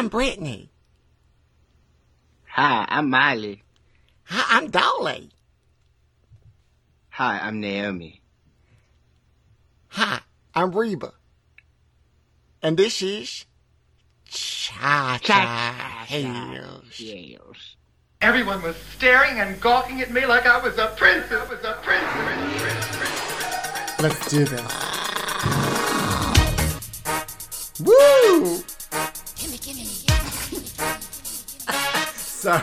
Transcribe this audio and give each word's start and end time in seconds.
I'm 0.00 0.08
Britney. 0.08 0.70
Hi, 2.52 2.86
I'm 2.88 3.10
Miley. 3.10 3.62
Hi, 4.24 4.56
I'm 4.56 4.70
Dolly. 4.70 5.28
Hi, 7.10 7.38
I'm 7.42 7.60
Naomi. 7.60 8.22
Hi, 9.88 10.20
I'm 10.54 10.72
Reba. 10.72 11.12
And 12.62 12.78
this 12.78 13.02
is 13.02 13.44
Cha 14.24 15.18
Cha 15.20 16.06
Heels. 16.08 17.76
Everyone 18.22 18.62
was 18.62 18.76
staring 18.96 19.38
and 19.38 19.60
gawking 19.60 20.00
at 20.00 20.10
me 20.10 20.24
like 20.24 20.46
I 20.46 20.62
was 20.62 20.78
a 20.78 20.94
prince. 20.96 21.30
I 21.30 21.44
was 21.44 21.62
a 21.62 21.74
prince. 21.82 22.06
prince, 22.10 22.62
prince, 22.62 22.86
prince. 22.96 24.00
Let's 24.00 24.30
do 24.30 24.46
this. 24.46 24.64
Woo! 27.80 28.64
Sorry. 32.40 32.62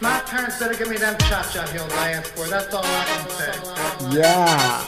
My 0.00 0.20
parents 0.20 0.60
better 0.60 0.74
give 0.74 0.88
me 0.88 0.96
them 0.96 1.18
cha-cha 1.18 1.66
heels 1.72 1.92
I 1.94 2.12
asked 2.12 2.30
for. 2.36 2.46
That's 2.46 2.72
all 2.72 2.84
I 2.84 3.04
can 3.04 3.28
say. 3.30 3.52
Yeah. 4.16 4.84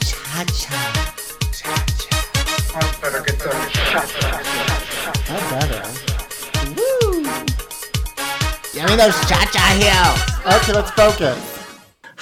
Cha 0.00 0.44
Cha. 0.56 0.78
I 2.74 2.80
better 3.02 3.22
get 3.22 3.38
those 3.38 3.72
cha-cha. 3.72 4.30
That 5.28 5.42
better. 5.50 5.84
Give 8.72 8.84
me 8.88 8.96
those 8.96 9.18
Cha 9.28 9.44
Cha 9.52 9.64
Heels. 9.76 10.20
Okay, 10.56 10.72
let's 10.72 10.90
focus. 10.92 11.57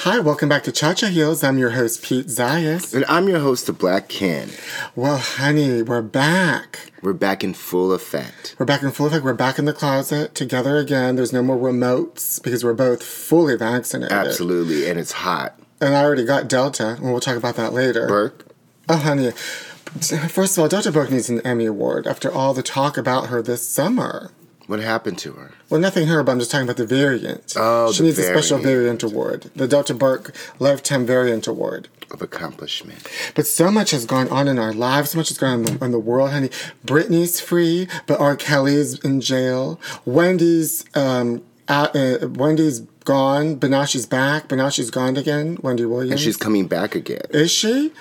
Hi, 0.06 0.20
welcome 0.20 0.48
back 0.48 0.62
to 0.62 0.70
Cha 0.70 0.94
Cha 0.94 1.08
Heels. 1.08 1.42
I'm 1.42 1.58
your 1.58 1.70
host, 1.70 2.00
Pete 2.00 2.28
Zayas. 2.28 2.94
And 2.94 3.04
I'm 3.06 3.28
your 3.28 3.40
host, 3.40 3.66
The 3.66 3.72
Black 3.72 4.08
Ken. 4.08 4.50
Well, 4.94 5.18
honey, 5.18 5.82
we're 5.82 6.00
back. 6.00 6.92
We're 7.02 7.12
back 7.12 7.42
in 7.42 7.54
full 7.54 7.92
effect. 7.92 8.54
We're 8.56 8.66
back 8.66 8.84
in 8.84 8.92
full 8.92 9.06
effect. 9.06 9.24
We're 9.24 9.34
back 9.34 9.58
in 9.58 9.64
the 9.64 9.72
closet 9.72 10.32
together 10.36 10.76
again. 10.76 11.16
There's 11.16 11.32
no 11.32 11.42
more 11.42 11.56
remotes 11.56 12.40
because 12.40 12.62
we're 12.62 12.72
both 12.72 13.02
fully 13.02 13.56
vaccinated. 13.56 14.12
Absolutely. 14.12 14.88
And 14.88 14.96
it's 14.96 15.10
hot. 15.10 15.58
And 15.80 15.92
I 15.92 16.04
already 16.04 16.24
got 16.24 16.46
Delta, 16.46 16.90
and 16.90 17.10
we'll 17.10 17.18
talk 17.18 17.36
about 17.36 17.56
that 17.56 17.72
later. 17.72 18.06
Burke? 18.06 18.46
Oh, 18.88 18.98
honey. 18.98 19.32
First 19.32 20.56
of 20.56 20.62
all, 20.62 20.68
Delta 20.68 20.92
Burke 20.92 21.10
needs 21.10 21.28
an 21.30 21.40
Emmy 21.40 21.66
Award 21.66 22.06
after 22.06 22.30
all 22.30 22.54
the 22.54 22.62
talk 22.62 22.96
about 22.96 23.26
her 23.26 23.42
this 23.42 23.66
summer. 23.66 24.30
What 24.66 24.80
happened 24.80 25.18
to 25.18 25.32
her? 25.32 25.52
Well, 25.70 25.80
nothing 25.80 26.08
her, 26.08 26.22
but 26.24 26.32
I'm 26.32 26.38
just 26.40 26.50
talking 26.50 26.66
about 26.66 26.76
the 26.76 26.86
variant. 26.86 27.54
Oh, 27.56 27.92
she 27.92 28.02
needs 28.02 28.18
a 28.18 28.22
special 28.22 28.58
variant. 28.58 29.00
variant 29.00 29.02
award, 29.04 29.50
the 29.54 29.68
Delta 29.68 29.94
Burke 29.94 30.34
Lifetime 30.58 31.06
Variant 31.06 31.46
Award. 31.46 31.88
Of 32.10 32.22
accomplishment. 32.22 33.04
But 33.34 33.48
so 33.48 33.70
much 33.70 33.90
has 33.90 34.06
gone 34.06 34.28
on 34.28 34.46
in 34.46 34.60
our 34.60 34.72
lives. 34.72 35.10
So 35.10 35.18
much 35.18 35.28
has 35.28 35.38
gone 35.38 35.54
on 35.54 35.58
in 35.66 35.78
the, 35.78 35.84
in 35.86 35.90
the 35.90 35.98
world, 35.98 36.30
honey. 36.30 36.50
Britney's 36.84 37.40
free, 37.40 37.88
but 38.06 38.20
R. 38.20 38.36
Kelly's 38.36 38.98
in 39.04 39.20
jail. 39.20 39.80
Wendy's 40.04 40.84
um, 40.96 41.42
out, 41.68 41.96
uh, 41.96 42.28
Wendy's 42.28 42.80
gone, 43.04 43.56
but 43.56 43.70
now 43.70 43.84
she's 43.84 44.06
back. 44.06 44.48
But 44.48 44.56
now 44.56 44.68
she's 44.68 44.90
gone 44.90 45.16
again. 45.16 45.58
Wendy 45.62 45.84
Williams. 45.84 46.12
And 46.12 46.20
she's 46.20 46.36
coming 46.36 46.68
back 46.68 46.94
again. 46.94 47.22
is 47.30 47.50
she? 47.50 47.92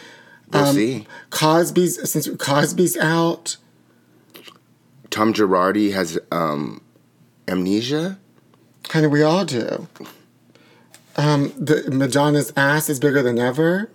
We'll 0.51 0.73
see. 0.73 1.07
Cosby's 1.31 2.09
since 2.09 2.29
Cosby's 2.37 2.97
out. 2.97 3.57
Tom 5.09 5.33
Girardi 5.33 5.93
has 5.93 6.19
um, 6.31 6.81
amnesia. 7.47 8.17
of, 9.05 9.11
we 9.11 9.21
all 9.21 9.45
do. 9.45 9.87
Um, 11.17 11.53
the 11.57 11.89
Madonna's 11.91 12.51
ass 12.57 12.89
is 12.89 12.99
bigger 12.99 13.21
than 13.21 13.39
ever. 13.39 13.89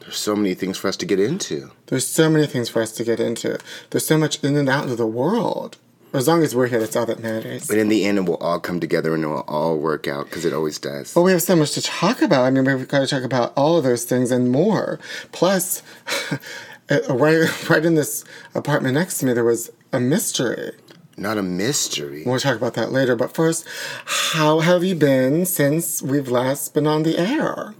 There's 0.00 0.16
so 0.16 0.36
many 0.36 0.54
things 0.54 0.76
for 0.76 0.88
us 0.88 0.96
to 0.98 1.06
get 1.06 1.18
into. 1.18 1.70
There's 1.86 2.06
so 2.06 2.28
many 2.28 2.46
things 2.46 2.68
for 2.68 2.82
us 2.82 2.92
to 2.92 3.04
get 3.04 3.20
into. 3.20 3.58
There's 3.90 4.06
so 4.06 4.18
much 4.18 4.42
in 4.44 4.56
and 4.56 4.68
out 4.68 4.84
of 4.84 4.98
the 4.98 5.06
world. 5.06 5.78
As 6.12 6.28
long 6.28 6.44
as 6.44 6.54
we're 6.54 6.68
here, 6.68 6.78
that's 6.78 6.94
all 6.94 7.06
that 7.06 7.20
matters. 7.20 7.66
But 7.66 7.76
in 7.76 7.88
the 7.88 8.04
end, 8.04 8.18
it 8.18 8.20
will 8.20 8.36
all 8.36 8.60
come 8.60 8.78
together 8.78 9.14
and 9.14 9.24
it 9.24 9.26
will 9.26 9.44
all 9.48 9.78
work 9.78 10.06
out 10.06 10.26
because 10.26 10.44
it 10.44 10.52
always 10.52 10.78
does. 10.78 11.12
But 11.12 11.22
we 11.22 11.32
have 11.32 11.42
so 11.42 11.56
much 11.56 11.72
to 11.72 11.82
talk 11.82 12.22
about. 12.22 12.44
I 12.44 12.50
mean, 12.50 12.64
we've 12.64 12.86
got 12.86 13.00
to 13.00 13.08
talk 13.08 13.24
about 13.24 13.52
all 13.56 13.78
of 13.78 13.82
those 13.82 14.04
things 14.04 14.30
and 14.30 14.48
more. 14.52 15.00
Plus, 15.32 15.82
uh, 16.90 17.00
right, 17.08 17.68
right 17.68 17.84
in 17.84 17.96
this 17.96 18.24
apartment 18.54 18.94
next 18.94 19.18
to 19.18 19.26
me, 19.26 19.32
there 19.32 19.42
was 19.42 19.70
a 19.94 20.00
mystery. 20.00 20.72
Not 21.16 21.38
a 21.38 21.42
mystery. 21.42 22.24
We'll 22.26 22.40
talk 22.40 22.56
about 22.56 22.74
that 22.74 22.90
later. 22.90 23.14
But 23.14 23.34
first, 23.34 23.66
how 24.04 24.58
have 24.60 24.82
you 24.82 24.96
been 24.96 25.46
since 25.46 26.02
we've 26.02 26.28
last 26.28 26.74
been 26.74 26.88
on 26.88 27.04
the 27.04 27.16
air? 27.16 27.74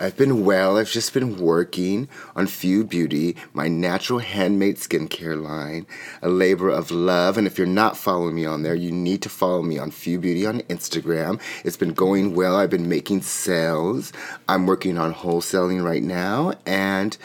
I've 0.00 0.16
been 0.16 0.44
well. 0.44 0.78
I've 0.78 0.90
just 0.90 1.12
been 1.12 1.38
working 1.38 2.08
on 2.36 2.46
Few 2.46 2.84
Beauty, 2.84 3.36
my 3.52 3.66
natural 3.66 4.20
handmade 4.20 4.76
skincare 4.76 5.40
line, 5.42 5.86
a 6.22 6.28
labor 6.28 6.70
of 6.70 6.92
love. 6.92 7.36
And 7.36 7.48
if 7.48 7.58
you're 7.58 7.66
not 7.66 7.96
following 7.96 8.36
me 8.36 8.46
on 8.46 8.62
there, 8.62 8.76
you 8.76 8.92
need 8.92 9.22
to 9.22 9.28
follow 9.28 9.60
me 9.60 9.76
on 9.76 9.90
Few 9.90 10.20
Beauty 10.20 10.46
on 10.46 10.60
Instagram. 10.62 11.40
It's 11.64 11.76
been 11.76 11.94
going 11.94 12.36
well. 12.36 12.56
I've 12.56 12.70
been 12.70 12.88
making 12.88 13.22
sales. 13.22 14.12
I'm 14.48 14.66
working 14.66 14.98
on 14.98 15.12
wholesaling 15.12 15.84
right 15.84 16.02
now 16.02 16.52
and 16.64 17.18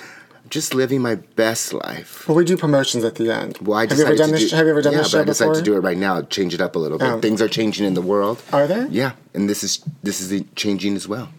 just 0.54 0.74
living 0.74 1.02
my 1.02 1.16
best 1.16 1.74
life. 1.74 2.28
Well, 2.28 2.38
we 2.38 2.46
do 2.46 2.56
promotions 2.56 3.04
at 3.04 3.16
the 3.16 3.32
end. 3.34 3.58
Well, 3.62 3.78
I 3.80 3.88
have 3.88 3.98
you 3.98 4.06
ever 4.06 4.16
done 4.16 4.32
this? 4.32 4.52
do, 4.52 4.56
have 4.56 4.66
you 4.66 4.72
ever 4.72 4.82
done 4.82 4.94
yeah, 4.94 5.00
this 5.00 5.10
show 5.10 5.18
but 5.18 5.22
I 5.22 5.26
decided 5.26 5.50
before? 5.52 5.64
to 5.64 5.72
do 5.72 5.76
it 5.76 5.80
right 5.80 5.98
now, 5.98 6.22
change 6.22 6.54
it 6.54 6.62
up 6.62 6.76
a 6.76 6.80
little 6.80 6.98
bit. 6.98 7.08
Oh. 7.08 7.20
Things 7.20 7.42
are 7.42 7.50
changing 7.50 7.86
in 7.86 7.96
the 7.96 8.02
world. 8.02 8.42
Are 8.54 8.68
they? 8.68 8.88
Yeah, 8.90 9.14
and 9.34 9.50
this 9.50 9.64
is 9.64 9.84
this 10.04 10.22
is 10.22 10.44
changing 10.56 10.96
as 10.96 11.08
well. 11.08 11.30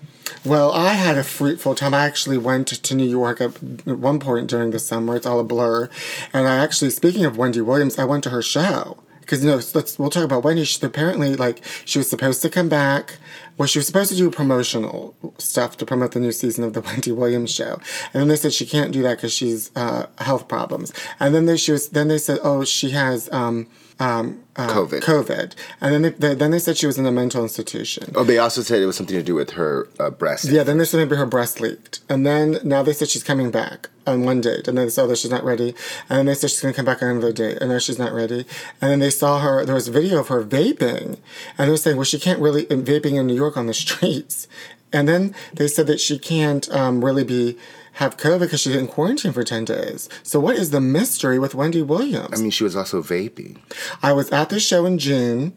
Well, 0.44 0.72
I 0.72 0.94
had 0.94 1.16
a 1.16 1.24
fruitful 1.24 1.74
time. 1.74 1.94
I 1.94 2.04
actually 2.04 2.38
went 2.38 2.68
to 2.68 2.94
New 2.94 3.06
York 3.06 3.40
at 3.40 3.62
one 3.86 4.18
point 4.18 4.48
during 4.48 4.72
the 4.72 4.78
summer. 4.78 5.16
It's 5.16 5.26
all 5.26 5.40
a 5.40 5.44
blur. 5.44 5.88
And 6.32 6.46
I 6.46 6.56
actually, 6.56 6.90
speaking 6.90 7.24
of 7.24 7.38
Wendy 7.38 7.60
Williams, 7.62 7.98
I 7.98 8.04
went 8.04 8.24
to 8.24 8.30
her 8.30 8.42
show. 8.42 8.98
Because, 9.34 9.44
you 9.44 9.50
know, 9.50 9.80
let's, 9.80 9.98
we'll 9.98 10.10
talk 10.10 10.22
about 10.22 10.44
Wendy. 10.44 10.62
She, 10.62 10.84
apparently, 10.86 11.34
like, 11.34 11.60
she 11.84 11.98
was 11.98 12.08
supposed 12.08 12.40
to 12.42 12.50
come 12.50 12.68
back. 12.68 13.18
Well, 13.58 13.66
she 13.66 13.80
was 13.80 13.86
supposed 13.86 14.10
to 14.10 14.16
do 14.16 14.30
promotional 14.30 15.16
stuff 15.38 15.76
to 15.78 15.86
promote 15.86 16.12
the 16.12 16.20
new 16.20 16.30
season 16.30 16.62
of 16.62 16.72
the 16.72 16.80
Wendy 16.82 17.10
Williams 17.10 17.52
show. 17.52 17.80
And 18.12 18.20
then 18.20 18.28
they 18.28 18.36
said 18.36 18.52
she 18.52 18.64
can't 18.64 18.92
do 18.92 19.02
that 19.02 19.16
because 19.16 19.32
she's 19.32 19.72
uh, 19.74 20.06
health 20.18 20.46
problems. 20.46 20.92
And 21.18 21.34
then 21.34 21.46
they, 21.46 21.56
she 21.56 21.72
was, 21.72 21.88
then 21.88 22.06
they 22.06 22.18
said, 22.18 22.38
oh, 22.44 22.64
she 22.64 22.90
has 22.90 23.28
um, 23.32 23.66
um, 23.98 24.44
uh, 24.54 24.68
COVID. 24.68 25.00
COVID. 25.00 25.54
And 25.80 25.94
then 25.94 26.02
they, 26.02 26.10
they, 26.10 26.34
then 26.36 26.52
they 26.52 26.60
said 26.60 26.76
she 26.76 26.86
was 26.86 26.96
in 26.96 27.04
a 27.04 27.12
mental 27.12 27.42
institution. 27.42 28.12
Oh, 28.14 28.22
they 28.22 28.38
also 28.38 28.62
said 28.62 28.80
it 28.80 28.86
was 28.86 28.96
something 28.96 29.16
to 29.16 29.22
do 29.22 29.34
with 29.34 29.50
her 29.50 29.88
uh, 29.98 30.10
breast. 30.10 30.44
Yeah, 30.44 30.62
then 30.62 30.78
they 30.78 30.84
said 30.84 30.98
maybe 30.98 31.16
her 31.16 31.26
breast 31.26 31.60
leaked. 31.60 32.00
And 32.08 32.24
then 32.24 32.58
now 32.62 32.84
they 32.84 32.92
said 32.92 33.08
she's 33.08 33.24
coming 33.24 33.50
back 33.50 33.88
on 34.06 34.24
one 34.24 34.40
date. 34.40 34.68
And 34.68 34.78
then 34.78 34.88
they 34.88 35.02
oh, 35.02 35.06
that 35.06 35.18
she's 35.18 35.30
not 35.30 35.44
ready. 35.44 35.74
And 36.08 36.18
then 36.18 36.26
they 36.26 36.34
said 36.34 36.50
she's 36.50 36.60
going 36.60 36.72
to 36.72 36.76
come 36.76 36.84
back 36.84 37.02
on 37.02 37.10
another 37.10 37.32
date. 37.32 37.58
And 37.60 37.70
now 37.70 37.78
she's 37.78 37.98
not 37.98 38.12
ready. 38.12 38.46
And 38.80 38.90
then 38.90 38.98
they 39.00 39.10
saw 39.10 39.40
her, 39.40 39.64
there 39.64 39.74
was 39.74 39.88
a 39.88 39.92
video 39.92 40.20
of 40.20 40.28
her 40.28 40.42
vaping. 40.42 41.18
And 41.58 41.68
they 41.68 41.70
were 41.70 41.76
saying, 41.76 41.96
well, 41.96 42.04
she 42.04 42.18
can't 42.18 42.40
really, 42.40 42.66
vaping 42.66 43.18
in 43.18 43.26
New 43.26 43.34
York 43.34 43.56
on 43.56 43.66
the 43.66 43.74
streets. 43.84 44.48
And 44.92 45.08
then 45.08 45.34
they 45.52 45.68
said 45.68 45.86
that 45.88 46.00
she 46.00 46.18
can't 46.18 46.70
um, 46.70 47.04
really 47.04 47.24
be, 47.24 47.58
have 47.94 48.16
COVID 48.16 48.40
because 48.40 48.60
she's 48.60 48.76
in 48.76 48.86
quarantine 48.86 49.32
for 49.32 49.42
10 49.42 49.64
days. 49.64 50.08
So 50.22 50.38
what 50.40 50.56
is 50.56 50.70
the 50.70 50.80
mystery 50.80 51.38
with 51.38 51.54
Wendy 51.54 51.82
Williams? 51.82 52.38
I 52.38 52.42
mean, 52.42 52.50
she 52.50 52.64
was 52.64 52.76
also 52.76 53.02
vaping. 53.02 53.58
I 54.02 54.12
was 54.12 54.30
at 54.30 54.50
the 54.50 54.60
show 54.60 54.86
in 54.86 54.98
June. 54.98 55.56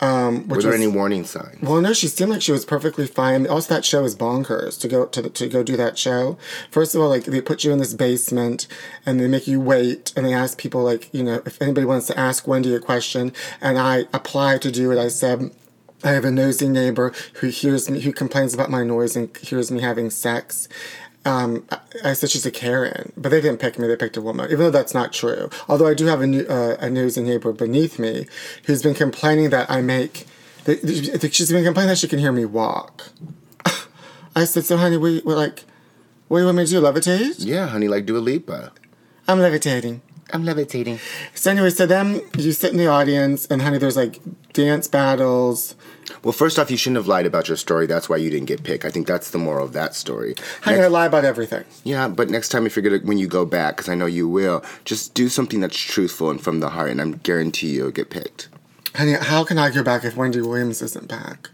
Um, 0.00 0.46
Were 0.46 0.62
there 0.62 0.70
was, 0.70 0.80
any 0.80 0.86
warning 0.86 1.24
signs? 1.24 1.60
well, 1.60 1.80
no, 1.80 1.92
she 1.92 2.06
seemed 2.06 2.30
like 2.30 2.42
she 2.42 2.52
was 2.52 2.64
perfectly 2.64 3.06
fine. 3.06 3.46
Also, 3.48 3.74
that 3.74 3.84
show 3.84 4.04
is 4.04 4.14
bonkers 4.14 4.78
to 4.80 4.88
go 4.88 5.06
to 5.06 5.28
to 5.28 5.48
go 5.48 5.62
do 5.64 5.76
that 5.76 5.98
show. 5.98 6.38
First 6.70 6.94
of 6.94 7.00
all, 7.00 7.08
like 7.08 7.24
they 7.24 7.40
put 7.40 7.64
you 7.64 7.72
in 7.72 7.78
this 7.78 7.94
basement 7.94 8.68
and 9.04 9.18
they 9.18 9.26
make 9.26 9.48
you 9.48 9.60
wait, 9.60 10.12
and 10.16 10.24
they 10.24 10.32
ask 10.32 10.56
people 10.56 10.82
like 10.82 11.12
you 11.12 11.24
know 11.24 11.42
if 11.44 11.60
anybody 11.60 11.84
wants 11.84 12.06
to 12.08 12.18
ask 12.18 12.46
Wendy 12.46 12.74
a 12.74 12.80
question, 12.80 13.32
and 13.60 13.78
I 13.78 14.06
applied 14.12 14.62
to 14.62 14.70
do 14.70 14.92
it. 14.92 14.98
I 14.98 15.08
said. 15.08 15.50
I 16.04 16.10
have 16.10 16.24
a 16.24 16.30
nosy 16.30 16.68
neighbor 16.68 17.12
who 17.40 17.48
hears 17.48 17.90
me, 17.90 18.00
who 18.02 18.12
complains 18.12 18.54
about 18.54 18.70
my 18.70 18.84
noise 18.84 19.16
and 19.16 19.36
hears 19.38 19.72
me 19.72 19.80
having 19.80 20.10
sex. 20.10 20.68
Um, 21.28 21.64
I, 21.70 21.78
I 22.04 22.12
said 22.14 22.30
she's 22.30 22.46
a 22.46 22.50
Karen, 22.50 23.12
but 23.16 23.28
they 23.28 23.40
didn't 23.40 23.58
pick 23.58 23.78
me. 23.78 23.86
They 23.86 23.96
picked 23.96 24.16
a 24.16 24.22
woman, 24.22 24.46
even 24.46 24.60
though 24.60 24.70
that's 24.70 24.94
not 24.94 25.12
true. 25.12 25.50
Although 25.68 25.86
I 25.86 25.94
do 25.94 26.06
have 26.06 26.22
a, 26.22 26.26
new, 26.26 26.44
uh, 26.44 26.76
a 26.80 26.88
nosy 26.88 27.22
neighbor 27.22 27.52
beneath 27.52 27.98
me 27.98 28.26
who's 28.64 28.82
been 28.82 28.94
complaining 28.94 29.50
that 29.50 29.70
I 29.70 29.82
make. 29.82 30.26
That, 30.64 30.82
that 31.20 31.34
she's 31.34 31.50
been 31.52 31.64
complaining 31.64 31.88
that 31.90 31.98
she 31.98 32.08
can 32.08 32.18
hear 32.18 32.32
me 32.32 32.44
walk. 32.44 33.10
I 34.36 34.44
said, 34.44 34.64
"So, 34.64 34.76
honey, 34.76 34.96
we 34.96 35.22
we 35.24 35.34
like, 35.34 35.64
what 36.28 36.38
do 36.38 36.42
you 36.42 36.46
want 36.46 36.58
me 36.58 36.64
to 36.64 36.70
do? 36.70 36.80
Levitate? 36.80 37.36
Yeah, 37.38 37.68
honey, 37.68 37.88
like 37.88 38.06
Dua 38.06 38.18
Lipa. 38.18 38.72
I'm 39.26 39.38
levitating." 39.38 40.02
I'm 40.30 40.44
levitating. 40.44 40.98
So 41.34 41.50
anyway, 41.50 41.70
so 41.70 41.86
then 41.86 42.20
you 42.36 42.52
sit 42.52 42.70
in 42.70 42.76
the 42.76 42.86
audience, 42.86 43.46
and 43.46 43.62
honey, 43.62 43.78
there's 43.78 43.96
like 43.96 44.20
dance 44.52 44.86
battles. 44.86 45.74
Well, 46.22 46.32
first 46.32 46.58
off, 46.58 46.70
you 46.70 46.76
shouldn't 46.76 46.96
have 46.96 47.06
lied 47.06 47.26
about 47.26 47.48
your 47.48 47.56
story. 47.56 47.86
That's 47.86 48.08
why 48.08 48.16
you 48.16 48.30
didn't 48.30 48.46
get 48.46 48.62
picked. 48.64 48.84
I 48.84 48.90
think 48.90 49.06
that's 49.06 49.30
the 49.30 49.38
moral 49.38 49.64
of 49.66 49.72
that 49.74 49.94
story. 49.94 50.34
Honey, 50.62 50.76
Next- 50.78 50.86
I 50.86 50.88
lie 50.88 51.06
about 51.06 51.24
everything. 51.24 51.64
yeah, 51.84 52.08
but 52.08 52.30
next 52.30 52.48
time, 52.50 52.66
if 52.66 52.76
you're 52.76 52.82
gonna, 52.82 52.98
when 53.04 53.18
you 53.18 53.26
go 53.26 53.44
back, 53.44 53.76
because 53.76 53.88
I 53.88 53.94
know 53.94 54.06
you 54.06 54.28
will, 54.28 54.64
just 54.84 55.14
do 55.14 55.28
something 55.28 55.60
that's 55.60 55.76
truthful 55.78 56.30
and 56.30 56.40
from 56.40 56.60
the 56.60 56.70
heart, 56.70 56.90
and 56.90 57.00
I 57.00 57.10
guarantee 57.22 57.70
you'll 57.74 57.90
get 57.90 58.10
picked. 58.10 58.48
Honey, 58.94 59.12
how 59.12 59.44
can 59.44 59.58
I 59.58 59.70
go 59.70 59.82
back 59.82 60.04
if 60.04 60.16
Wendy 60.16 60.40
Williams 60.40 60.82
isn't 60.82 61.08
back? 61.08 61.50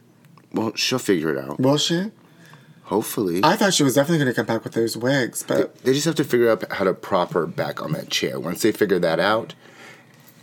Well, 0.52 0.72
she'll 0.76 0.98
figure 1.00 1.30
it 1.34 1.38
out. 1.38 1.58
Will 1.58 1.78
she? 1.78 2.10
Hopefully. 2.84 3.40
I 3.42 3.56
thought 3.56 3.72
she 3.74 3.82
was 3.82 3.94
definitely 3.94 4.18
going 4.18 4.28
to 4.32 4.34
come 4.36 4.46
back 4.46 4.62
with 4.62 4.74
those 4.74 4.96
wigs, 4.96 5.42
but 5.42 5.74
they 5.84 5.92
just 5.94 6.04
have 6.04 6.14
to 6.16 6.24
figure 6.24 6.50
out 6.50 6.70
how 6.70 6.84
to 6.84 6.92
prop 6.92 7.32
her 7.32 7.46
back 7.46 7.82
on 7.82 7.92
that 7.92 8.10
chair. 8.10 8.38
Once 8.38 8.62
they 8.62 8.72
figure 8.72 8.98
that 8.98 9.18
out, 9.18 9.54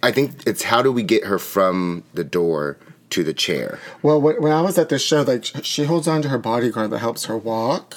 I 0.03 0.11
think 0.11 0.41
it's 0.47 0.63
how 0.63 0.81
do 0.81 0.91
we 0.91 1.03
get 1.03 1.25
her 1.25 1.37
from 1.37 2.03
the 2.15 2.23
door 2.23 2.77
to 3.11 3.23
the 3.23 3.33
chair? 3.33 3.79
well, 4.01 4.19
when, 4.19 4.41
when 4.41 4.51
I 4.51 4.61
was 4.61 4.77
at 4.77 4.89
this 4.89 5.03
show, 5.03 5.21
like 5.21 5.45
she 5.63 5.85
holds 5.85 6.07
on 6.07 6.21
to 6.23 6.29
her 6.29 6.37
bodyguard 6.37 6.91
that 6.91 6.99
helps 6.99 7.25
her 7.25 7.37
walk, 7.37 7.95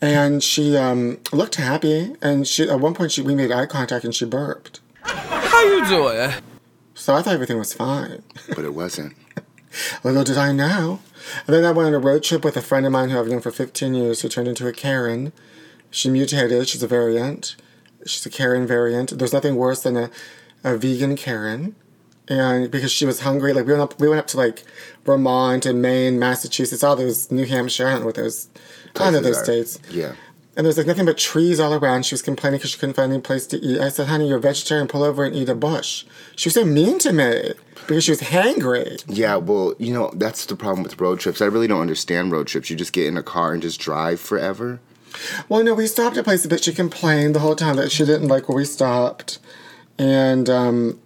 and 0.00 0.42
she 0.42 0.76
um, 0.76 1.18
looked 1.32 1.54
happy. 1.54 2.14
And 2.20 2.46
she 2.46 2.68
at 2.68 2.80
one 2.80 2.94
point 2.94 3.12
she 3.12 3.22
we 3.22 3.34
made 3.34 3.50
eye 3.52 3.66
contact 3.66 4.04
and 4.04 4.14
she 4.14 4.24
burped. 4.24 4.80
How 5.02 5.62
you 5.64 5.86
doing? 5.86 6.32
So 6.94 7.14
I 7.14 7.22
thought 7.22 7.34
everything 7.34 7.58
was 7.58 7.72
fine. 7.72 8.22
But 8.54 8.64
it 8.64 8.74
wasn't. 8.74 9.14
Little 10.04 10.24
did 10.24 10.36
I 10.36 10.52
know. 10.52 11.00
And 11.46 11.54
then 11.54 11.64
I 11.64 11.70
went 11.70 11.88
on 11.88 11.94
a 11.94 11.98
road 11.98 12.22
trip 12.22 12.44
with 12.44 12.56
a 12.56 12.62
friend 12.62 12.84
of 12.84 12.92
mine 12.92 13.10
who 13.10 13.18
I've 13.18 13.28
known 13.28 13.40
for 13.40 13.50
15 13.50 13.94
years 13.94 14.20
who 14.20 14.28
turned 14.28 14.48
into 14.48 14.66
a 14.66 14.72
Karen. 14.72 15.32
She 15.90 16.10
mutated. 16.10 16.68
She's 16.68 16.82
a 16.82 16.86
variant. 16.86 17.56
She's 18.04 18.26
a 18.26 18.30
Karen 18.30 18.66
variant. 18.66 19.16
There's 19.18 19.32
nothing 19.32 19.56
worse 19.56 19.82
than 19.82 19.96
a, 19.96 20.10
a 20.64 20.76
vegan 20.76 21.16
Karen. 21.16 21.76
And 22.28 22.70
because 22.70 22.92
she 22.92 23.04
was 23.04 23.20
hungry, 23.20 23.52
like 23.52 23.66
we 23.66 23.72
went 23.72 23.82
up, 23.82 24.00
we 24.00 24.08
went 24.08 24.20
up 24.20 24.26
to 24.28 24.36
like 24.36 24.62
Vermont 25.04 25.66
and 25.66 25.82
Maine, 25.82 26.18
Massachusetts, 26.18 26.82
all 26.84 26.96
those 26.96 27.30
New 27.30 27.44
Hampshire. 27.46 27.88
I 27.88 27.92
don't 27.92 28.00
know 28.00 28.06
what 28.06 28.14
those, 28.14 28.48
I 28.96 29.04
don't 29.04 29.12
know 29.14 29.20
those 29.20 29.38
are- 29.38 29.44
states. 29.44 29.78
Yeah. 29.90 30.12
And 30.54 30.66
there's 30.66 30.76
like 30.76 30.86
nothing 30.86 31.06
but 31.06 31.16
trees 31.16 31.58
all 31.58 31.72
around. 31.72 32.04
She 32.04 32.12
was 32.14 32.20
complaining 32.20 32.58
because 32.58 32.72
she 32.72 32.78
couldn't 32.78 32.94
find 32.94 33.10
any 33.10 33.22
place 33.22 33.46
to 33.48 33.56
eat. 33.56 33.80
I 33.80 33.88
said, 33.88 34.08
honey, 34.08 34.28
you're 34.28 34.36
a 34.36 34.40
vegetarian. 34.40 34.86
Pull 34.86 35.02
over 35.02 35.24
and 35.24 35.34
eat 35.34 35.48
a 35.48 35.54
bush. 35.54 36.04
She 36.36 36.48
was 36.50 36.54
so 36.54 36.64
mean 36.66 36.98
to 36.98 37.12
me 37.12 37.52
because 37.74 38.04
she 38.04 38.10
was 38.10 38.20
hangry. 38.20 39.02
Yeah, 39.08 39.36
well, 39.36 39.72
you 39.78 39.94
know, 39.94 40.10
that's 40.14 40.44
the 40.44 40.54
problem 40.54 40.82
with 40.82 41.00
road 41.00 41.20
trips. 41.20 41.40
I 41.40 41.46
really 41.46 41.68
don't 41.68 41.80
understand 41.80 42.32
road 42.32 42.48
trips. 42.48 42.68
You 42.68 42.76
just 42.76 42.92
get 42.92 43.06
in 43.06 43.16
a 43.16 43.22
car 43.22 43.54
and 43.54 43.62
just 43.62 43.80
drive 43.80 44.20
forever. 44.20 44.78
Well, 45.48 45.64
no, 45.64 45.72
we 45.72 45.86
stopped 45.86 46.18
at 46.18 46.24
places, 46.24 46.48
but 46.48 46.62
she 46.62 46.74
complained 46.74 47.34
the 47.34 47.40
whole 47.40 47.56
time 47.56 47.76
that 47.76 47.90
she 47.90 48.04
didn't 48.04 48.28
like 48.28 48.46
where 48.46 48.56
we 48.56 48.66
stopped, 48.66 49.38
and 49.98 50.50
um, 50.50 51.00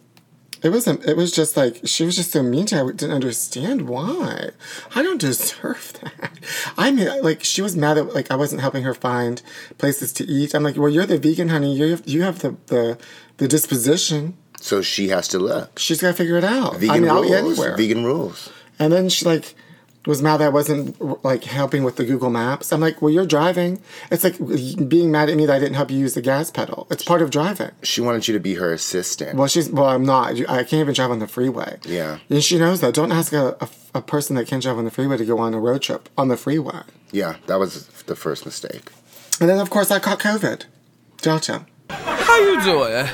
it 0.62 0.70
wasn't. 0.70 1.04
It 1.04 1.16
was 1.16 1.32
just 1.32 1.56
like 1.56 1.80
she 1.84 2.04
was 2.04 2.16
just 2.16 2.32
so 2.32 2.42
mean 2.42 2.66
to 2.66 2.76
her. 2.76 2.88
I 2.88 2.92
didn't 2.92 3.14
understand 3.14 3.88
why. 3.88 4.50
I 4.94 5.02
don't 5.02 5.20
deserve 5.20 5.92
that. 6.00 6.30
I 6.76 6.90
mean, 6.90 7.22
like 7.22 7.44
she 7.44 7.62
was 7.62 7.76
mad 7.76 7.94
that 7.94 8.14
like 8.14 8.30
I 8.30 8.36
wasn't 8.36 8.60
helping 8.60 8.82
her 8.84 8.94
find 8.94 9.42
places 9.78 10.12
to 10.14 10.24
eat. 10.24 10.54
I'm 10.54 10.62
like, 10.62 10.76
well, 10.76 10.88
you're 10.88 11.06
the 11.06 11.18
vegan, 11.18 11.48
honey. 11.48 11.74
You 11.76 11.90
have, 11.92 12.02
you 12.06 12.22
have 12.22 12.40
the 12.40 12.56
the 12.66 12.98
the 13.36 13.48
disposition. 13.48 14.36
So 14.60 14.82
she 14.82 15.08
has 15.08 15.28
to 15.28 15.38
look. 15.38 15.78
She's 15.78 16.00
got 16.00 16.08
to 16.08 16.14
figure 16.14 16.36
it 16.36 16.44
out. 16.44 16.76
Vegan 16.76 16.90
I 16.90 16.98
mean, 17.00 17.10
rules. 17.10 17.30
anywhere. 17.32 17.76
Vegan 17.76 18.04
rules. 18.04 18.50
And 18.78 18.92
then 18.92 19.08
she 19.08 19.24
like 19.24 19.54
was 20.06 20.22
mad 20.22 20.38
that 20.38 20.46
I 20.46 20.48
wasn't 20.48 21.24
like 21.24 21.44
helping 21.44 21.82
with 21.84 21.96
the 21.96 22.04
Google 22.04 22.30
Maps. 22.30 22.72
I'm 22.72 22.80
like, 22.80 23.02
well, 23.02 23.10
you're 23.12 23.26
driving. 23.26 23.80
It's 24.10 24.24
like 24.24 24.38
being 24.88 25.10
mad 25.10 25.28
at 25.28 25.36
me 25.36 25.46
that 25.46 25.56
I 25.56 25.58
didn't 25.58 25.74
help 25.74 25.90
you 25.90 25.98
use 25.98 26.14
the 26.14 26.22
gas 26.22 26.50
pedal. 26.50 26.86
It's 26.90 27.02
part 27.04 27.22
of 27.22 27.30
driving. 27.30 27.70
She 27.82 28.00
wanted 28.00 28.26
you 28.28 28.34
to 28.34 28.40
be 28.40 28.54
her 28.54 28.72
assistant. 28.72 29.36
Well, 29.36 29.48
she's 29.48 29.70
well, 29.70 29.86
I'm 29.86 30.04
not. 30.04 30.32
I 30.48 30.62
can't 30.64 30.74
even 30.74 30.94
drive 30.94 31.10
on 31.10 31.18
the 31.18 31.26
freeway. 31.26 31.78
Yeah. 31.84 32.18
and 32.30 32.42
she 32.42 32.58
knows 32.58 32.80
that. 32.80 32.94
Don't 32.94 33.12
ask 33.12 33.32
a, 33.32 33.56
a, 33.60 33.68
a 33.96 34.02
person 34.02 34.36
that 34.36 34.46
can't 34.46 34.62
drive 34.62 34.78
on 34.78 34.84
the 34.84 34.90
freeway 34.90 35.16
to 35.16 35.24
go 35.24 35.38
on 35.38 35.54
a 35.54 35.60
road 35.60 35.82
trip 35.82 36.08
on 36.16 36.28
the 36.28 36.36
freeway. 36.36 36.82
yeah, 37.12 37.36
that 37.46 37.58
was 37.58 37.86
the 38.04 38.16
first 38.16 38.44
mistake. 38.44 38.90
And 39.40 39.48
then 39.50 39.58
of 39.58 39.70
course 39.70 39.90
I 39.90 39.98
caught 39.98 40.20
COVID, 40.20 40.64
Delta. 41.20 41.66
How 41.90 42.38
you 42.40 42.62
doing? 42.62 43.06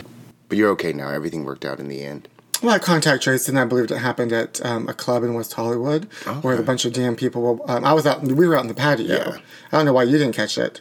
But 0.48 0.58
you're 0.58 0.70
okay 0.70 0.92
now. 0.92 1.08
Everything 1.08 1.44
worked 1.44 1.64
out 1.64 1.80
in 1.80 1.88
the 1.88 2.02
end. 2.02 2.28
Well, 2.62 2.74
I 2.74 2.78
contact 2.78 3.24
traced, 3.24 3.48
and 3.48 3.58
I 3.58 3.64
believed 3.64 3.90
it 3.90 3.98
happened 3.98 4.32
at 4.32 4.64
um, 4.64 4.88
a 4.88 4.94
club 4.94 5.24
in 5.24 5.34
West 5.34 5.52
Hollywood, 5.52 6.04
where 6.42 6.56
a 6.58 6.62
bunch 6.62 6.84
of 6.84 6.92
damn 6.92 7.16
people 7.16 7.42
were. 7.42 7.70
Um, 7.70 7.84
I 7.84 7.92
was 7.92 8.06
out. 8.06 8.22
We 8.22 8.46
were 8.46 8.56
out 8.56 8.62
in 8.62 8.68
the 8.68 8.74
patio. 8.74 9.06
Yeah. 9.16 9.38
I 9.72 9.76
don't 9.76 9.86
know 9.86 9.92
why 9.92 10.04
you 10.04 10.16
didn't 10.16 10.36
catch 10.36 10.56
it. 10.56 10.80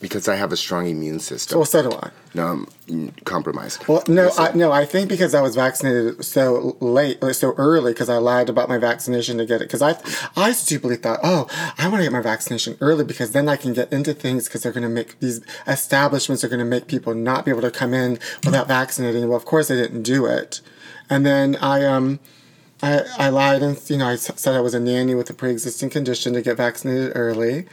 Because 0.00 0.28
I 0.28 0.36
have 0.36 0.52
a 0.52 0.56
strong 0.56 0.86
immune 0.86 1.18
system. 1.18 1.58
Well, 1.58 1.64
so 1.64 1.82
do 1.82 1.96
I. 1.96 2.10
No, 2.32 2.66
I'm 2.88 3.10
compromised. 3.24 3.84
Well, 3.88 4.04
no, 4.06 4.30
I, 4.38 4.52
no. 4.52 4.70
I 4.70 4.84
think 4.84 5.08
because 5.08 5.34
I 5.34 5.42
was 5.42 5.56
vaccinated 5.56 6.24
so 6.24 6.76
late, 6.78 7.18
or 7.20 7.32
so 7.32 7.52
early, 7.56 7.94
because 7.94 8.08
I 8.08 8.18
lied 8.18 8.48
about 8.48 8.68
my 8.68 8.78
vaccination 8.78 9.38
to 9.38 9.44
get 9.44 9.60
it. 9.60 9.64
Because 9.64 9.82
I, 9.82 9.96
I 10.36 10.52
stupidly 10.52 10.98
thought, 10.98 11.18
oh, 11.24 11.48
I 11.78 11.88
want 11.88 11.96
to 11.96 12.04
get 12.04 12.12
my 12.12 12.20
vaccination 12.20 12.76
early 12.80 13.02
because 13.02 13.32
then 13.32 13.48
I 13.48 13.56
can 13.56 13.72
get 13.72 13.92
into 13.92 14.14
things 14.14 14.44
because 14.44 14.62
they're 14.62 14.70
going 14.70 14.84
to 14.84 14.88
make 14.88 15.18
these 15.18 15.40
establishments 15.66 16.44
are 16.44 16.48
going 16.48 16.60
to 16.60 16.64
make 16.64 16.86
people 16.86 17.12
not 17.12 17.44
be 17.44 17.50
able 17.50 17.62
to 17.62 17.70
come 17.72 17.92
in 17.92 18.20
without 18.44 18.68
vaccinating. 18.68 19.26
Well, 19.26 19.36
of 19.36 19.46
course, 19.46 19.66
they 19.66 19.74
didn't 19.74 20.02
do 20.04 20.26
it, 20.26 20.60
and 21.10 21.24
then 21.26 21.56
I 21.56 21.84
um. 21.84 22.18
I, 22.80 23.02
I 23.18 23.28
lied 23.30 23.60
and 23.64 23.76
you 23.90 23.96
know 23.96 24.06
I 24.06 24.14
said 24.14 24.54
I 24.54 24.60
was 24.60 24.72
a 24.72 24.78
nanny 24.78 25.16
with 25.16 25.28
a 25.30 25.34
pre-existing 25.34 25.90
condition 25.90 26.32
to 26.34 26.42
get 26.42 26.58
vaccinated 26.58 27.10
early, 27.16 27.66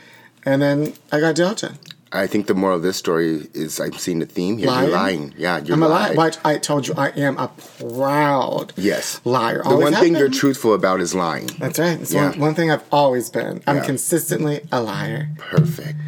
and 0.44 0.64
then 0.64 0.94
I 1.12 1.20
got 1.20 1.36
Delta. 1.36 1.76
I 2.12 2.26
think 2.26 2.48
the 2.48 2.56
moral 2.56 2.78
of 2.78 2.82
this 2.82 2.98
story 2.98 3.48
is 3.54 3.80
I'm 3.80 3.94
seeing 3.94 4.18
the 4.18 4.26
theme 4.26 4.58
here. 4.58 4.66
Lying? 4.68 4.84
You're 4.90 4.98
lying. 4.98 5.34
Yeah, 5.38 5.58
you're 5.60 5.76
I'm 5.76 5.84
a 5.84 5.88
liar. 5.90 6.16
But 6.16 6.40
I 6.44 6.58
told 6.58 6.88
you 6.88 6.96
I 6.98 7.10
am 7.10 7.38
a 7.38 7.50
proud 7.50 8.74
Yes. 8.78 9.22
liar. 9.26 9.62
The 9.64 9.76
one 9.76 9.94
thing 9.94 10.16
you're 10.16 10.28
truthful 10.30 10.74
about 10.74 11.02
is 11.02 11.14
lying. 11.14 11.48
That's 11.60 11.78
right. 11.78 12.00
It's 12.02 12.12
Yeah. 12.12 12.30
one, 12.32 12.40
one 12.40 12.56
thing 12.56 12.72
I've 12.72 12.84
always 12.92 13.30
been. 13.30 13.62
I'm 13.68 13.76
Yeah. 13.78 13.86
consistently 13.86 14.62
a 14.72 14.82
liar. 14.82 15.30
Perfect. 15.38 16.00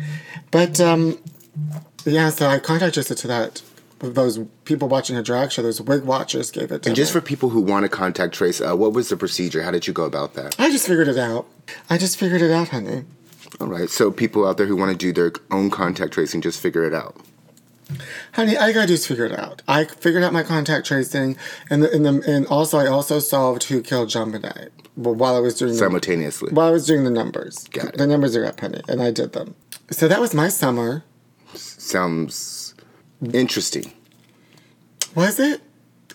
But 0.50 0.80
um, 0.80 1.20
yeah. 2.04 2.30
So 2.32 2.48
I 2.48 2.58
contacted 2.58 3.08
her 3.10 3.14
to 3.16 3.28
that. 3.28 3.62
Those 4.00 4.40
people 4.66 4.88
watching 4.88 5.16
a 5.18 5.24
drag 5.24 5.52
show, 5.52 5.62
those 5.64 5.82
wig 5.82 6.04
watchers, 6.04 6.52
gave 6.52 6.72
it 6.72 6.84
to 6.84 6.90
me. 6.90 6.92
And 6.92 6.96
just 6.96 7.14
me. 7.16 7.20
for 7.22 7.26
people 7.26 7.50
who 7.50 7.62
want 7.62 7.84
to 7.84 7.90
contact 7.90 8.34
Trace, 8.36 8.62
uh, 8.62 8.76
what 8.76 8.94
was 8.94 9.10
the 9.10 9.18
procedure? 9.18 9.64
How 9.64 9.72
did 9.72 9.88
you 9.88 9.94
go 9.94 10.04
about 10.06 10.34
that? 10.36 10.56
I 10.60 10.70
just 10.70 10.86
figured 10.88 11.08
it 11.08 11.18
out. 11.18 11.48
I 11.90 11.98
just 11.98 12.18
figured 12.18 12.42
it 12.42 12.52
out, 12.52 12.70
honey. 12.70 13.06
All 13.60 13.68
right. 13.68 13.90
So 13.90 14.12
people 14.12 14.48
out 14.48 14.58
there 14.58 14.68
who 14.68 14.76
want 14.76 14.92
to 14.92 14.98
do 14.98 15.12
their 15.12 15.32
own 15.50 15.70
contact 15.72 16.14
tracing, 16.14 16.42
just 16.42 16.60
figure 16.62 16.84
it 16.84 16.94
out. 16.94 17.16
Honey, 18.34 18.58
all 18.58 18.64
I 18.66 18.74
gotta 18.74 18.88
do 18.88 18.94
is 18.96 19.08
figure 19.08 19.26
it 19.26 19.40
out. 19.40 19.62
I 19.68 19.86
figured 19.86 20.22
out 20.22 20.34
my 20.34 20.44
contact 20.44 20.86
tracing, 20.86 21.38
and 21.70 21.82
the, 21.82 21.92
and, 21.92 22.06
the, 22.06 22.22
and 22.30 22.46
also 22.48 22.78
I 22.78 22.88
also 22.88 23.20
solved 23.20 23.64
who 23.64 23.82
killed 23.82 24.10
JonBenét. 24.10 24.70
Well, 24.98 25.16
while 25.16 25.36
I 25.38 25.40
was 25.40 25.56
doing 25.56 25.72
the- 25.72 25.78
Simultaneously. 25.78 26.52
While 26.52 26.68
I 26.68 26.72
was 26.72 26.86
doing 26.86 27.06
the 27.06 27.10
numbers, 27.10 27.66
Got 27.70 27.86
it. 27.94 27.98
the 27.98 28.06
numbers 28.06 28.36
are 28.36 28.46
up, 28.46 28.60
honey, 28.60 28.82
and 28.90 29.02
I 29.02 29.12
did 29.12 29.32
them. 29.32 29.56
So 29.90 30.08
that 30.10 30.20
was 30.20 30.34
my 30.34 30.50
summer. 30.50 31.06
Sounds 31.56 32.36
interesting. 33.34 33.94
Was 35.16 35.40
it? 35.40 35.62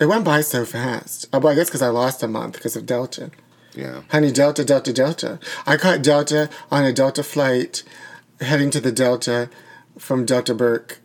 It 0.00 0.06
went 0.06 0.24
by 0.24 0.40
so 0.40 0.64
fast. 0.64 1.28
Oh, 1.32 1.38
well, 1.38 1.52
I 1.52 1.56
guess 1.56 1.68
because 1.68 1.82
I 1.82 1.88
lost 1.88 2.22
a 2.22 2.28
month 2.28 2.54
because 2.54 2.76
of 2.76 2.86
Delta. 2.86 3.30
Yeah. 3.74 4.02
Honey, 4.10 4.30
Delta, 4.30 4.64
Delta, 4.64 4.92
Delta. 4.92 5.38
I 5.66 5.76
caught 5.76 6.02
Delta 6.02 6.50
on 6.70 6.84
a 6.84 6.92
Delta 6.92 7.22
flight 7.22 7.82
heading 8.40 8.70
to 8.70 8.80
the 8.80 8.92
Delta 8.92 9.48
from 9.98 10.24
Delta 10.24 10.54
Burke, 10.54 11.00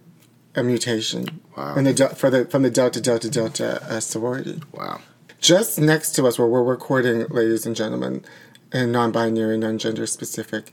a 0.55 0.63
mutation. 0.63 1.41
Wow. 1.55 1.75
And 1.75 1.87
the 1.87 1.93
Del- 1.93 2.15
for 2.15 2.29
the 2.29 2.45
from 2.45 2.63
the 2.63 2.69
Delta 2.69 3.01
Delta 3.01 3.29
Delta 3.29 3.83
uh, 3.89 3.99
sorority. 3.99 4.61
Wow. 4.73 5.01
Just 5.39 5.79
next 5.79 6.11
to 6.13 6.25
us, 6.25 6.39
where 6.39 6.47
we're 6.47 6.63
recording, 6.63 7.27
ladies 7.27 7.65
and 7.65 7.75
gentlemen, 7.75 8.25
and 8.71 8.91
non-binary, 8.91 9.57
non-gender 9.57 10.07
specific. 10.07 10.71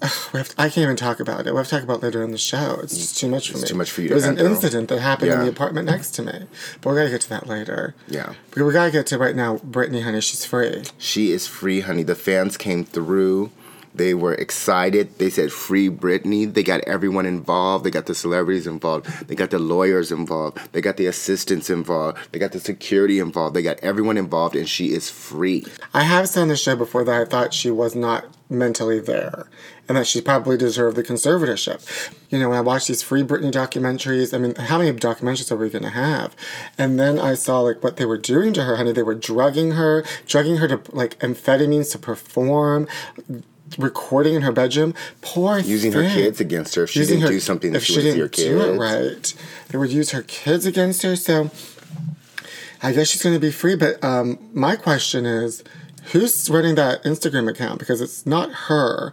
Ugh, 0.00 0.10
we 0.32 0.38
have 0.38 0.48
to- 0.50 0.54
I 0.60 0.68
can't 0.68 0.78
even 0.84 0.96
talk 0.96 1.20
about 1.20 1.46
it. 1.46 1.52
We 1.52 1.56
have 1.58 1.66
to 1.68 1.70
talk 1.74 1.82
about 1.82 1.98
it 1.98 2.02
later 2.04 2.22
in 2.22 2.30
the 2.30 2.38
show. 2.38 2.78
It's 2.82 2.96
just 2.96 3.18
too 3.18 3.28
much 3.28 3.48
for 3.48 3.54
It's 3.54 3.62
me. 3.62 3.68
too 3.68 3.74
much 3.74 3.90
for 3.90 4.02
you 4.02 4.08
There 4.08 4.14
was 4.16 4.24
an 4.24 4.36
handle. 4.36 4.54
incident 4.54 4.88
that 4.88 5.00
happened 5.00 5.32
in 5.32 5.40
the 5.40 5.48
apartment 5.48 5.86
next 5.86 6.10
to 6.12 6.22
me, 6.22 6.32
but 6.80 6.90
we 6.90 6.96
gotta 6.96 7.10
get 7.10 7.20
to 7.22 7.28
that 7.30 7.46
later. 7.46 7.94
Yeah. 8.06 8.34
But 8.50 8.64
we 8.64 8.72
gotta 8.72 8.90
get 8.90 9.06
to 9.08 9.18
right 9.18 9.34
now. 9.36 9.56
Britney, 9.58 10.02
honey, 10.02 10.20
she's 10.20 10.44
free. 10.44 10.84
She 10.98 11.32
is 11.32 11.46
free, 11.46 11.80
honey. 11.80 12.02
The 12.02 12.14
fans 12.14 12.56
came 12.56 12.84
through. 12.84 13.50
They 13.98 14.14
were 14.14 14.34
excited. 14.34 15.18
They 15.18 15.28
said, 15.28 15.52
Free 15.52 15.90
Britney. 15.90 16.52
They 16.52 16.62
got 16.62 16.80
everyone 16.82 17.26
involved. 17.26 17.84
They 17.84 17.90
got 17.90 18.06
the 18.06 18.14
celebrities 18.14 18.66
involved. 18.66 19.06
They 19.28 19.34
got 19.34 19.50
the 19.50 19.58
lawyers 19.58 20.10
involved. 20.12 20.72
They 20.72 20.80
got 20.80 20.96
the 20.96 21.06
assistants 21.06 21.68
involved. 21.68 22.18
They 22.32 22.38
got 22.38 22.52
the 22.52 22.60
security 22.60 23.18
involved. 23.18 23.56
They 23.56 23.62
got 23.62 23.80
everyone 23.80 24.16
involved, 24.16 24.56
and 24.56 24.68
she 24.68 24.92
is 24.92 25.10
free. 25.10 25.66
I 25.92 26.04
have 26.04 26.28
said 26.28 26.42
on 26.42 26.48
the 26.48 26.56
show 26.56 26.76
before 26.76 27.04
that 27.04 27.20
I 27.20 27.24
thought 27.24 27.52
she 27.52 27.70
was 27.70 27.94
not 27.94 28.24
mentally 28.50 28.98
there 29.00 29.46
and 29.88 29.96
that 29.96 30.06
she 30.06 30.20
probably 30.20 30.56
deserved 30.56 30.96
the 30.96 31.02
conservatorship. 31.02 32.12
You 32.30 32.38
know, 32.38 32.50
when 32.50 32.58
I 32.58 32.62
watched 32.62 32.88
these 32.88 33.02
free 33.02 33.22
Britney 33.22 33.50
documentaries, 33.50 34.34
I 34.34 34.38
mean, 34.38 34.54
how 34.54 34.78
many 34.78 34.92
documentaries 34.92 35.50
are 35.50 35.56
we 35.56 35.70
going 35.70 35.84
to 35.84 35.90
have? 35.90 36.36
And 36.76 36.98
then 36.98 37.18
I 37.18 37.34
saw 37.34 37.60
like 37.60 37.82
what 37.82 37.96
they 37.96 38.04
were 38.04 38.18
doing 38.18 38.52
to 38.54 38.64
her, 38.64 38.76
honey. 38.76 38.92
They 38.92 39.02
were 39.02 39.14
drugging 39.14 39.72
her, 39.72 40.04
drugging 40.26 40.58
her 40.58 40.68
to 40.68 40.80
like 40.92 41.18
amphetamines 41.20 41.92
to 41.92 41.98
perform, 41.98 42.86
recording 43.76 44.34
in 44.34 44.42
her 44.42 44.52
bedroom. 44.52 44.94
Poor 45.20 45.58
Using 45.58 45.92
her 45.92 46.02
kids 46.02 46.40
against 46.40 46.74
her 46.76 46.84
if 46.84 46.90
she 46.90 47.00
Using 47.00 47.16
didn't 47.18 47.26
her- 47.28 47.34
do 47.36 47.40
something 47.40 47.72
that 47.72 47.78
if 47.78 47.84
she, 47.84 47.94
she 47.94 48.00
didn't 48.02 48.18
your 48.18 48.28
do 48.28 48.60
it 48.60 48.66
kids. 48.66 48.78
right. 48.78 49.34
They 49.68 49.78
would 49.78 49.90
use 49.90 50.10
her 50.12 50.22
kids 50.22 50.64
against 50.66 51.02
her. 51.02 51.16
So 51.16 51.50
I 52.82 52.92
guess 52.92 53.08
she's 53.08 53.22
going 53.22 53.34
to 53.34 53.40
be 53.40 53.50
free. 53.50 53.74
But 53.76 54.02
um, 54.04 54.38
my 54.52 54.76
question 54.76 55.26
is, 55.26 55.62
who's 56.12 56.48
running 56.48 56.76
that 56.76 57.02
Instagram 57.04 57.50
account? 57.50 57.78
Because 57.78 58.00
it's 58.00 58.24
not 58.24 58.50
her. 58.52 59.12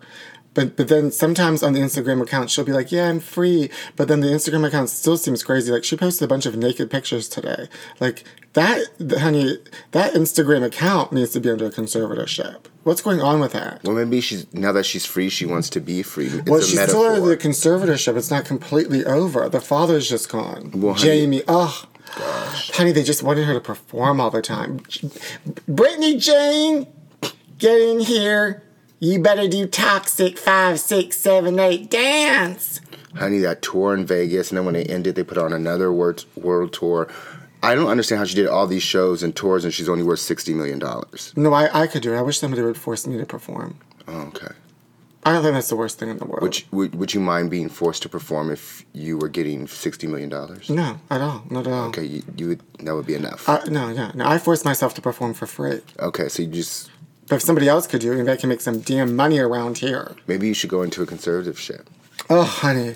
But 0.55 0.75
but 0.75 0.87
then 0.87 1.11
sometimes 1.11 1.61
on 1.61 1.73
the 1.73 1.81
Instagram 1.81 2.21
account 2.23 2.49
she'll 2.49 2.63
be 2.65 2.71
like, 2.73 2.91
"Yeah, 2.91 3.09
I'm 3.09 3.19
free," 3.19 3.69
but 3.95 4.07
then 4.07 4.21
the 4.21 4.27
Instagram 4.29 4.65
account 4.65 4.89
still 4.89 5.17
seems 5.17 5.43
crazy. 5.43 5.71
Like 5.71 5.83
she 5.83 5.95
posted 5.95 6.25
a 6.25 6.27
bunch 6.27 6.47
of 6.47 6.55
naked 6.57 6.89
pictures 6.89 7.29
today. 7.29 7.67
Like 7.99 8.23
that, 8.53 8.81
honey, 9.19 9.57
that 9.91 10.13
Instagram 10.13 10.63
account 10.65 11.11
needs 11.11 11.31
to 11.31 11.39
be 11.41 11.49
under 11.51 11.65
a 11.67 11.69
conservatorship. 11.71 12.65
What's 12.83 13.01
going 13.01 13.21
on 13.21 13.39
with 13.41 13.51
that? 13.51 13.83
Well, 13.83 13.95
maybe 13.95 14.21
she's 14.21 14.51
now 14.53 14.71
that 14.71 14.85
she's 14.85 15.05
free, 15.05 15.29
she 15.29 15.45
wants 15.45 15.69
to 15.71 15.79
be 15.81 16.01
free. 16.03 16.27
It's 16.27 16.49
Well, 16.49 16.59
a 16.59 16.63
she's 16.63 16.75
metaphor. 16.75 17.01
still 17.03 17.15
under 17.15 17.27
the 17.29 17.37
conservatorship. 17.37 18.15
It's 18.17 18.31
not 18.31 18.45
completely 18.45 19.03
over. 19.05 19.49
The 19.49 19.59
father's 19.61 20.07
just 20.09 20.29
gone. 20.29 20.71
Well, 20.73 20.95
Jamie, 20.95 21.43
oh, 21.49 21.83
honey, 22.07 22.93
they 22.93 23.03
just 23.03 23.23
wanted 23.23 23.43
her 23.45 23.53
to 23.53 23.59
perform 23.59 24.21
all 24.21 24.31
the 24.31 24.41
time. 24.41 24.79
Britney 25.69 26.17
Jane, 26.19 26.87
get 27.57 27.79
in 27.81 27.99
here. 27.99 28.61
You 28.99 29.19
better 29.19 29.47
do 29.47 29.67
toxic 29.67 30.37
five, 30.37 30.79
six, 30.79 31.17
seven, 31.17 31.59
eight 31.59 31.89
dance. 31.89 32.79
Honey, 33.15 33.39
that 33.39 33.61
tour 33.61 33.93
in 33.93 34.05
Vegas, 34.05 34.49
and 34.51 34.57
then 34.57 34.65
when 34.65 34.73
they 34.73 34.83
ended, 34.85 35.15
they 35.15 35.23
put 35.23 35.37
on 35.37 35.53
another 35.53 35.91
world 35.91 36.25
world 36.35 36.73
tour. 36.73 37.07
I 37.63 37.73
don't 37.75 37.87
understand 37.87 38.19
how 38.19 38.25
she 38.25 38.35
did 38.35 38.47
all 38.47 38.67
these 38.67 38.83
shows 38.83 39.23
and 39.23 39.35
tours, 39.35 39.63
and 39.65 39.73
she's 39.73 39.89
only 39.89 40.03
worth 40.03 40.19
sixty 40.19 40.53
million 40.53 40.79
dollars. 40.79 41.33
No, 41.35 41.53
I, 41.53 41.83
I 41.83 41.87
could 41.87 42.01
do 42.03 42.13
it. 42.13 42.17
I 42.17 42.21
wish 42.21 42.39
somebody 42.39 42.61
would 42.61 42.77
force 42.77 43.07
me 43.07 43.17
to 43.17 43.25
perform. 43.25 43.77
Oh, 44.07 44.21
okay. 44.27 44.53
I 45.27 45.33
don't 45.33 45.41
think 45.41 45.55
that's 45.55 45.69
the 45.69 45.75
worst 45.75 45.97
thing 45.97 46.09
in 46.09 46.19
the 46.19 46.25
world. 46.25 46.43
Would 46.43 46.59
you, 46.59 46.65
would, 46.71 46.93
would 46.95 47.13
you 47.15 47.19
mind 47.19 47.49
being 47.49 47.67
forced 47.67 48.03
to 48.03 48.09
perform 48.09 48.51
if 48.51 48.85
you 48.93 49.17
were 49.17 49.29
getting 49.29 49.65
sixty 49.65 50.05
million 50.07 50.29
dollars? 50.29 50.69
no, 50.69 50.99
at 51.09 51.21
all. 51.21 51.43
Not 51.49 51.65
at 51.65 51.73
all. 51.73 51.87
Okay, 51.87 52.03
you, 52.05 52.23
you 52.37 52.47
would 52.49 52.61
that 52.79 52.93
would 52.93 53.07
be 53.07 53.15
enough. 53.15 53.49
Uh, 53.49 53.63
no, 53.65 53.89
yeah. 53.89 54.11
No, 54.13 54.27
I 54.27 54.37
force 54.37 54.63
myself 54.63 54.93
to 54.95 55.01
perform 55.01 55.33
for 55.33 55.47
free. 55.47 55.81
okay, 55.99 56.27
so 56.29 56.43
you 56.43 56.49
just 56.49 56.91
But 57.27 57.37
if 57.37 57.41
somebody 57.41 57.67
else 57.67 57.87
could 57.87 58.01
do 58.01 58.11
it, 58.13 58.17
maybe 58.17 58.31
I 58.31 58.35
can 58.35 58.49
make 58.49 58.61
some 58.61 58.79
damn 58.81 59.15
money 59.15 59.39
around 59.39 59.79
here. 59.79 60.15
maybe 60.27 60.47
you 60.47 60.53
should 60.53 60.69
go 60.69 60.83
into 60.83 61.01
a 61.01 61.05
conservative 61.05 61.59
ship. 61.59 61.89
Oh, 62.29 62.43
honey. 62.43 62.95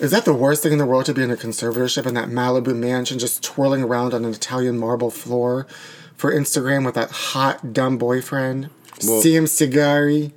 Is 0.00 0.10
that 0.10 0.24
the 0.24 0.34
worst 0.34 0.62
thing 0.64 0.72
in 0.72 0.78
the 0.78 0.86
world 0.86 1.04
to 1.06 1.14
be 1.14 1.22
in 1.22 1.30
a 1.30 1.36
conservatorship 1.36 2.04
in 2.04 2.14
that 2.14 2.28
Malibu 2.28 2.74
mansion 2.76 3.18
just 3.18 3.44
twirling 3.44 3.84
around 3.84 4.12
on 4.12 4.24
an 4.24 4.32
Italian 4.32 4.76
marble 4.76 5.10
floor 5.10 5.68
for 6.16 6.32
Instagram 6.32 6.84
with 6.84 6.94
that 6.96 7.10
hot, 7.10 7.72
dumb 7.72 7.96
boyfriend? 7.96 8.70
Well- 9.06 9.20
Sam 9.22 9.44
Asghari? 9.44 10.32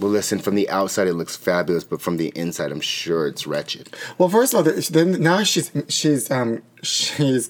Well, 0.00 0.10
listen, 0.10 0.38
from 0.38 0.54
the 0.54 0.68
outside 0.68 1.08
it 1.08 1.14
looks 1.14 1.34
fabulous, 1.36 1.82
but 1.84 2.00
from 2.00 2.18
the 2.18 2.28
inside, 2.36 2.70
I'm 2.70 2.80
sure 2.80 3.26
it's 3.26 3.46
wretched. 3.48 3.90
Well, 4.16 4.28
first 4.28 4.54
of 4.54 4.64
all, 4.66 4.72
then 4.90 5.20
now 5.20 5.42
she's 5.42 5.72
she's 5.88 6.30
um 6.30 6.62
she's 6.82 7.48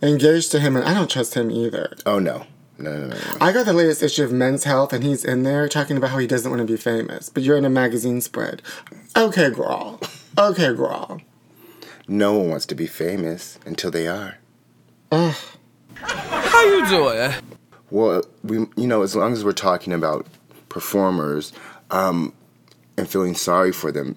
engaged 0.00 0.52
to 0.52 0.60
him, 0.60 0.76
and 0.76 0.84
I 0.84 0.94
don't 0.94 1.10
trust 1.10 1.34
him 1.34 1.50
either. 1.50 1.92
Oh 2.06 2.20
no, 2.20 2.46
no, 2.82 2.92
no, 2.98 3.06
no, 3.06 3.16
no. 3.16 3.36
I 3.40 3.52
got 3.52 3.64
the 3.64 3.72
latest 3.72 4.02
issue 4.02 4.24
of 4.24 4.32
Men's 4.32 4.64
Health, 4.64 4.92
and 4.92 5.04
he's 5.04 5.24
in 5.24 5.44
there 5.44 5.68
talking 5.68 5.96
about 5.96 6.10
how 6.10 6.18
he 6.18 6.26
doesn't 6.26 6.50
want 6.50 6.60
to 6.60 6.66
be 6.66 6.76
famous, 6.76 7.28
but 7.28 7.42
you're 7.42 7.56
in 7.56 7.64
a 7.64 7.70
magazine 7.70 8.20
spread. 8.20 8.60
Okay, 9.16 9.50
girl. 9.50 10.00
Okay, 10.36 10.74
girl. 10.74 11.20
No 12.08 12.36
one 12.38 12.50
wants 12.50 12.66
to 12.66 12.74
be 12.74 12.86
famous 12.86 13.58
until 13.64 13.90
they 13.90 14.08
are. 14.08 14.38
Ugh. 15.12 15.34
How 15.94 16.64
you 16.64 16.86
doing? 16.88 17.32
Well, 17.90 18.24
we, 18.42 18.66
you 18.76 18.86
know, 18.86 19.02
as 19.02 19.14
long 19.14 19.32
as 19.32 19.44
we're 19.44 19.52
talking 19.52 19.92
about 19.92 20.26
performers 20.68 21.52
um, 21.90 22.32
and 22.96 23.08
feeling 23.08 23.34
sorry 23.34 23.72
for 23.72 23.92
them, 23.92 24.16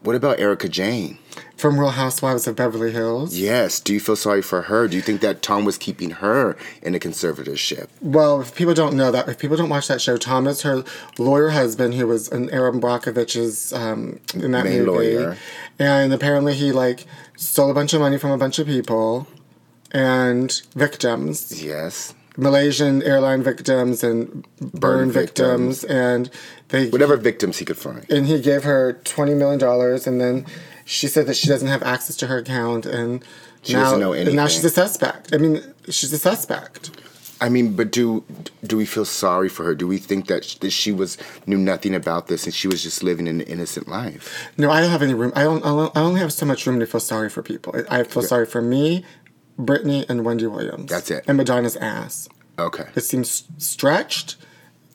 what 0.00 0.16
about 0.16 0.40
Erika 0.40 0.68
Jayne? 0.68 1.18
From 1.60 1.78
Real 1.78 1.90
Housewives 1.90 2.46
of 2.46 2.56
Beverly 2.56 2.90
Hills. 2.90 3.36
Yes. 3.36 3.80
Do 3.80 3.92
you 3.92 4.00
feel 4.00 4.16
sorry 4.16 4.40
for 4.40 4.62
her? 4.62 4.88
Do 4.88 4.96
you 4.96 5.02
think 5.02 5.20
that 5.20 5.42
Tom 5.42 5.66
was 5.66 5.76
keeping 5.76 6.10
her 6.12 6.56
in 6.82 6.94
a 6.94 6.98
conservatorship? 6.98 7.88
Well, 8.00 8.40
if 8.40 8.54
people 8.54 8.72
don't 8.72 8.96
know 8.96 9.10
that, 9.12 9.28
if 9.28 9.38
people 9.38 9.58
don't 9.58 9.68
watch 9.68 9.86
that 9.88 10.00
show, 10.00 10.16
Tom 10.16 10.46
is 10.46 10.62
her 10.62 10.82
lawyer 11.18 11.50
husband, 11.50 11.94
who 11.94 12.06
was 12.06 12.28
in 12.28 12.48
Erin 12.48 12.80
Brockovich's 12.80 13.74
um, 13.74 14.20
in 14.34 14.52
that 14.52 14.64
Main 14.64 14.86
movie, 14.86 15.16
lawyer. 15.18 15.36
and 15.78 16.14
apparently 16.14 16.54
he 16.54 16.72
like 16.72 17.04
stole 17.36 17.70
a 17.70 17.74
bunch 17.74 17.92
of 17.92 18.00
money 18.00 18.16
from 18.16 18.30
a 18.30 18.38
bunch 18.38 18.58
of 18.58 18.66
people 18.66 19.26
and 19.92 20.62
victims, 20.74 21.62
Yes. 21.62 22.14
Malaysian 22.36 23.02
airline 23.02 23.42
victims 23.42 24.02
and 24.02 24.46
burn, 24.60 25.10
victims, 25.10 25.80
victims. 25.82 25.84
and 25.84 26.30
they 26.68 26.88
Whatever 26.88 27.16
victims 27.18 27.58
he 27.58 27.64
could 27.66 27.76
find. 27.76 28.06
and 28.10 28.26
he 28.26 28.40
gave 28.40 28.62
her 28.64 28.94
twenty 29.04 29.34
million 29.34 29.58
dollars, 29.58 30.06
and 30.06 30.20
then 30.20 30.46
she 30.90 31.06
said 31.08 31.26
that 31.26 31.36
she 31.36 31.46
doesn't 31.48 31.68
have 31.68 31.82
access 31.82 32.16
to 32.16 32.26
her 32.26 32.38
account, 32.38 32.84
and 32.86 33.24
She 33.62 33.74
now 33.74 33.84
doesn't 33.84 34.00
know 34.00 34.12
and 34.12 34.34
now 34.34 34.48
she's 34.48 34.64
a 34.64 34.70
suspect. 34.70 35.32
I 35.34 35.38
mean, 35.38 35.62
she's 35.88 36.12
a 36.12 36.18
suspect. 36.18 36.90
I 37.42 37.48
mean, 37.48 37.74
but 37.74 37.90
do 37.90 38.22
do 38.70 38.76
we 38.76 38.84
feel 38.84 39.04
sorry 39.06 39.48
for 39.48 39.64
her? 39.64 39.74
Do 39.74 39.86
we 39.86 39.96
think 39.98 40.26
that 40.26 40.44
sh- 40.44 40.56
that 40.56 40.72
she 40.72 40.92
was 40.92 41.16
knew 41.46 41.56
nothing 41.58 41.94
about 41.94 42.26
this 42.26 42.44
and 42.44 42.52
she 42.52 42.68
was 42.68 42.82
just 42.82 43.02
living 43.02 43.28
an 43.28 43.40
innocent 43.40 43.88
life? 43.88 44.50
No, 44.58 44.70
I 44.70 44.80
don't 44.82 44.90
have 44.90 45.00
any 45.02 45.14
room. 45.14 45.32
I 45.34 45.44
don't. 45.44 45.64
I 45.64 45.68
don't- 45.68 45.96
I 45.96 46.00
only 46.02 46.20
have 46.20 46.32
so 46.32 46.44
much 46.44 46.66
room 46.66 46.78
to 46.80 46.86
feel 46.86 47.00
sorry 47.00 47.30
for 47.30 47.42
people. 47.42 47.70
I 47.88 48.02
feel 48.02 48.22
sorry 48.22 48.44
for 48.44 48.60
me, 48.60 49.04
Britney, 49.58 50.04
and 50.10 50.24
Wendy 50.24 50.46
Williams. 50.48 50.90
That's 50.90 51.10
it. 51.10 51.24
And 51.28 51.36
Madonna's 51.38 51.76
ass. 51.76 52.28
Okay. 52.58 52.84
It 52.94 53.04
seems 53.04 53.44
stretched, 53.56 54.36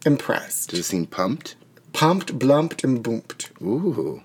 impressed, 0.05 0.69
Does 0.69 0.79
it 0.79 0.83
seem 0.83 1.05
pumped? 1.07 1.55
pumped, 1.93 2.37
blumped, 2.37 2.83
and 2.83 3.01
boomped. 3.01 3.49
Ooh. 3.61 4.21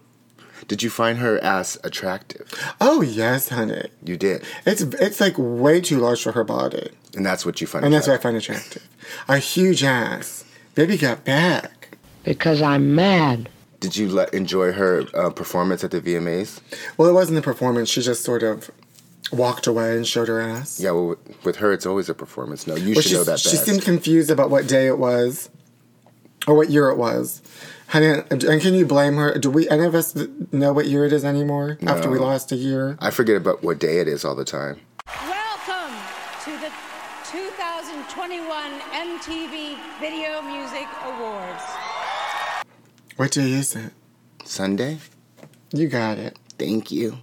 Did 0.70 0.84
you 0.84 0.88
find 0.90 1.18
her 1.18 1.42
ass 1.42 1.76
attractive? 1.82 2.46
Oh 2.80 3.02
yes, 3.02 3.48
honey. 3.48 3.88
You 4.04 4.16
did, 4.16 4.44
It's 4.64 4.82
it's 4.82 5.20
like 5.20 5.34
way 5.36 5.80
too 5.80 5.98
large 5.98 6.22
for 6.22 6.30
her 6.30 6.44
body, 6.44 6.90
and 7.16 7.26
that's 7.26 7.44
what 7.44 7.60
you 7.60 7.66
find. 7.66 7.84
and 7.84 7.92
that's 7.92 8.06
what 8.06 8.12
I 8.12 8.16
attractive. 8.28 8.44
find 8.44 8.58
attractive. 8.60 8.88
A 9.28 9.38
huge 9.38 9.82
ass. 9.82 10.44
Baby 10.76 10.96
got 10.96 11.24
back. 11.24 11.96
because 12.22 12.62
I'm 12.62 12.94
mad. 12.94 13.48
Did 13.80 13.96
you 13.96 14.08
let, 14.10 14.32
enjoy 14.32 14.70
her 14.70 15.06
uh, 15.12 15.30
performance 15.30 15.82
at 15.82 15.90
the 15.90 16.00
VMAs? 16.00 16.60
Well, 16.96 17.08
it 17.08 17.14
wasn't 17.14 17.38
a 17.40 17.42
performance. 17.42 17.88
She 17.88 18.00
just 18.02 18.22
sort 18.22 18.44
of 18.44 18.70
walked 19.32 19.66
away 19.66 19.96
and 19.96 20.06
showed 20.06 20.28
her 20.28 20.40
ass. 20.40 20.78
Yeah, 20.78 20.92
well, 20.92 21.06
with- 21.08 21.44
with 21.44 21.56
her, 21.56 21.72
it's 21.72 21.84
always 21.86 22.08
a 22.08 22.14
performance. 22.14 22.66
No, 22.68 22.76
you 22.76 22.92
Well, 22.94 23.02
should 23.02 23.10
she, 23.10 23.14
know 23.14 23.24
that 23.24 23.40
she 23.40 23.50
best. 23.56 23.64
seemed 23.66 23.82
confused 23.82 24.30
about 24.30 24.50
what 24.50 24.68
day 24.68 24.86
it 24.86 24.98
was 24.98 25.50
or 26.46 26.54
what 26.54 26.70
year 26.70 26.90
it 26.90 26.96
was. 26.96 27.42
Honey, 27.90 28.22
and 28.30 28.62
can 28.62 28.74
you 28.74 28.86
blame 28.86 29.16
her? 29.16 29.36
Do 29.36 29.50
we 29.50 29.68
any 29.68 29.84
of 29.84 29.96
us 29.96 30.14
know 30.52 30.72
what 30.72 30.86
year 30.86 31.06
it 31.06 31.12
is 31.12 31.24
anymore 31.24 31.76
after 31.84 32.08
we 32.08 32.20
lost 32.20 32.52
a 32.52 32.56
year? 32.56 32.96
I 33.00 33.10
forget 33.10 33.34
about 33.34 33.64
what 33.64 33.80
day 33.80 33.98
it 33.98 34.06
is 34.06 34.24
all 34.24 34.36
the 34.36 34.44
time. 34.44 34.78
Welcome 35.08 35.96
to 36.44 36.52
the 36.52 36.70
2021 37.32 38.80
MTV 38.92 39.76
Video 39.98 40.40
Music 40.40 40.86
Awards. 41.02 41.64
What 43.16 43.32
day 43.32 43.50
is 43.54 43.74
it? 43.74 43.92
Sunday. 44.44 44.98
You 45.72 45.88
got 45.88 46.18
it. 46.18 46.38
Thank 46.60 46.92
you. 46.92 47.18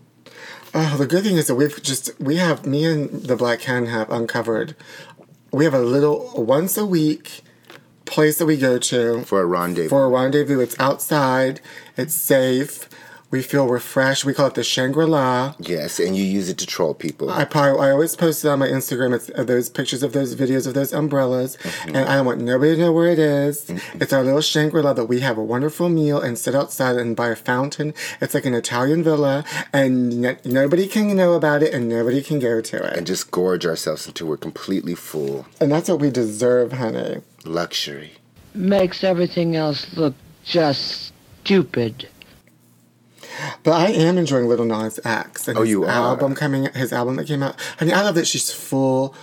Oh, 0.74 0.98
the 0.98 1.08
good 1.08 1.24
thing 1.24 1.38
is 1.38 1.48
that 1.48 1.56
we've 1.56 1.82
just 1.82 2.12
we 2.20 2.36
have 2.36 2.66
me 2.66 2.84
and 2.84 3.24
the 3.24 3.38
Black 3.38 3.62
Ken 3.62 3.86
have 3.86 4.12
uncovered. 4.12 4.76
We 5.54 5.64
have 5.64 5.74
a 5.74 5.80
little 5.80 6.34
once 6.36 6.76
a 6.76 6.86
week 6.86 7.44
place 8.08 8.38
that 8.40 8.46
we 8.46 8.58
go 8.58 8.78
to 8.80 9.24
For 9.24 9.42
a 9.42 9.46
rendezvous. 9.46 9.90
for 9.90 10.06
a 10.06 10.10
rendezvous. 10.10 10.60
It's 10.60 10.80
outside. 10.80 11.62
It's 11.96 12.14
safe. 12.14 12.90
We 13.30 13.42
feel 13.42 13.68
refreshed. 13.68 14.24
We 14.24 14.34
call 14.34 14.48
it 14.48 14.54
the 14.54 14.64
Shangri 14.64 15.06
La. 15.06 15.54
yes, 15.60 16.00
and 16.00 16.16
you 16.16 16.24
use 16.24 16.48
it 16.48 16.58
to 16.60 16.66
troll 16.66 16.94
people. 16.94 17.30
I 17.30 17.44
probably, 17.44 17.86
I 17.86 17.92
always 17.92 18.16
post 18.16 18.46
it 18.46 18.48
on 18.48 18.60
my 18.60 18.70
Instagram. 18.70 19.14
It's 19.14 19.30
uh, 19.36 19.44
those 19.44 19.68
pictures 19.70 20.02
of 20.02 20.14
those 20.14 20.34
videos 20.34 20.66
of 20.66 20.74
those 20.76 20.94
umbrellas, 20.94 21.58
and 21.86 21.98
I 21.98 22.16
don't 22.16 22.26
want 22.26 22.40
nobody 22.40 22.76
to 22.78 22.82
know 22.84 22.94
where 22.94 23.10
it 23.12 23.20
is. 23.20 23.70
It's 23.96 24.14
our 24.14 24.24
little 24.24 24.40
Shangri 24.40 24.82
La 24.82 24.94
that 24.94 25.06
we 25.12 25.20
have 25.20 25.38
a 25.38 25.44
wonderful 25.44 25.90
meal 25.90 26.22
and 26.22 26.40
sit 26.40 26.56
outside 26.56 26.96
and 26.96 27.18
by 27.18 27.28
a 27.28 27.36
fountain. 27.36 27.94
It's 28.22 28.34
like 28.34 28.46
an 28.46 28.54
Italian 28.54 29.04
villa, 29.04 29.44
and 29.74 30.26
n- 30.26 30.38
nobody 30.46 30.88
can 30.88 31.14
know 31.14 31.34
about 31.34 31.62
it, 31.64 31.74
and 31.74 31.90
nobody 31.90 32.22
can 32.24 32.40
go 32.40 32.62
to 32.62 32.78
it. 32.82 32.96
and 32.98 33.06
just 33.06 33.30
gorge 33.32 33.66
ourselves 33.66 34.08
until 34.08 34.28
we're 34.28 34.38
completely 34.38 34.96
full. 34.96 35.46
And 35.60 35.70
that's 35.70 35.90
what 35.90 36.00
we 36.00 36.12
deserve, 36.12 36.72
honey. 36.72 37.18
Luxury. 37.48 38.14
Makes 38.54 39.04
everything 39.04 39.56
else 39.56 39.96
look 39.98 40.16
just 40.46 41.14
stupid. 41.44 42.08
But 43.64 43.74
I 43.74 43.88
am 43.90 44.18
enjoying 44.18 44.48
Lil 44.48 44.66
Nas 44.66 45.00
X 45.04 45.48
and 45.48 45.58
Oh, 45.58 45.62
his 45.62 45.70
you 45.70 45.84
are? 45.84 45.90
album 45.90 46.34
coming, 46.36 46.66
his 46.74 46.92
album 46.92 47.18
that 47.18 47.28
came 47.28 47.44
out. 47.44 47.60
Honey, 47.78 47.94
I 47.94 48.02
love 48.02 48.16
that 48.16 48.26
she's 48.28 48.52
full, 48.52 49.14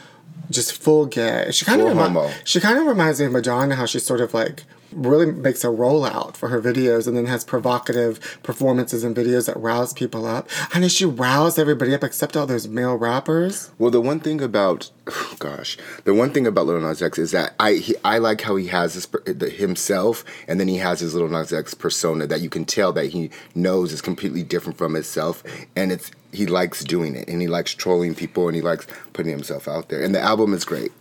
just 0.50 0.72
full 0.72 1.06
gay. 1.06 1.48
She 1.50 1.64
kind 1.64 1.80
Full 1.80 1.90
of 1.90 1.96
homo. 1.96 2.30
she 2.44 2.60
kind 2.60 2.78
of 2.78 2.86
reminds 2.86 3.18
me 3.20 3.26
of 3.26 3.32
Madonna, 3.32 3.74
how 3.74 3.86
she's 3.86 4.04
sort 4.04 4.20
of 4.20 4.32
like 4.34 4.64
really 4.94 5.30
makes 5.30 5.64
a 5.64 5.68
rollout 5.68 6.36
for 6.36 6.48
her 6.48 6.60
videos 6.60 7.06
and 7.06 7.16
then 7.16 7.26
has 7.26 7.44
provocative 7.44 8.20
performances 8.42 9.04
and 9.04 9.14
videos 9.14 9.46
that 9.46 9.56
rouse 9.56 9.92
people 9.92 10.26
up. 10.26 10.50
Honey, 10.50 10.88
she 10.88 11.04
roused 11.04 11.58
everybody 11.58 11.94
up 11.94 12.04
except 12.04 12.36
all 12.36 12.46
those 12.46 12.68
male 12.68 12.96
rappers. 12.96 13.70
Well, 13.78 13.90
the 13.90 14.00
one 14.00 14.20
thing 14.20 14.40
about, 14.40 14.90
gosh, 15.38 15.76
the 16.04 16.14
one 16.14 16.30
thing 16.30 16.46
about 16.46 16.66
Lil 16.66 16.80
Nas 16.80 17.02
X 17.02 17.18
is 17.18 17.30
that 17.32 17.54
I 17.60 17.74
he, 17.74 17.94
I 18.04 18.18
like 18.18 18.40
how 18.40 18.56
he 18.56 18.68
has 18.68 18.94
his, 18.94 19.06
per- 19.06 19.22
the, 19.24 19.50
himself, 19.50 20.24
and 20.48 20.58
then 20.58 20.68
he 20.68 20.76
has 20.78 21.00
his 21.00 21.14
Lil 21.14 21.28
Nas 21.28 21.52
X 21.52 21.74
persona 21.74 22.26
that 22.26 22.40
you 22.40 22.48
can 22.48 22.64
tell 22.64 22.92
that 22.92 23.06
he 23.06 23.30
knows 23.54 23.92
is 23.92 24.00
completely 24.00 24.42
different 24.42 24.78
from 24.78 24.94
himself, 24.94 25.42
and 25.76 25.92
it's 25.92 26.10
he 26.32 26.46
likes 26.46 26.82
doing 26.82 27.14
it, 27.14 27.28
and 27.28 27.40
he 27.40 27.46
likes 27.48 27.72
trolling 27.72 28.14
people, 28.14 28.48
and 28.48 28.56
he 28.56 28.62
likes 28.62 28.86
putting 29.12 29.32
himself 29.32 29.68
out 29.68 29.88
there, 29.88 30.02
and 30.02 30.14
the 30.14 30.20
album 30.20 30.52
is 30.52 30.64
great. 30.64 30.92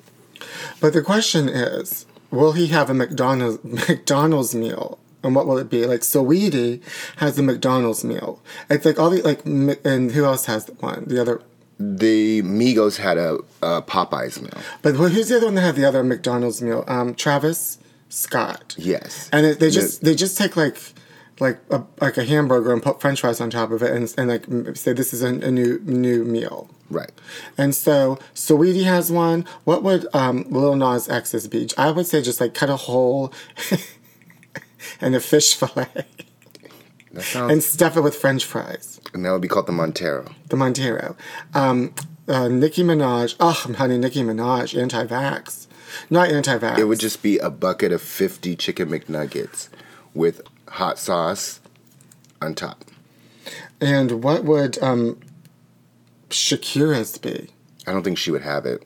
But 0.79 0.93
the 0.93 1.01
question 1.01 1.49
is, 1.49 2.05
will 2.33 2.53
he 2.53 2.67
have 2.67 2.89
a 2.89 2.93
McDonald's 2.93 3.63
McDonald's 3.87 4.53
meal 4.55 4.99
And 5.23 5.35
what 5.35 5.47
will 5.47 5.57
it 5.57 5.69
be? 5.69 5.85
Like 5.85 6.01
Saweetie 6.01 6.81
has 7.17 7.35
the 7.37 7.43
McDonald's 7.43 8.03
meal. 8.03 8.41
It's 8.69 8.85
like 8.85 8.99
all 8.99 9.09
the 9.09 9.21
like, 9.21 9.45
and 9.45 10.11
who 10.11 10.25
else 10.25 10.45
has 10.47 10.65
the 10.65 10.73
one? 10.73 11.05
The 11.07 11.21
other. 11.21 11.41
The 11.79 12.41
Migos 12.43 12.97
had 12.97 13.17
a, 13.17 13.39
a 13.61 13.81
Popeyes 13.81 14.41
meal. 14.41 14.61
But 14.81 14.95
who's 14.95 15.29
the 15.29 15.37
other 15.37 15.47
one 15.47 15.55
that 15.55 15.61
had 15.61 15.75
the 15.75 15.85
other 15.85 16.03
McDonald's 16.03 16.61
meal? 16.61 16.83
Um, 16.87 17.15
Travis 17.15 17.79
Scott. 18.09 18.75
Yes. 18.77 19.29
And 19.33 19.45
it, 19.45 19.59
they 19.59 19.69
just 19.71 20.03
they 20.03 20.15
just 20.15 20.37
take 20.37 20.55
like 20.55 20.77
like 21.43 21.59
a 21.69 21.83
like 22.01 22.17
a 22.17 22.23
hamburger 22.23 22.73
and 22.73 22.81
put 22.81 22.99
French 23.01 23.21
fries 23.21 23.39
on 23.39 23.49
top 23.49 23.71
of 23.71 23.83
it 23.83 23.91
and 23.91 24.13
and 24.17 24.27
like 24.29 24.75
say 24.75 24.93
this 24.93 25.13
is 25.13 25.21
a, 25.21 25.27
a 25.27 25.51
new 25.51 25.79
new 25.83 26.23
meal. 26.23 26.69
Right. 26.89 27.11
And 27.57 27.73
so 27.75 28.17
Saweetie 28.33 28.83
has 28.85 29.11
one. 29.11 29.45
What 29.63 29.83
would 29.83 30.07
um, 30.13 30.45
Lil 30.49 30.75
Nas 30.75 31.09
X's 31.09 31.47
be? 31.47 31.69
I 31.77 31.91
would 31.91 32.05
say 32.07 32.21
just 32.21 32.39
like 32.41 32.53
cut 32.53 32.69
a 32.69 32.75
hole 32.75 33.33
in 35.01 35.13
a 35.15 35.19
fish 35.19 35.55
fillet 35.59 36.05
sounds. 37.19 37.51
and 37.51 37.63
stuff 37.63 37.97
it 37.97 38.01
with 38.01 38.15
French 38.15 38.45
fries. 38.45 38.99
and 39.13 39.25
that 39.25 39.31
would 39.31 39.41
be 39.41 39.47
called 39.47 39.67
the 39.67 39.71
Montero. 39.71 40.31
The 40.49 40.55
Montero. 40.55 41.15
Um, 41.53 41.93
uh, 42.27 42.47
Nicki 42.47 42.83
Minaj. 42.83 43.35
Oh, 43.39 43.51
honey, 43.77 43.97
Nicki 43.97 44.21
Minaj. 44.23 44.79
Anti-vax. 44.79 45.67
Not 46.09 46.29
anti-vax. 46.29 46.77
It 46.79 46.85
would 46.85 46.99
just 46.99 47.21
be 47.21 47.37
a 47.37 47.49
bucket 47.49 47.91
of 47.91 48.01
50 48.01 48.55
chicken 48.55 48.89
McNuggets 48.89 49.69
with 50.13 50.41
hot 50.73 50.97
sauce 50.99 51.59
on 52.41 52.55
top. 52.55 52.83
And 53.81 54.23
what 54.23 54.43
would 54.43 54.81
um, 54.81 55.19
Shakira's 56.29 57.17
be? 57.17 57.49
I 57.85 57.91
don't 57.93 58.03
think 58.03 58.17
she 58.17 58.31
would 58.31 58.41
have 58.43 58.65
it. 58.65 58.83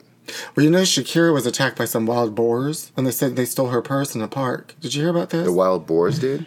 Well, 0.54 0.64
you 0.64 0.70
know, 0.70 0.82
Shakira 0.82 1.32
was 1.32 1.46
attacked 1.46 1.78
by 1.78 1.86
some 1.86 2.04
wild 2.04 2.34
boars, 2.34 2.92
and 2.96 3.06
they 3.06 3.10
said 3.10 3.36
they 3.36 3.46
stole 3.46 3.68
her 3.68 3.80
purse 3.80 4.14
in 4.14 4.20
a 4.20 4.28
park. 4.28 4.74
Did 4.80 4.94
you 4.94 5.02
hear 5.02 5.10
about 5.10 5.30
this? 5.30 5.46
The 5.46 5.52
wild 5.52 5.86
boars 5.86 6.18
did? 6.18 6.46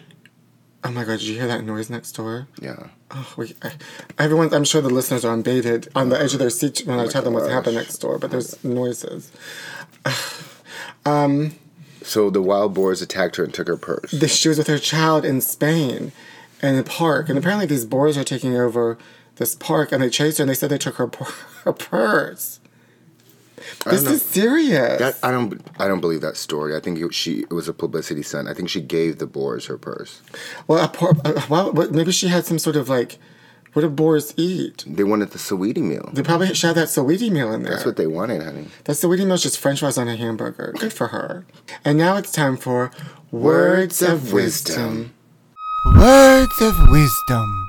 oh 0.84 0.90
my 0.90 1.04
god, 1.04 1.18
did 1.20 1.22
you 1.22 1.34
hear 1.34 1.46
that 1.46 1.64
noise 1.64 1.88
next 1.88 2.10
door? 2.12 2.48
Yeah. 2.60 2.88
Oh, 3.10 3.32
we, 3.36 3.54
I- 3.62 3.72
everyone, 4.18 4.52
I'm 4.52 4.64
sure 4.64 4.80
the 4.80 4.90
listeners 4.90 5.24
are 5.24 5.32
unbaited 5.34 5.88
on 5.94 6.08
the 6.08 6.20
edge 6.20 6.32
of 6.32 6.38
their 6.40 6.50
seat 6.50 6.82
when 6.86 6.98
I 6.98 7.06
tell 7.06 7.22
them 7.22 7.34
what's 7.34 7.48
happened 7.48 7.76
next 7.76 7.98
door, 7.98 8.18
but 8.18 8.30
there's 8.30 8.62
noises. 8.64 9.30
So 12.12 12.28
the 12.28 12.42
wild 12.42 12.74
boars 12.74 13.00
attacked 13.00 13.36
her 13.36 13.44
and 13.44 13.54
took 13.54 13.68
her 13.68 13.78
purse. 13.78 14.10
The, 14.10 14.28
she 14.28 14.50
was 14.50 14.58
with 14.58 14.66
her 14.66 14.78
child 14.78 15.24
in 15.24 15.40
Spain 15.40 16.12
in 16.62 16.76
a 16.76 16.82
park, 16.82 17.30
and 17.30 17.38
apparently 17.38 17.64
these 17.64 17.86
boars 17.86 18.18
are 18.18 18.24
taking 18.24 18.54
over 18.54 18.98
this 19.36 19.54
park, 19.54 19.92
and 19.92 20.02
they 20.02 20.10
chased 20.10 20.36
her, 20.36 20.42
and 20.42 20.50
they 20.50 20.54
said 20.54 20.68
they 20.68 20.76
took 20.76 20.96
her, 20.96 21.10
her 21.64 21.72
purse. 21.72 22.60
This 23.86 24.04
is 24.04 24.22
serious. 24.22 24.98
That 24.98 25.18
I 25.22 25.30
don't 25.30 25.58
I 25.78 25.88
don't 25.88 26.02
believe 26.02 26.20
that 26.20 26.36
story. 26.36 26.76
I 26.76 26.80
think 26.80 26.98
it, 26.98 27.14
she 27.14 27.44
it 27.44 27.52
was 27.52 27.66
a 27.66 27.72
publicity 27.72 28.22
stunt. 28.22 28.46
I 28.46 28.52
think 28.52 28.68
she 28.68 28.82
gave 28.82 29.18
the 29.18 29.26
boars 29.26 29.64
her 29.66 29.78
purse. 29.78 30.20
well, 30.66 30.84
a 30.84 30.88
poor, 30.88 31.16
uh, 31.24 31.40
well, 31.48 31.72
maybe 31.72 32.12
she 32.12 32.28
had 32.28 32.44
some 32.44 32.58
sort 32.58 32.76
of 32.76 32.90
like, 32.90 33.18
what 33.72 33.82
do 33.82 33.88
boars 33.88 34.34
eat? 34.36 34.84
They 34.86 35.04
wanted 35.04 35.30
the 35.30 35.38
Saweetie 35.38 35.82
meal. 35.82 36.10
They 36.12 36.22
probably 36.22 36.54
should 36.54 36.66
have 36.68 36.76
that 36.76 36.88
Saweetie 36.88 37.30
meal 37.30 37.52
in 37.52 37.62
there. 37.62 37.72
That's 37.72 37.86
what 37.86 37.96
they 37.96 38.06
wanted, 38.06 38.42
honey. 38.42 38.66
That 38.84 38.92
Saweetie 38.92 39.24
meal 39.24 39.32
is 39.32 39.42
just 39.42 39.58
French 39.58 39.80
fries 39.80 39.96
on 39.96 40.08
a 40.08 40.16
hamburger. 40.16 40.74
Good 40.78 40.92
for 40.92 41.08
her. 41.08 41.46
And 41.84 41.96
now 41.96 42.16
it's 42.16 42.32
time 42.32 42.58
for 42.58 42.90
Words 43.30 44.02
of 44.02 44.32
Wisdom. 44.32 45.14
Words 45.96 46.60
of 46.60 46.74
Wisdom. 46.90 47.68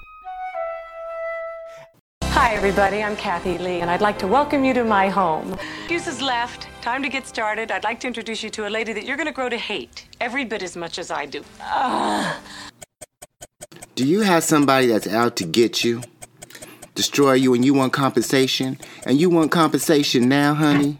Hi, 2.23 2.55
everybody. 2.55 3.01
I'm 3.01 3.15
Kathie 3.15 3.57
Lee, 3.57 3.79
and 3.79 3.89
I'd 3.89 4.01
like 4.01 4.19
to 4.19 4.27
welcome 4.27 4.65
you 4.65 4.73
to 4.73 4.83
my 4.83 5.07
home. 5.07 5.57
Excuses 5.83 6.21
left. 6.21 6.67
Time 6.81 7.01
to 7.01 7.07
get 7.07 7.25
started. 7.25 7.71
I'd 7.71 7.85
like 7.85 8.01
to 8.01 8.07
introduce 8.07 8.43
you 8.43 8.49
to 8.49 8.67
a 8.67 8.69
lady 8.69 8.91
that 8.91 9.05
you're 9.05 9.15
going 9.15 9.27
to 9.27 9.33
grow 9.33 9.47
to 9.47 9.57
hate 9.57 10.07
every 10.19 10.43
bit 10.43 10.61
as 10.63 10.75
much 10.75 10.99
as 10.99 11.11
I 11.11 11.25
do. 11.25 11.45
Do 13.95 14.07
you 14.07 14.21
have 14.21 14.43
somebody 14.43 14.87
that's 14.87 15.05
out 15.05 15.35
to 15.35 15.43
get 15.43 15.83
you, 15.83 16.01
destroy 16.95 17.33
you, 17.33 17.53
and 17.53 17.63
you 17.63 17.75
want 17.75 17.93
compensation? 17.93 18.79
And 19.05 19.21
you 19.21 19.29
want 19.29 19.51
compensation 19.51 20.27
now, 20.27 20.55
honey? 20.55 20.97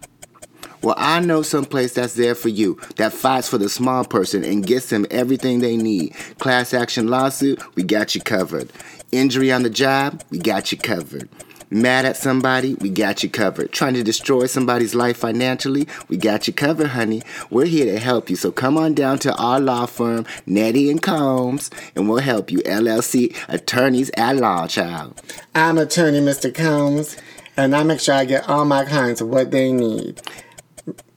Well, 0.83 0.93
I 0.95 1.19
know 1.19 1.41
someplace 1.41 1.93
that's 1.93 2.13
there 2.13 2.35
for 2.35 2.49
you, 2.49 2.79
that 2.97 3.11
fights 3.11 3.47
for 3.49 3.57
the 3.57 3.67
small 3.67 4.05
person 4.05 4.43
and 4.43 4.63
gets 4.63 4.89
them 4.89 5.07
everything 5.09 5.59
they 5.59 5.75
need. 5.75 6.13
Class 6.37 6.71
action 6.71 7.07
lawsuit, 7.07 7.63
we 7.75 7.81
got 7.81 8.13
you 8.13 8.21
covered. 8.21 8.71
Injury 9.11 9.51
on 9.51 9.63
the 9.63 9.71
job, 9.71 10.21
we 10.29 10.37
got 10.37 10.71
you 10.71 10.77
covered. 10.77 11.29
Mad 11.73 12.05
at 12.05 12.15
somebody, 12.15 12.75
we 12.75 12.89
got 12.91 13.23
you 13.23 13.29
covered. 13.31 13.71
Trying 13.71 13.95
to 13.95 14.03
destroy 14.03 14.45
somebody's 14.45 14.93
life 14.93 15.17
financially, 15.17 15.87
we 16.07 16.17
got 16.17 16.45
you 16.45 16.53
covered, 16.53 16.89
honey. 16.89 17.23
We're 17.49 17.65
here 17.65 17.91
to 17.91 17.97
help 17.97 18.29
you, 18.29 18.35
so 18.35 18.51
come 18.51 18.77
on 18.77 18.93
down 18.93 19.17
to 19.19 19.35
our 19.37 19.59
law 19.59 19.87
firm, 19.87 20.27
Nettie 20.45 20.91
and 20.91 21.01
Combs, 21.01 21.71
and 21.95 22.07
we'll 22.07 22.19
help 22.19 22.51
you. 22.51 22.59
LLC 22.59 23.35
attorneys 23.49 24.11
at 24.15 24.35
law, 24.35 24.67
child. 24.67 25.19
I'm 25.55 25.79
attorney 25.79 26.19
Mr. 26.19 26.53
Combs, 26.53 27.17
and 27.57 27.75
I 27.75 27.81
make 27.81 28.01
sure 28.01 28.13
I 28.13 28.25
get 28.25 28.47
all 28.47 28.65
my 28.65 28.85
clients 28.85 29.23
what 29.23 29.49
they 29.49 29.71
need. 29.71 30.21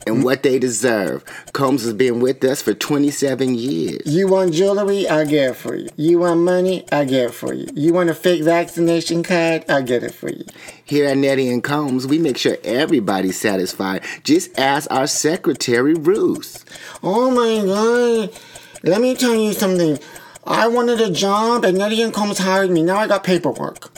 And 0.06 0.22
what 0.22 0.44
they 0.44 0.58
deserve. 0.60 1.24
Combs 1.52 1.82
has 1.82 1.92
been 1.92 2.20
with 2.20 2.44
us 2.44 2.62
for 2.62 2.72
27 2.72 3.56
years. 3.56 4.02
You 4.06 4.28
want 4.28 4.52
jewelry? 4.54 5.08
I 5.08 5.24
get 5.24 5.50
it 5.50 5.54
for 5.54 5.74
you. 5.74 5.88
You 5.96 6.20
want 6.20 6.40
money? 6.40 6.84
I 6.92 7.04
get 7.04 7.30
it 7.30 7.34
for 7.34 7.52
you. 7.52 7.66
You 7.74 7.92
want 7.92 8.10
a 8.10 8.14
fake 8.14 8.44
vaccination 8.44 9.24
card? 9.24 9.64
I 9.68 9.82
get 9.82 10.04
it 10.04 10.14
for 10.14 10.30
you. 10.30 10.44
Here 10.84 11.06
at 11.06 11.16
Nettie 11.16 11.48
and 11.48 11.62
Combs, 11.62 12.06
we 12.06 12.18
make 12.18 12.38
sure 12.38 12.56
everybody's 12.62 13.38
satisfied. 13.38 14.04
Just 14.22 14.56
ask 14.56 14.88
our 14.92 15.08
secretary, 15.08 15.94
Ruth. 15.94 16.64
Oh 17.02 17.30
my 17.32 17.66
god. 17.66 18.38
Let 18.84 19.00
me 19.00 19.16
tell 19.16 19.34
you 19.34 19.52
something. 19.52 19.98
I 20.46 20.68
wanted 20.68 21.00
a 21.00 21.10
job 21.10 21.64
and 21.64 21.78
Nettie 21.78 22.02
and 22.02 22.14
Combs 22.14 22.38
hired 22.38 22.70
me. 22.70 22.84
Now 22.84 22.98
I 22.98 23.08
got 23.08 23.24
paperwork. 23.24 23.90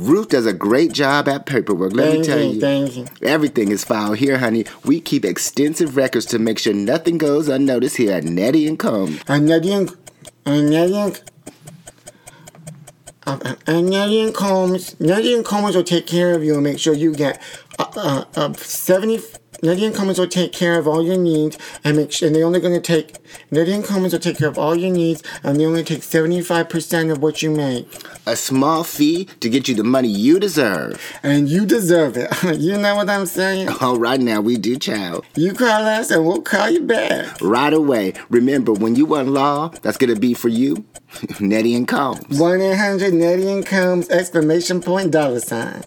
Ruth 0.00 0.28
does 0.30 0.46
a 0.46 0.52
great 0.52 0.92
job 0.92 1.28
at 1.28 1.44
paperwork, 1.44 1.92
let 1.92 2.18
me 2.18 2.24
tell 2.24 2.40
you, 2.40 2.52
you. 2.52 2.60
thank 2.60 2.96
you. 2.96 3.06
Everything 3.22 3.70
is 3.70 3.84
filed 3.84 4.16
here, 4.16 4.38
honey. 4.38 4.64
We 4.84 5.00
keep 5.00 5.24
extensive 5.26 5.96
records 5.96 6.24
to 6.26 6.38
make 6.38 6.58
sure 6.58 6.72
nothing 6.72 7.18
goes 7.18 7.48
unnoticed 7.48 7.98
here 7.98 8.12
at 8.12 8.24
Nettie 8.24 8.66
and 8.66 8.78
Combs. 8.78 9.20
And 9.28 9.46
Nettie 9.46 9.72
and, 9.72 9.96
and 10.46 10.70
Nettie 10.70 10.94
and, 10.96 11.22
uh, 13.26 13.54
and 13.66 13.90
Nettie 13.90 14.20
and 14.22 14.34
Combs, 14.34 14.98
Nettie 14.98 15.34
and 15.34 15.44
Combs 15.44 15.76
will 15.76 15.84
take 15.84 16.06
care 16.06 16.34
of 16.34 16.42
you 16.42 16.54
and 16.54 16.64
make 16.64 16.78
sure 16.78 16.94
you 16.94 17.14
get 17.14 17.42
uh, 17.78 17.84
uh, 17.96 18.24
uh, 18.36 18.52
70, 18.54 19.20
Nettie 19.62 19.84
and 19.84 19.94
Combs 19.94 20.18
will 20.18 20.26
take 20.26 20.52
care 20.52 20.78
of 20.78 20.88
all 20.88 21.02
your 21.02 21.18
needs 21.18 21.58
and 21.84 21.96
make 21.96 22.12
sure, 22.12 22.26
and 22.26 22.36
they're 22.36 22.46
only 22.46 22.60
going 22.60 22.74
to 22.74 22.80
take, 22.80 23.16
and 23.50 23.84
Combs 23.84 24.12
will 24.12 24.20
take 24.20 24.38
care 24.38 24.48
of 24.48 24.58
all 24.58 24.74
your 24.74 24.90
needs 24.90 25.22
and 25.42 25.58
they 25.58 25.66
only 25.66 25.84
take 25.84 26.00
75% 26.00 27.12
of 27.12 27.22
what 27.22 27.42
you 27.42 27.50
make. 27.50 27.86
A 28.26 28.36
small 28.36 28.84
fee 28.84 29.26
to 29.40 29.48
get 29.48 29.68
you 29.68 29.74
the 29.74 29.84
money 29.84 30.08
you 30.08 30.38
deserve. 30.38 31.00
And 31.22 31.48
you 31.48 31.66
deserve 31.66 32.16
it. 32.16 32.30
you 32.58 32.76
know 32.78 32.96
what 32.96 33.10
I'm 33.10 33.26
saying? 33.26 33.68
All 33.80 33.98
right, 33.98 34.20
now 34.20 34.40
we 34.40 34.56
do, 34.56 34.76
child. 34.76 35.24
You 35.34 35.52
call 35.52 35.84
us 35.84 36.10
and 36.10 36.24
we'll 36.24 36.42
call 36.42 36.70
you 36.70 36.82
back. 36.82 37.40
Right 37.40 37.72
away. 37.72 38.14
Remember, 38.28 38.72
when 38.72 38.94
you 38.94 39.06
want 39.06 39.28
law, 39.28 39.68
that's 39.82 39.96
gonna 39.96 40.16
be 40.16 40.34
for 40.34 40.48
you, 40.48 40.84
Nettie 41.40 41.74
and 41.74 41.88
Combs. 41.88 42.38
1 42.38 42.60
800 42.60 43.14
Nettie 43.14 43.50
and 43.50 43.66
Combs 43.66 44.08
exclamation 44.10 44.80
point 44.80 45.10
dollar 45.10 45.40
sign. 45.40 45.82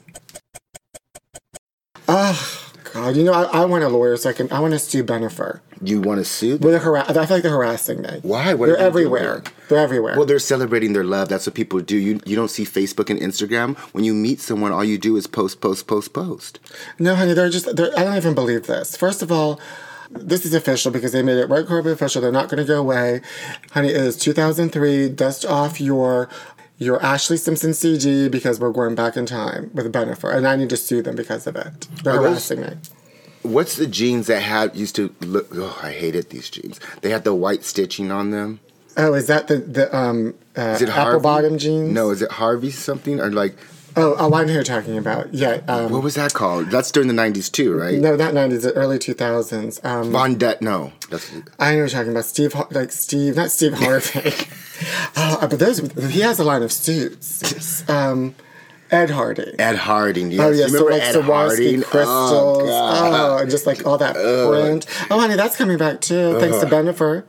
Oh, 2.07 2.62
God. 2.93 3.15
You 3.15 3.23
know, 3.23 3.33
I, 3.33 3.43
I 3.61 3.65
want 3.65 3.83
a 3.83 3.89
lawyer 3.89 4.15
so 4.17 4.29
I 4.29 4.33
can, 4.33 4.51
I 4.51 4.59
want 4.59 4.73
to 4.73 4.79
sue 4.79 5.03
Bennifer. 5.03 5.59
You 5.81 5.99
want 5.99 6.19
to 6.19 6.25
sue? 6.25 6.57
With 6.57 6.75
a 6.75 6.79
harass, 6.79 7.09
I 7.09 7.25
feel 7.25 7.37
like 7.37 7.43
they're 7.43 7.51
harassing 7.51 8.01
me. 8.01 8.19
Why? 8.21 8.53
What 8.53 8.67
They're 8.67 8.77
everywhere. 8.77 9.39
doing? 9.39 9.55
They're 9.67 9.79
everywhere. 9.79 10.15
Well, 10.15 10.25
they're 10.25 10.39
celebrating 10.39 10.93
their 10.93 11.03
love. 11.03 11.27
That's 11.27 11.45
what 11.47 11.55
people 11.55 11.79
do. 11.81 11.97
You 11.97 12.19
you 12.25 12.35
don't 12.35 12.49
see 12.49 12.63
Facebook 12.63 13.09
and 13.09 13.19
Instagram. 13.19 13.75
When 13.93 14.03
you 14.03 14.13
meet 14.13 14.39
someone, 14.39 14.71
all 14.71 14.83
you 14.83 14.97
do 14.97 15.17
is 15.17 15.27
post, 15.27 15.59
post, 15.59 15.87
post, 15.87 16.13
post. 16.13 16.59
No, 16.99 17.15
honey, 17.15 17.33
they're 17.33 17.49
just, 17.49 17.75
they're, 17.75 17.91
I 17.97 18.03
don't 18.03 18.15
even 18.15 18.35
believe 18.35 18.67
this. 18.67 18.95
First 18.95 19.21
of 19.21 19.31
all, 19.31 19.59
this 20.11 20.45
is 20.45 20.53
official 20.53 20.91
because 20.91 21.11
they 21.11 21.23
made 21.23 21.37
it 21.37 21.49
red 21.49 21.65
carpet 21.65 21.91
official. 21.91 22.21
They're 22.21 22.31
not 22.31 22.47
going 22.47 22.59
to 22.63 22.67
go 22.67 22.79
away. 22.79 23.21
Honey, 23.71 23.89
it 23.89 23.95
is 23.97 24.15
2003. 24.17 25.09
Dust 25.09 25.43
off 25.43 25.81
your 25.81 26.29
your 26.77 26.99
Ashlee 26.99 27.39
Simpson 27.39 27.73
CD 27.73 28.27
because 28.29 28.59
we're 28.59 28.71
going 28.71 28.95
back 28.95 29.15
in 29.17 29.25
time 29.25 29.71
with 29.73 29.91
Bennifer, 29.93 30.33
and 30.35 30.47
I 30.47 30.55
need 30.55 30.69
to 30.69 30.77
sue 30.77 31.01
them 31.01 31.15
because 31.15 31.47
of 31.47 31.55
it. 31.55 31.87
They're 32.03 32.13
Are 32.13 32.17
those- 32.21 32.49
harassing 32.49 32.61
me. 32.61 32.69
What's 33.43 33.75
the 33.75 33.87
jeans 33.87 34.27
that 34.27 34.39
had 34.41 34.73
used 34.75 34.95
to 34.95 35.13
look? 35.19 35.49
Oh, 35.53 35.77
I 35.83 35.91
hated 35.91 36.29
these 36.29 36.49
jeans. 36.49 36.79
They 37.01 37.09
had 37.09 37.25
the 37.25 37.33
white 37.35 37.65
stitching 37.65 38.09
on 38.09 38.31
them. 38.31 38.61
Oh, 38.95 39.13
is 39.15 39.27
that 39.27 39.47
the 39.49 39.57
the 39.57 39.93
um 39.95 40.33
uh, 40.57 40.61
Is 40.61 40.81
it 40.81 40.87
apple 40.89 41.03
Harvey? 41.03 41.23
bottom 41.23 41.57
jeans? 41.57 41.91
No, 41.91 42.09
is 42.11 42.21
it 42.21 42.31
Harvey 42.31 42.71
something 42.71 43.19
or 43.19 43.29
like 43.31 43.55
Oh, 43.95 44.15
oh, 44.17 44.33
I 44.33 44.41
know 44.41 44.47
who 44.47 44.53
you're 44.53 44.63
talking 44.63 44.97
about. 44.97 45.33
Yeah. 45.33 45.61
Um, 45.67 45.91
what 45.91 46.01
was 46.03 46.15
that 46.15 46.33
called? 46.33 46.71
That's 46.71 46.91
during 46.91 47.07
the 47.07 47.13
'90s 47.13 47.51
too, 47.51 47.73
right? 47.77 47.99
no, 47.99 48.15
not 48.15 48.33
nineties, 48.33 48.63
the 48.63 48.73
early 48.73 48.97
two 48.99 49.13
thousands. 49.13 49.79
Um, 49.83 50.11
Von 50.11 50.37
Dutch. 50.37 50.61
No, 50.61 50.91
that's 51.09 51.31
I 51.59 51.71
know 51.71 51.77
you're 51.77 51.89
talking 51.89 52.11
about 52.11 52.25
Steve, 52.25 52.55
like 52.71 52.91
Steve, 52.91 53.35
not 53.35 53.51
Steve 53.51 53.73
Harvey. 53.73 54.33
oh, 55.17 55.37
but 55.49 55.59
those 55.59 55.79
he 56.11 56.21
has 56.21 56.39
a 56.39 56.43
line 56.43 56.63
of 56.63 56.71
suits. 56.71 57.87
Um, 57.89 58.35
Ed 58.91 59.09
Hardy. 59.09 59.55
Ed 59.59 59.75
Harding. 59.75 60.31
Yes. 60.31 60.39
Oh 60.41 60.49
yeah, 60.51 60.63
You 60.65 60.69
so 60.69 60.85
remember 60.85 60.91
like 60.91 61.01
Ed 61.01 61.15
Swarovski 61.15 61.25
Harding? 61.25 61.81
crystals. 61.83 62.69
Oh, 62.69 63.33
Oh, 63.33 63.37
and 63.39 63.49
just 63.49 63.65
like 63.65 63.85
all 63.87 63.97
that 63.97 64.13
print. 64.15 64.85
Oh, 65.09 65.19
honey, 65.19 65.35
that's 65.35 65.55
coming 65.55 65.77
back 65.77 66.01
too. 66.01 66.39
Thanks 66.39 66.59
to 66.59 66.65
Bennifer. 66.67 67.25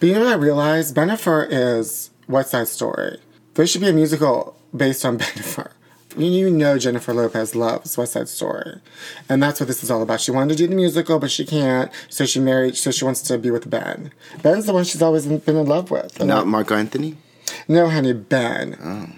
But 0.00 0.06
you 0.06 0.14
know 0.14 0.20
what 0.20 0.32
I 0.32 0.36
realized? 0.36 0.94
Bennifer 0.96 1.46
is 1.50 2.10
West 2.26 2.50
Side 2.52 2.68
Story. 2.68 3.18
There 3.54 3.66
should 3.66 3.82
be 3.82 3.88
a 3.88 3.92
musical 3.92 4.56
based 4.74 5.04
on 5.04 5.18
Bennifer. 5.18 5.70
You 6.16 6.50
know 6.50 6.78
Jennifer 6.78 7.12
Lopez 7.12 7.54
loves 7.54 7.96
West 7.96 8.12
Side 8.12 8.28
Story. 8.28 8.80
And 9.28 9.42
that's 9.42 9.58
what 9.60 9.66
this 9.66 9.82
is 9.82 9.90
all 9.90 10.02
about. 10.02 10.20
She 10.20 10.30
wanted 10.30 10.56
to 10.56 10.62
do 10.64 10.68
the 10.68 10.76
musical, 10.76 11.18
but 11.18 11.30
she 11.30 11.44
can't, 11.44 11.90
so 12.08 12.24
she 12.24 12.38
married, 12.40 12.76
so 12.76 12.90
she 12.90 13.04
wants 13.04 13.22
to 13.22 13.38
be 13.38 13.50
with 13.50 13.68
Ben. 13.68 14.12
Ben's 14.42 14.66
the 14.66 14.72
one 14.72 14.84
she's 14.84 15.02
always 15.02 15.26
been 15.26 15.56
in 15.56 15.66
love 15.66 15.90
with. 15.90 16.22
Not 16.22 16.46
Marc 16.46 16.70
Anthony? 16.70 17.16
no, 17.68 17.88
honey, 17.88 18.12
Ben. 18.12 18.76
Oh. 18.82 19.08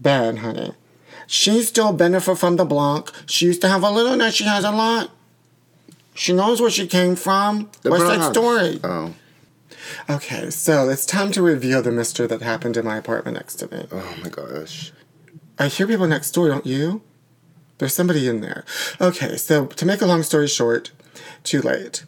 Ben, 0.00 0.38
honey. 0.38 0.72
She's 1.26 1.68
still 1.68 1.96
Bennifer 1.96 2.38
from 2.38 2.56
the 2.56 2.64
block. 2.64 3.12
She 3.26 3.46
used 3.46 3.60
to 3.62 3.68
have 3.68 3.82
a 3.82 3.90
little, 3.90 4.16
now 4.16 4.30
she 4.30 4.44
has 4.44 4.64
a 4.64 4.70
lot. 4.70 5.10
She 6.14 6.32
knows 6.32 6.60
where 6.60 6.70
she 6.70 6.86
came 6.86 7.16
from. 7.16 7.70
The 7.82 7.90
that 7.90 7.98
Bronx. 7.98 8.26
story? 8.28 8.80
Oh. 8.82 9.14
Okay, 10.08 10.50
so 10.50 10.88
it's 10.88 11.04
time 11.04 11.30
to 11.32 11.42
reveal 11.42 11.82
the 11.82 11.92
mystery 11.92 12.26
that 12.26 12.42
happened 12.42 12.76
in 12.76 12.84
my 12.84 12.96
apartment 12.96 13.36
next 13.36 13.56
to 13.56 13.70
me. 13.74 13.86
Oh 13.92 14.16
my 14.22 14.30
gosh. 14.30 14.92
I 15.58 15.68
hear 15.68 15.86
people 15.86 16.06
next 16.06 16.32
door, 16.32 16.48
don't 16.48 16.66
you? 16.66 17.02
There's 17.78 17.94
somebody 17.94 18.28
in 18.28 18.40
there. 18.40 18.64
Okay, 19.00 19.36
so 19.36 19.66
to 19.66 19.86
make 19.86 20.00
a 20.00 20.06
long 20.06 20.22
story 20.22 20.48
short, 20.48 20.92
too 21.44 21.60
late. 21.60 22.04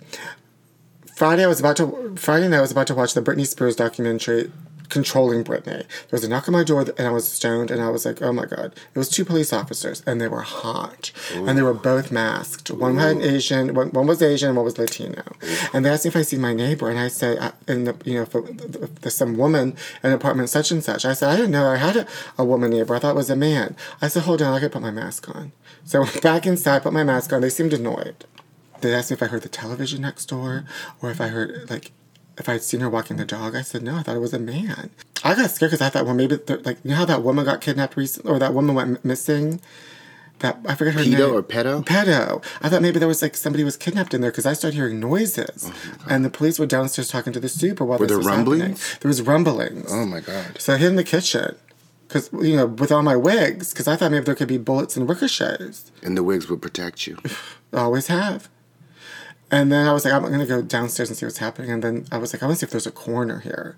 Friday, 1.15 1.45
I 1.45 1.49
was 1.49 1.61
about 1.61 1.77
to 1.79 2.15
Friday 2.17 2.49
night. 2.49 2.59
I 2.59 2.61
was 2.61 2.71
about 2.71 2.87
to 2.89 2.95
watch 2.95 3.15
the 3.15 3.23
Britney 3.23 3.47
Spears 3.47 3.77
documentary, 3.77 4.51
"Controlling 4.89 5.45
Britney." 5.45 5.65
There 5.65 5.87
was 6.13 6.25
a 6.25 6.29
knock 6.29 6.49
on 6.49 6.53
my 6.53 6.65
door, 6.65 6.87
and 6.97 7.07
I 7.07 7.11
was 7.11 7.29
stoned, 7.29 7.71
and 7.71 7.81
I 7.83 7.89
was 7.91 8.05
like, 8.05 8.23
"Oh 8.23 8.33
my 8.33 8.47
god!" 8.47 8.75
It 8.95 8.99
was 8.99 9.09
two 9.09 9.25
police 9.25 9.53
officers, 9.53 10.03
and 10.07 10.21
they 10.21 10.29
were 10.29 10.41
hot, 10.41 11.13
and 11.35 11.57
they 11.57 11.63
were 11.63 11.75
both 11.75 12.11
masked. 12.11 12.71
One 12.71 12.97
had 12.97 13.17
an 13.17 13.23
Asian, 13.23 13.75
one, 13.75 13.91
one 13.91 14.07
was 14.07 14.23
Asian, 14.23 14.55
one 14.55 14.65
was 14.65 14.79
Latino. 14.79 15.23
And 15.73 15.85
they 15.85 15.91
asked 15.91 16.05
me 16.05 16.09
if 16.09 16.17
I 16.17 16.23
see 16.23 16.37
my 16.37 16.53
neighbor, 16.53 16.89
and 16.89 16.99
I 16.99 17.09
said, 17.09 17.39
uh, 17.39 17.53
I, 17.69 17.73
and 17.73 17.87
the, 17.87 17.97
you 18.05 18.15
know, 18.15 18.25
there's 19.01 19.17
some 19.17 19.37
woman 19.37 19.77
in 20.03 20.13
apartment 20.13 20.51
such 20.51 20.71
and 20.71 20.83
such. 20.83 21.05
I 21.05 21.13
said, 21.13 21.29
I 21.31 21.37
didn't 21.37 21.53
know 21.53 21.69
I 21.69 21.77
had 21.77 21.97
a, 21.97 22.07
a 22.37 22.45
woman 22.45 22.71
neighbor. 22.71 22.95
I 22.95 22.99
thought 22.99 23.11
it 23.11 23.17
was 23.17 23.31
a 23.31 23.37
man. 23.37 23.77
I 24.01 24.09
said, 24.09 24.23
hold 24.25 24.43
on, 24.43 24.55
I 24.55 24.59
gotta 24.59 24.71
put 24.71 24.83
my 24.83 24.91
mask 24.91 25.29
on. 25.29 25.53
So 25.85 26.01
I 26.01 26.05
went 26.05 26.23
back 26.23 26.47
inside, 26.47 26.83
put 26.83 26.93
my 26.93 27.05
mask 27.05 27.33
on. 27.33 27.41
They 27.41 27.51
seemed 27.51 27.73
annoyed. 27.73 28.25
They 28.81 28.95
asked 28.95 29.11
me 29.11 29.15
if 29.15 29.23
I 29.23 29.27
heard 29.27 29.43
the 29.43 29.49
television 29.49 30.03
next 30.03 30.27
door 30.27 30.65
or 31.03 31.11
if 31.11 31.21
I 31.21 31.29
heard, 31.29 31.69
like, 31.69 31.93
if 32.39 32.49
I'd 32.49 32.63
seen 32.63 32.81
her 32.81 32.89
walking 32.89 33.17
the 33.17 33.25
dog. 33.25 33.55
I 33.55 33.63
said, 33.63 33.83
no, 33.83 33.97
I 33.97 34.03
thought 34.03 34.17
it 34.17 34.21
was 34.21 34.35
a 34.35 34.39
man. 34.39 34.91
I 35.25 35.35
got 35.35 35.51
scared 35.51 35.71
because 35.71 35.81
I 35.85 35.89
thought, 35.91 36.05
well, 36.05 36.15
maybe, 36.15 36.39
like, 36.65 36.79
you 36.85 36.91
know 36.91 36.97
how 36.97 37.05
that 37.05 37.23
woman 37.23 37.45
got 37.45 37.61
kidnapped 37.61 37.97
recently, 37.97 38.31
or 38.31 38.39
that 38.39 38.55
woman 38.55 38.75
went 38.75 39.05
missing? 39.05 39.61
That, 40.39 40.59
I 40.69 40.77
forget 40.77 40.95
her 40.95 41.01
Pedo 41.01 41.07
name. 41.11 41.19
Pedo 41.19 41.33
or 41.33 41.43
pedo? 41.43 41.85
Pedo. 41.85 42.45
I 42.63 42.69
thought 42.69 42.81
maybe 42.81 43.01
there 43.01 43.09
was, 43.09 43.21
like, 43.23 43.37
somebody 43.37 43.65
was 43.65 43.77
kidnapped 43.77 44.15
in 44.15 44.21
there 44.21 44.31
because 44.31 44.47
I 44.47 44.53
started 44.53 44.77
hearing 44.77 45.01
noises. 45.01 45.69
Oh, 45.73 45.97
and 46.09 46.25
the 46.25 46.31
police 46.31 46.59
were 46.61 46.67
downstairs 46.67 47.09
talking 47.09 47.33
to 47.33 47.41
the 47.41 47.49
super 47.49 47.85
while 47.85 47.99
Oh 47.99 48.01
Were 48.01 48.07
this 48.07 48.15
there 48.15 48.19
was 48.19 48.27
happening. 48.29 48.77
There 49.01 49.09
was 49.09 49.23
rumblings. 49.23 49.93
Oh 49.93 50.07
my 50.07 50.21
god. 50.21 50.61
So 50.61 50.75
I 50.75 50.77
hid 50.77 50.91
in 50.91 50.97
the 50.97 51.05
kitchen. 51.05 51.57
Because, 52.07 52.31
you 52.33 52.57
know, 52.57 52.67
with 52.67 52.91
all 52.91 53.03
my 53.03 53.17
wigs, 53.17 53.73
because 53.73 53.87
I 53.87 53.97
thought 53.97 54.13
maybe 54.13 54.25
there 54.25 54.35
could 54.35 54.49
be 54.49 54.57
bullets 54.57 54.97
and 54.97 55.07
ricochets. 55.07 55.93
And 56.03 56.17
the 56.17 56.23
wigs 56.23 56.49
would 56.49 56.63
protect 56.63 57.07
you. 57.07 57.19
Always 57.73 58.07
have. 58.07 58.49
And 59.51 59.73
then 59.73 59.87
I 59.87 59.93
was 59.93 60.05
like, 60.05 60.13
I'm 60.13 60.23
to 60.23 60.47
go 60.47 60.63
downstairs 60.63 61.09
and 61.09 61.17
see 61.17 61.25
what's 61.25 61.39
happening. 61.39 61.71
And 61.71 61.83
then 61.83 62.07
I 62.13 62.19
was 62.19 62.33
like, 62.33 62.43
I 62.43 62.47
want 62.47 62.59
to 62.59 62.61
see 62.61 62.67
if 62.67 62.71
there's 62.71 62.87
a 62.87 62.91
coroner 62.91 63.41
here. 63.41 63.77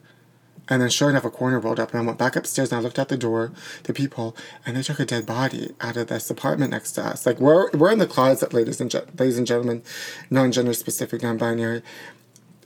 And 0.68 0.82
then 0.82 0.88
sure 0.88 1.10
enough, 1.10 1.24
a 1.24 1.30
coroner 1.30 1.58
rolled 1.58 1.80
up. 1.80 1.92
And 1.92 2.00
I 2.00 2.04
went 2.04 2.18
back 2.18 2.36
upstairs 2.36 2.72
and 2.72 2.80
I 2.80 2.82
looked 2.82 2.98
out 2.98 3.08
the 3.08 3.16
door, 3.16 3.52
the 3.84 3.92
peephole, 3.92 4.36
and 4.64 4.76
they 4.76 4.82
took 4.82 5.00
a 5.00 5.04
dead 5.04 5.26
body 5.26 5.74
out 5.80 5.96
of 5.96 6.08
this 6.08 6.30
apartment 6.30 6.70
next 6.70 6.92
to 6.92 7.04
us. 7.04 7.26
Like, 7.26 7.40
we're, 7.40 7.70
we're 7.70 7.90
in 7.92 7.98
the 7.98 8.06
closet, 8.06 8.52
ladies 8.52 8.80
and, 8.80 8.90
gen- 8.90 9.06
ladies 9.18 9.38
and 9.38 9.46
gentlemen, 9.46 9.82
non 10.28 10.52
gender 10.52 10.72
specific, 10.72 11.22
non 11.22 11.38
binary. 11.38 11.82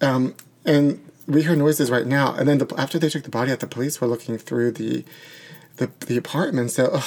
Um, 0.01 0.35
and 0.65 1.03
we 1.27 1.43
hear 1.43 1.57
noises 1.57 1.91
right 1.91 2.07
now. 2.07 2.35
And 2.35 2.49
then 2.49 2.59
the, 2.59 2.75
after 2.77 2.99
they 2.99 3.09
took 3.09 3.23
the 3.23 3.31
body 3.31 3.53
out, 3.53 3.61
the 3.61 3.67
police 3.67 4.01
were 4.01 4.07
looking 4.07 4.39
through 4.39 4.73
the 4.73 5.05
the, 5.77 5.91
the 6.07 6.17
apartment. 6.17 6.71
So 6.71 7.01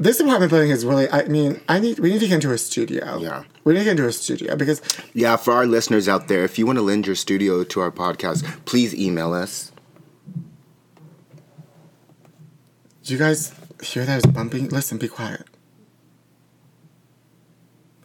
this 0.00 0.18
apartment 0.18 0.50
building 0.50 0.70
is 0.70 0.84
really. 0.84 1.08
I 1.10 1.24
mean, 1.28 1.60
I 1.68 1.78
need 1.78 1.98
we 1.98 2.10
need 2.10 2.20
to 2.20 2.26
get 2.26 2.36
into 2.36 2.52
a 2.52 2.58
studio. 2.58 3.18
Yeah. 3.18 3.44
we 3.64 3.74
need 3.74 3.80
to 3.80 3.84
get 3.84 3.90
into 3.92 4.06
a 4.06 4.12
studio 4.12 4.56
because 4.56 4.80
Yeah, 5.12 5.36
for 5.36 5.52
our 5.52 5.66
listeners 5.66 6.08
out 6.08 6.28
there, 6.28 6.42
if 6.44 6.58
you 6.58 6.66
want 6.66 6.78
to 6.78 6.82
lend 6.82 7.06
your 7.06 7.16
studio 7.16 7.64
to 7.64 7.80
our 7.80 7.90
podcast, 7.90 8.64
please 8.64 8.94
email 8.94 9.32
us. 9.32 9.72
do 13.04 13.14
you 13.14 13.18
guys 13.18 13.52
hear 13.82 14.04
that 14.04 14.18
is 14.18 14.26
bumping? 14.26 14.68
Listen, 14.68 14.96
be 14.96 15.08
quiet. 15.08 15.44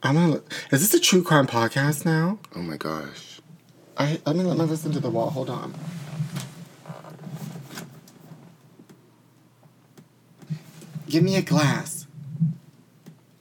I'm 0.01 0.15
gonna. 0.15 0.41
Is 0.71 0.81
this 0.81 0.93
a 0.93 0.99
true 0.99 1.23
crime 1.23 1.47
podcast 1.47 2.05
now? 2.05 2.39
Oh 2.55 2.61
my 2.61 2.77
gosh. 2.77 3.39
I 3.97 4.19
let 4.25 4.35
me 4.35 4.43
let 4.43 4.57
me 4.57 4.65
listen 4.65 4.91
to 4.93 4.99
the 4.99 5.09
wall. 5.09 5.29
Hold 5.29 5.49
on. 5.49 5.73
Give 11.07 11.23
me 11.23 11.35
a 11.35 11.41
glass. 11.41 12.07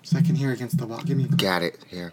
So 0.02 0.18
I 0.18 0.22
can 0.22 0.34
hear 0.34 0.52
against 0.52 0.78
the 0.78 0.86
wall. 0.86 1.00
Give 1.02 1.16
me 1.16 1.24
a 1.24 1.26
glass. 1.28 1.40
Got 1.40 1.62
it. 1.62 1.78
Here. 1.88 2.12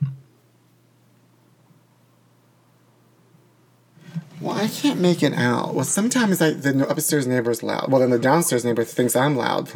Well, 4.40 4.58
I 4.58 4.68
can't 4.68 5.00
make 5.00 5.22
it 5.22 5.34
out. 5.34 5.76
Well, 5.76 5.86
sometimes 5.86 6.42
I, 6.42 6.52
the 6.52 6.88
upstairs 6.90 7.28
neighbor's 7.28 7.62
loud. 7.62 7.92
Well, 7.92 8.00
then 8.02 8.10
the 8.10 8.18
downstairs 8.18 8.66
neighbor 8.66 8.84
thinks 8.84 9.16
I'm 9.16 9.36
loud. 9.36 9.70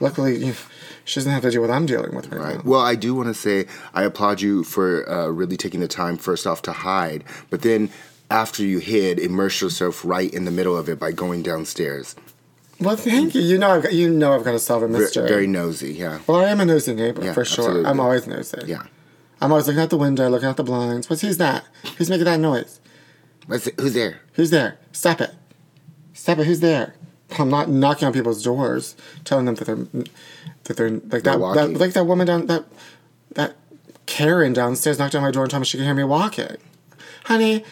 Luckily, 0.00 0.36
you, 0.46 0.54
she 1.04 1.18
doesn't 1.18 1.32
have 1.32 1.42
to 1.42 1.50
deal 1.50 1.60
with 1.60 1.70
what 1.70 1.76
I'm 1.76 1.86
dealing 1.86 2.14
with 2.14 2.28
right, 2.30 2.40
Right. 2.40 2.56
now. 2.56 2.62
Well, 2.64 2.80
I 2.80 2.94
do 2.94 3.16
want 3.16 3.28
to 3.28 3.34
say 3.34 3.66
I 3.92 4.04
applaud 4.04 4.40
you 4.40 4.62
for 4.62 5.08
uh, 5.10 5.26
really 5.26 5.56
taking 5.56 5.80
the 5.80 5.88
time 5.88 6.18
first 6.18 6.46
off 6.46 6.62
to 6.62 6.72
hide, 6.72 7.24
but 7.50 7.62
then 7.62 7.90
after 8.30 8.62
you 8.62 8.78
hid, 8.78 9.18
immerse 9.18 9.60
yourself 9.60 10.04
right 10.04 10.32
in 10.32 10.44
the 10.44 10.50
middle 10.52 10.76
of 10.78 10.88
it 10.88 11.00
by 11.00 11.10
going 11.10 11.42
downstairs. 11.42 12.14
Well, 12.82 12.96
thank 12.96 13.34
you. 13.34 13.40
You 13.42 13.58
know, 13.58 13.70
I've 13.70 13.82
got, 13.82 13.92
you 13.92 14.10
know, 14.10 14.34
I've 14.34 14.44
got 14.44 14.52
to 14.52 14.58
solve 14.58 14.82
a 14.82 14.88
mystery. 14.88 15.28
very 15.28 15.46
nosy. 15.46 15.92
Yeah. 15.94 16.18
well, 16.26 16.40
I 16.40 16.48
am 16.50 16.60
a 16.60 16.64
nosy 16.64 16.94
neighbor 16.94 17.24
Yeah, 17.24 17.32
for 17.32 17.44
sure. 17.44 17.64
absolutely. 17.64 17.90
I'm 17.90 18.00
always 18.00 18.26
nosy. 18.26 18.58
Yeah. 18.66 18.82
I'm 19.40 19.50
always 19.50 19.66
looking 19.66 19.80
out 19.82 19.90
the 19.90 19.96
window, 19.98 20.28
looking 20.28 20.48
out 20.48 20.56
the 20.56 20.64
blinds. 20.64 21.08
What's 21.10 21.22
who's 21.22 21.38
that? 21.38 21.64
Who's 21.98 22.08
making 22.10 22.26
that 22.26 22.38
noise? 22.40 22.80
What's 23.46 23.66
it? 23.66 23.78
Who's 23.80 23.94
there? 23.94 24.20
Who's 24.34 24.50
there? 24.50 24.78
Stop 24.92 25.20
it. 25.20 25.32
Stop 26.12 26.38
it. 26.38 26.46
Who's 26.46 26.60
there? 26.60 26.94
I'm 27.38 27.48
not 27.48 27.68
knocking 27.68 28.06
on 28.06 28.12
people's 28.12 28.42
doors, 28.44 28.94
telling 29.24 29.46
them 29.46 29.54
that 29.56 29.64
they're 29.64 30.04
that 30.64 30.76
they're 30.76 30.90
like 30.90 31.10
They're 31.10 31.20
that, 31.20 31.54
that 31.54 31.78
like 31.78 31.92
that 31.94 32.04
woman 32.04 32.26
down 32.26 32.46
that 32.46 32.64
that 33.34 33.56
Karen 34.06 34.52
downstairs 34.52 34.98
knocked 34.98 35.14
on 35.14 35.22
my 35.22 35.30
door 35.30 35.44
and 35.44 35.50
told 35.50 35.62
me 35.62 35.64
she 35.64 35.76
could 35.78 35.84
hear 35.86 35.94
me 35.94 36.04
walking. 36.04 36.56
Honey, 37.24 37.64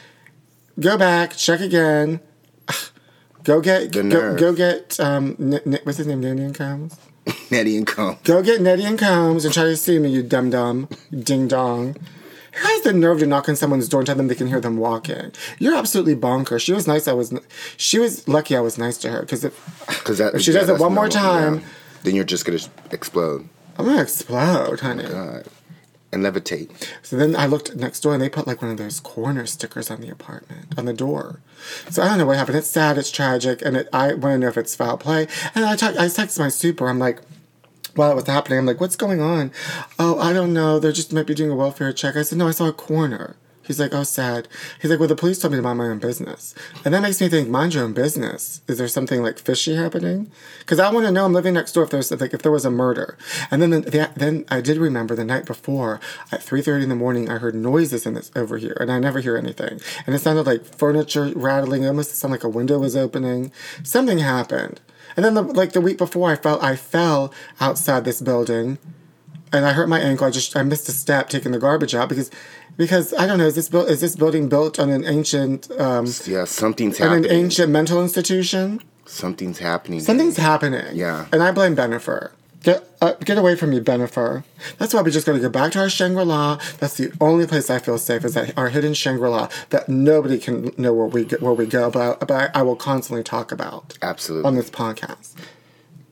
go 0.79 0.96
back, 0.96 1.37
check 1.37 1.61
again. 1.61 2.20
Go 3.44 3.61
get 3.61 3.92
The 3.92 4.03
go, 4.05 4.37
go 4.37 4.53
get 4.53 4.98
um 5.00 5.37
N- 5.38 5.61
N- 5.66 5.79
what's 5.85 5.98
his 5.98 6.07
name? 6.07 6.20
Nanny 6.20 6.42
and 6.42 6.55
Combs. 6.55 6.96
Nettie 7.50 7.76
and 7.76 7.87
Combs. 7.87 8.18
Go 8.24 8.42
get 8.42 8.61
Nettie 8.61 8.85
and 8.85 8.98
Combs 8.98 9.44
and 9.44 9.53
try 9.55 9.64
to 9.64 9.76
see 9.76 9.98
me, 9.98 10.09
you 10.11 10.22
dum 10.22 10.50
dum, 10.50 10.88
ding 11.11 11.48
dong. 11.48 11.94
Who 12.53 12.66
has 12.66 12.83
the 12.83 12.92
nerve 12.92 13.20
to 13.20 13.26
knock 13.26 13.48
on 13.48 13.55
someone's 13.55 13.88
door 13.88 14.00
and 14.00 14.07
tell 14.07 14.16
them 14.16 14.26
they 14.26 14.35
can 14.35 14.48
hear 14.48 14.61
them 14.61 14.76
walking? 14.76 15.31
You're 15.61 15.76
absolutely 15.76 16.16
bonkers. 16.16 16.61
She 16.62 16.72
was 16.72 16.87
nice. 16.88 17.07
I 17.07 17.12
was. 17.12 17.33
She 17.76 17.98
was 18.00 18.26
lucky. 18.26 18.57
I 18.57 18.61
was 18.61 18.76
nice 18.76 18.98
to 18.98 19.11
her 19.11 19.20
because 19.20 19.44
if 19.44 19.85
Because 19.87 20.18
that 20.18 20.35
If 20.35 20.42
she 20.42 20.53
yeah, 20.53 20.61
does 20.61 20.68
it 20.70 20.79
one 20.81 20.92
more 20.92 21.09
normal, 21.09 21.11
time- 21.11 21.55
yeah. 21.61 21.66
then 22.03 22.14
you're 22.16 22.24
just 22.24 22.44
gonna 22.44 22.59
explode. 22.90 23.48
I'm 23.79 23.85
gonna 23.87 24.03
explode, 24.03 24.81
honey. 24.81 25.05
God. 25.05 25.46
And 26.12 26.25
levitate. 26.25 26.70
So 27.03 27.16
then 27.16 27.37
I 27.37 27.46
looked 27.46 27.77
next 27.77 28.01
door 28.01 28.14
and 28.14 28.20
they 28.20 28.29
put 28.29 28.46
like 28.46 28.61
one 28.61 28.70
of 28.73 28.79
those 28.79 28.99
corner 28.99 29.46
stickers 29.46 29.92
on 29.92 30.01
the 30.01 30.11
apartment, 30.11 30.77
on 30.77 30.85
the 30.85 30.92
door. 30.92 31.40
So 31.88 32.03
I 32.03 32.09
don't 32.09 32.18
know 32.18 32.27
what 32.27 32.37
happened. 32.37 32.59
It's 32.59 32.66
sad, 32.66 32.99
it's 32.99 33.12
tragic, 33.12 33.62
and 33.62 33.77
it, 33.77 33.88
I 33.92 34.09
want 34.14 34.23
to 34.23 34.38
know 34.38 34.49
if 34.49 34.57
it's 34.57 34.75
foul 34.75 34.96
play. 34.96 35.29
And 35.55 35.64
I, 35.64 35.77
texted 35.77 36.40
my 36.40 36.49
super. 36.49 36.88
I'm 36.88 36.99
like, 36.99 37.20
while 37.94 38.11
it 38.11 38.16
was 38.16 38.27
happening, 38.27 38.59
I'm 38.59 38.66
like, 38.66 38.81
what's 38.81 38.96
going 38.96 39.20
on? 39.20 39.53
Oh, 40.01 40.18
I 40.18 40.33
don't 40.33 40.53
know. 40.53 40.81
They're 40.81 40.90
just 40.90 41.12
might 41.12 41.27
be 41.29 41.35
doing 41.35 41.51
a 41.51 41.57
welfare 41.57 41.92
check. 41.92 42.16
I 42.16 42.23
said, 42.23 42.38
no, 42.38 42.49
I 42.49 42.53
saw 42.53 42.66
a 42.66 42.73
corner. 42.73 43.37
He's 43.70 43.78
like, 43.78 43.94
oh, 43.94 44.02
sad. 44.02 44.48
He's 44.83 44.90
like, 44.90 44.98
well, 44.98 45.06
the 45.06 45.14
police 45.14 45.38
told 45.38 45.52
me 45.52 45.59
to 45.59 45.62
mind 45.62 45.78
my 45.78 45.87
own 45.87 46.00
business. 46.00 46.56
And 46.85 46.92
that 46.92 47.02
makes 47.02 47.20
me 47.20 47.28
think, 47.28 47.48
mind 47.48 47.72
your 47.72 47.85
own 47.85 47.92
business. 47.92 48.62
Is 48.66 48.78
there 48.78 48.88
something 48.88 49.22
like 49.22 49.38
fishy 49.38 49.76
happening? 49.76 50.28
Because 50.59 50.80
I 50.80 50.90
want 50.90 51.06
to 51.06 51.12
know. 51.12 51.24
I'm 51.24 51.33
living 51.33 51.54
next 51.54 51.70
door. 51.70 51.85
If 51.85 51.90
there's 51.90 52.11
like 52.11 52.35
if 52.35 52.42
there 52.42 52.50
was 52.50 52.64
a 52.64 52.70
murder, 52.72 53.16
and 53.48 53.62
then 53.62 53.70
the, 53.70 53.80
the, 53.83 54.11
then 54.16 54.44
I 54.48 54.61
did 54.61 54.76
remember 54.76 55.14
the 55.14 55.24
night 55.24 55.46
before 55.46 56.00
at 56.33 56.40
3:30 56.40 56.83
in 56.83 56.88
the 56.88 56.96
morning, 56.96 57.30
I 57.30 57.38
heard 57.38 57.54
noises 57.54 58.06
in 58.06 58.14
this 58.14 58.33
over 58.35 58.59
here, 58.59 58.76
and 58.80 58.90
I 58.90 58.98
never 58.98 59.20
hear 59.20 59.37
anything. 59.37 59.80
And 60.04 60.16
it 60.16 60.18
sounded 60.18 60.46
like 60.46 60.64
furniture 60.64 61.33
rattling. 61.37 61.85
It 61.85 61.87
almost 61.87 62.16
sounded 62.16 62.38
like 62.38 62.44
a 62.44 62.48
window 62.48 62.80
was 62.80 62.96
opening. 62.96 63.52
Something 63.85 64.18
happened. 64.18 64.80
And 65.14 65.24
then 65.24 65.35
the, 65.35 65.42
like 65.42 65.74
the 65.74 65.80
week 65.80 65.98
before, 65.98 66.28
I 66.28 66.35
felt 66.35 66.61
I 66.61 66.74
fell 66.74 67.33
outside 67.61 68.04
this 68.04 68.20
building 68.20 68.78
and 69.52 69.66
I 69.66 69.72
hurt 69.72 69.88
my 69.88 70.00
ankle. 70.00 70.26
I 70.26 70.30
just 70.30 70.56
I 70.56 70.62
missed 70.62 70.88
a 70.88 70.92
step 70.92 71.28
taking 71.28 71.52
the 71.52 71.58
garbage 71.58 71.94
out 71.94 72.08
because 72.08 72.30
because 72.76 73.12
I 73.14 73.26
don't 73.26 73.38
know 73.38 73.46
is 73.46 73.54
this 73.54 73.68
built 73.68 73.88
is 73.88 74.00
this 74.00 74.16
building 74.16 74.48
built 74.48 74.78
on 74.78 74.90
an 74.90 75.04
ancient 75.04 75.70
um 75.72 76.06
Yeah, 76.26 76.44
something's 76.44 77.00
on 77.00 77.12
an 77.12 77.26
ancient 77.30 77.70
mental 77.70 78.02
institution? 78.02 78.80
Something's 79.06 79.58
happening. 79.58 80.00
Something's 80.00 80.36
happening. 80.36 80.84
Yeah. 80.94 81.26
And 81.32 81.42
I 81.42 81.50
blame 81.50 81.74
Bennifer. 81.74 82.30
Get 82.62 82.86
uh, 83.00 83.14
get 83.24 83.38
away 83.38 83.56
from 83.56 83.70
me, 83.70 83.80
Bennifer. 83.80 84.44
That's 84.76 84.92
why 84.92 85.00
we 85.00 85.10
just 85.10 85.26
got 85.26 85.32
to 85.32 85.40
go 85.40 85.48
back 85.48 85.72
to 85.72 85.80
our 85.80 85.88
Shangri 85.88 86.24
La. 86.24 86.60
That's 86.78 86.98
the 86.98 87.10
only 87.20 87.46
place 87.46 87.70
I 87.70 87.78
feel 87.78 87.96
safe 87.96 88.24
is 88.24 88.34
that 88.34 88.56
our 88.56 88.68
hidden 88.68 88.92
Shangri 88.92 89.30
La 89.30 89.48
that 89.70 89.88
nobody 89.88 90.38
can 90.38 90.70
know 90.76 90.92
where 90.92 91.06
we 91.06 91.24
go, 91.24 91.38
where 91.38 91.54
we 91.54 91.64
go, 91.64 91.90
but, 91.90 92.20
but 92.20 92.30
I, 92.30 92.50
I 92.54 92.62
will 92.62 92.76
constantly 92.76 93.22
talk 93.22 93.50
about 93.50 93.96
Absolutely. 94.02 94.46
on 94.46 94.56
this 94.56 94.68
podcast. 94.68 95.34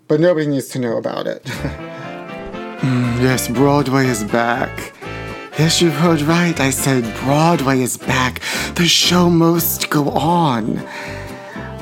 But 0.08 0.20
nobody 0.20 0.46
needs 0.46 0.68
to 0.68 0.78
know 0.78 0.96
about 0.96 1.26
it. 1.26 1.46
Mm, 2.78 3.20
yes, 3.20 3.48
Broadway 3.48 4.06
is 4.06 4.22
back. 4.22 4.92
Yes, 5.58 5.82
you've 5.82 5.94
heard 5.94 6.20
right. 6.20 6.58
I 6.60 6.70
said 6.70 7.02
Broadway 7.24 7.80
is 7.80 7.96
back. 7.96 8.40
The 8.76 8.86
show 8.86 9.28
must 9.28 9.90
go 9.90 10.10
on. 10.10 10.80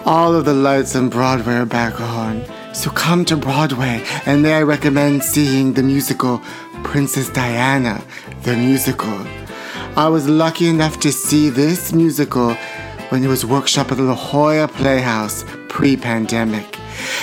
All 0.07 0.35
of 0.35 0.47
the 0.47 0.55
lights 0.55 0.97
on 0.97 1.11
Broadway 1.11 1.57
are 1.57 1.67
back 1.67 2.01
on. 2.01 2.43
So 2.73 2.89
come 2.91 3.27
to 3.27 3.37
Broadway, 3.37 4.03
and 4.25 4.43
there 4.43 4.57
I 4.57 4.63
recommend 4.63 5.23
seeing 5.23 5.75
the 5.75 5.83
musical 5.83 6.41
Princess 6.83 7.29
Diana, 7.29 8.03
the 8.45 8.57
musical. 8.57 9.19
I 9.97 10.09
was 10.09 10.27
lucky 10.27 10.67
enough 10.67 10.99
to 11.01 11.13
see 11.13 11.51
this 11.51 11.93
musical 11.93 12.55
when 13.11 13.23
it 13.23 13.29
was 13.29 13.45
workshop 13.45 13.93
at 13.93 13.99
the 13.99 14.05
La 14.05 14.15
Jolla 14.15 14.67
Playhouse 14.69 15.45
pre 15.69 15.95
pandemic. 15.97 16.76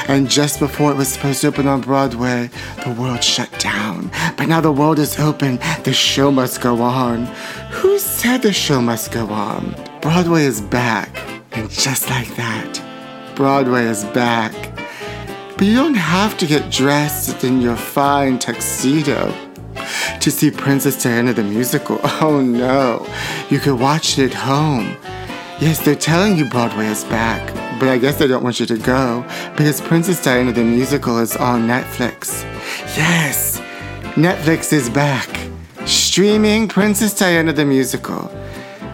And 0.08 0.30
just 0.30 0.60
before 0.60 0.92
it 0.92 0.98
was 0.98 1.08
supposed 1.08 1.42
to 1.42 1.48
open 1.48 1.68
on 1.68 1.82
Broadway, 1.82 2.50
the 2.84 2.92
world 2.94 3.24
shut 3.24 3.50
down. 3.60 4.12
But 4.38 4.48
now 4.48 4.62
the 4.62 4.72
world 4.72 5.00
is 5.00 5.20
open, 5.20 5.60
the 5.84 5.94
show 5.94 6.32
must 6.32 6.62
go 6.62 6.82
on. 6.82 7.26
Who 7.72 8.00
said 8.00 8.42
the 8.42 8.54
show 8.54 8.82
must 8.82 9.12
go 9.12 9.28
on? 9.28 9.76
Broadway 10.02 10.44
is 10.44 10.62
back. 10.62 11.10
And 11.52 11.70
just 11.70 12.10
like 12.10 12.36
that, 12.36 12.82
Broadway 13.36 13.86
is 13.86 14.04
back. 14.06 14.54
But 15.58 15.68
you 15.68 15.76
don't 15.76 15.94
have 15.94 16.38
to 16.40 16.48
get 16.48 16.72
dressed 16.72 17.44
in 17.44 17.62
your 17.62 17.76
fine 17.76 18.40
tuxedo 18.40 19.34
to 20.20 20.32
see 20.32 20.50
Princess 20.50 21.02
Diana 21.02 21.34
the 21.34 21.44
musical. 21.44 22.00
Oh 22.24 22.42
no, 22.42 23.06
you 23.50 23.60
could 23.60 23.80
watch 23.80 24.18
it 24.18 24.32
at 24.32 24.34
home. 24.34 24.96
Yes, 25.60 25.84
they're 25.84 25.96
telling 25.96 26.38
you 26.38 26.46
Broadway 26.50 26.88
is 26.88 27.04
back, 27.06 27.42
but 27.84 27.92
I 27.92 27.98
guess 27.98 28.16
they 28.16 28.28
don't 28.28 28.46
want 28.46 28.62
you 28.62 28.66
to 28.68 28.78
go 28.78 29.26
because 29.58 29.82
Princess 29.82 30.24
Diana 30.24 30.54
the 30.54 30.64
musical 30.64 31.20
is 31.20 31.36
on 31.36 31.68
Netflix. 31.68 32.44
Yes, 32.96 33.60
Netflix 34.16 34.72
is 34.72 34.90
back, 34.90 35.28
streaming 35.86 36.70
Princess 36.70 37.14
Diana 37.14 37.52
the 37.52 37.66
musical. 37.66 38.30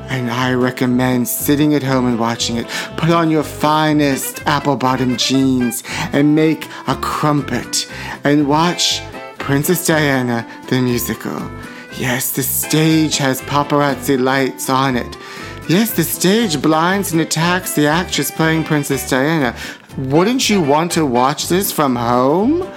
And 0.09 0.31
I 0.31 0.55
recommend 0.55 1.27
sitting 1.27 1.75
at 1.75 1.83
home 1.83 2.07
and 2.07 2.19
watching 2.19 2.57
it. 2.57 2.65
Put 2.97 3.11
on 3.11 3.29
your 3.29 3.43
finest 3.43 4.41
apple 4.47 4.75
bottom 4.75 5.17
jeans 5.17 5.83
and 6.11 6.33
make 6.33 6.65
a 6.87 6.95
crumpet 6.95 7.87
and 8.23 8.47
watch 8.47 9.03
Princess 9.37 9.85
Diana 9.85 10.47
the 10.67 10.81
musical. 10.81 11.39
Yes, 11.95 12.31
the 12.31 12.41
stage 12.41 13.17
has 13.17 13.39
paparazzi 13.41 14.19
lights 14.19 14.67
on 14.67 14.95
it. 14.95 15.15
Yes, 15.69 15.91
the 15.91 16.03
stage 16.03 16.59
blinds 16.59 17.11
and 17.11 17.21
attacks 17.21 17.75
the 17.75 17.85
actress 17.85 18.31
playing 18.31 18.63
Princess 18.63 19.07
Diana. 19.07 19.55
Wouldn't 19.99 20.49
you 20.49 20.59
want 20.59 20.91
to 20.93 21.05
watch 21.05 21.47
this 21.47 21.71
from 21.71 21.95
home? 21.95 22.67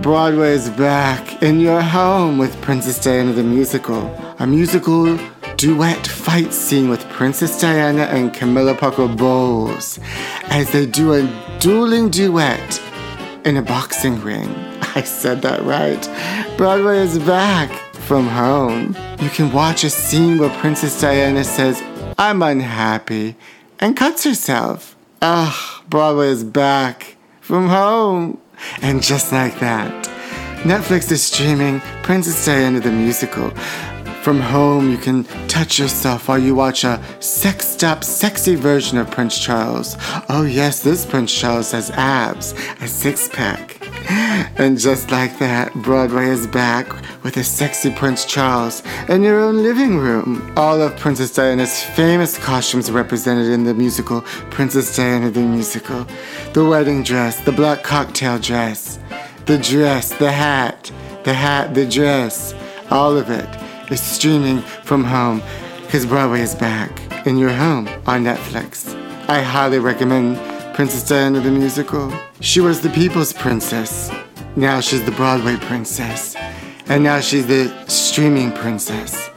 Broadway 0.00 0.52
is 0.52 0.70
back 0.70 1.42
in 1.42 1.58
your 1.58 1.80
home 1.80 2.38
with 2.38 2.54
Princess 2.62 3.00
Diana 3.00 3.32
the 3.32 3.42
musical. 3.42 4.06
A 4.38 4.46
musical 4.46 5.18
duet 5.56 6.06
fight 6.06 6.54
scene 6.54 6.88
with 6.88 7.02
Princess 7.08 7.60
Diana 7.60 8.02
and 8.02 8.32
Camilla 8.32 8.76
Parker 8.76 9.08
Bowles 9.08 9.98
as 10.44 10.70
they 10.70 10.86
do 10.86 11.14
a 11.14 11.58
dueling 11.58 12.08
duet 12.08 12.80
in 13.44 13.56
a 13.56 13.62
boxing 13.62 14.20
ring. 14.20 14.48
I 14.94 15.02
said 15.02 15.42
that 15.42 15.64
right. 15.64 16.56
Broadway 16.56 16.98
is 16.98 17.18
back 17.18 17.68
from 17.94 18.28
home. 18.28 18.94
You 19.20 19.30
can 19.30 19.50
watch 19.50 19.82
a 19.82 19.90
scene 19.90 20.38
where 20.38 20.50
Princess 20.60 21.00
Diana 21.00 21.42
says, 21.42 21.82
I'm 22.22 22.40
unhappy, 22.40 23.34
and 23.80 23.96
cuts 23.96 24.22
herself. 24.22 24.94
Ah, 25.20 25.82
Broadway 25.88 26.28
is 26.28 26.44
back 26.44 27.16
from 27.40 27.68
home. 27.68 28.40
And 28.80 29.02
just 29.02 29.32
like 29.32 29.58
that, 29.58 29.90
Netflix 30.62 31.10
is 31.10 31.24
streaming 31.24 31.80
Princess 32.04 32.46
Diana 32.46 32.78
the 32.78 32.92
musical. 32.92 33.50
From 34.22 34.38
home, 34.38 34.88
you 34.88 34.98
can 34.98 35.24
touch 35.48 35.80
yourself 35.80 36.28
while 36.28 36.38
you 36.38 36.54
watch 36.54 36.84
a 36.84 37.02
sexed 37.18 37.82
up, 37.82 38.04
sexy 38.04 38.54
version 38.54 38.98
of 38.98 39.10
Prince 39.10 39.36
Charles. 39.36 39.96
Oh, 40.28 40.44
yes, 40.48 40.80
this 40.80 41.04
Prince 41.04 41.34
Charles 41.36 41.72
has 41.72 41.90
abs, 41.90 42.54
a 42.80 42.86
six 42.86 43.28
pack. 43.28 43.81
And 44.08 44.78
just 44.78 45.10
like 45.10 45.38
that, 45.38 45.74
Broadway 45.74 46.28
is 46.28 46.46
back 46.46 46.92
with 47.22 47.36
a 47.36 47.44
sexy 47.44 47.90
Prince 47.90 48.24
Charles 48.24 48.82
in 49.08 49.22
your 49.22 49.40
own 49.40 49.62
living 49.62 49.98
room. 49.98 50.52
All 50.56 50.80
of 50.80 50.96
Princess 50.96 51.34
Diana's 51.34 51.82
famous 51.82 52.38
costumes 52.38 52.90
represented 52.90 53.48
in 53.48 53.64
the 53.64 53.74
musical 53.74 54.22
Princess 54.50 54.94
Diana 54.94 55.30
the 55.30 55.40
Musical. 55.40 56.06
The 56.52 56.64
wedding 56.64 57.02
dress, 57.02 57.40
the 57.44 57.52
black 57.52 57.82
cocktail 57.82 58.38
dress, 58.38 58.98
the 59.46 59.58
dress, 59.58 60.10
the 60.18 60.30
hat, 60.30 60.90
the 61.24 61.34
hat, 61.34 61.74
the 61.74 61.86
dress, 61.86 62.54
all 62.90 63.16
of 63.16 63.30
it 63.30 63.48
is 63.90 64.00
streaming 64.00 64.60
from 64.84 65.04
home 65.04 65.42
because 65.82 66.06
Broadway 66.06 66.40
is 66.40 66.54
back 66.54 67.00
in 67.26 67.36
your 67.38 67.52
home 67.52 67.88
on 68.06 68.24
Netflix. 68.24 68.98
I 69.28 69.40
highly 69.40 69.78
recommend 69.78 70.36
Princess 70.74 71.06
Diana 71.06 71.38
the 71.40 71.50
musical. 71.50 72.10
She 72.40 72.60
was 72.60 72.80
the 72.80 72.88
people's 72.90 73.32
princess. 73.32 74.10
Now 74.56 74.80
she's 74.80 75.04
the 75.04 75.10
Broadway 75.10 75.56
princess. 75.56 76.34
And 76.86 77.04
now 77.04 77.20
she's 77.20 77.46
the 77.46 77.68
streaming 77.88 78.52
princess. 78.52 79.28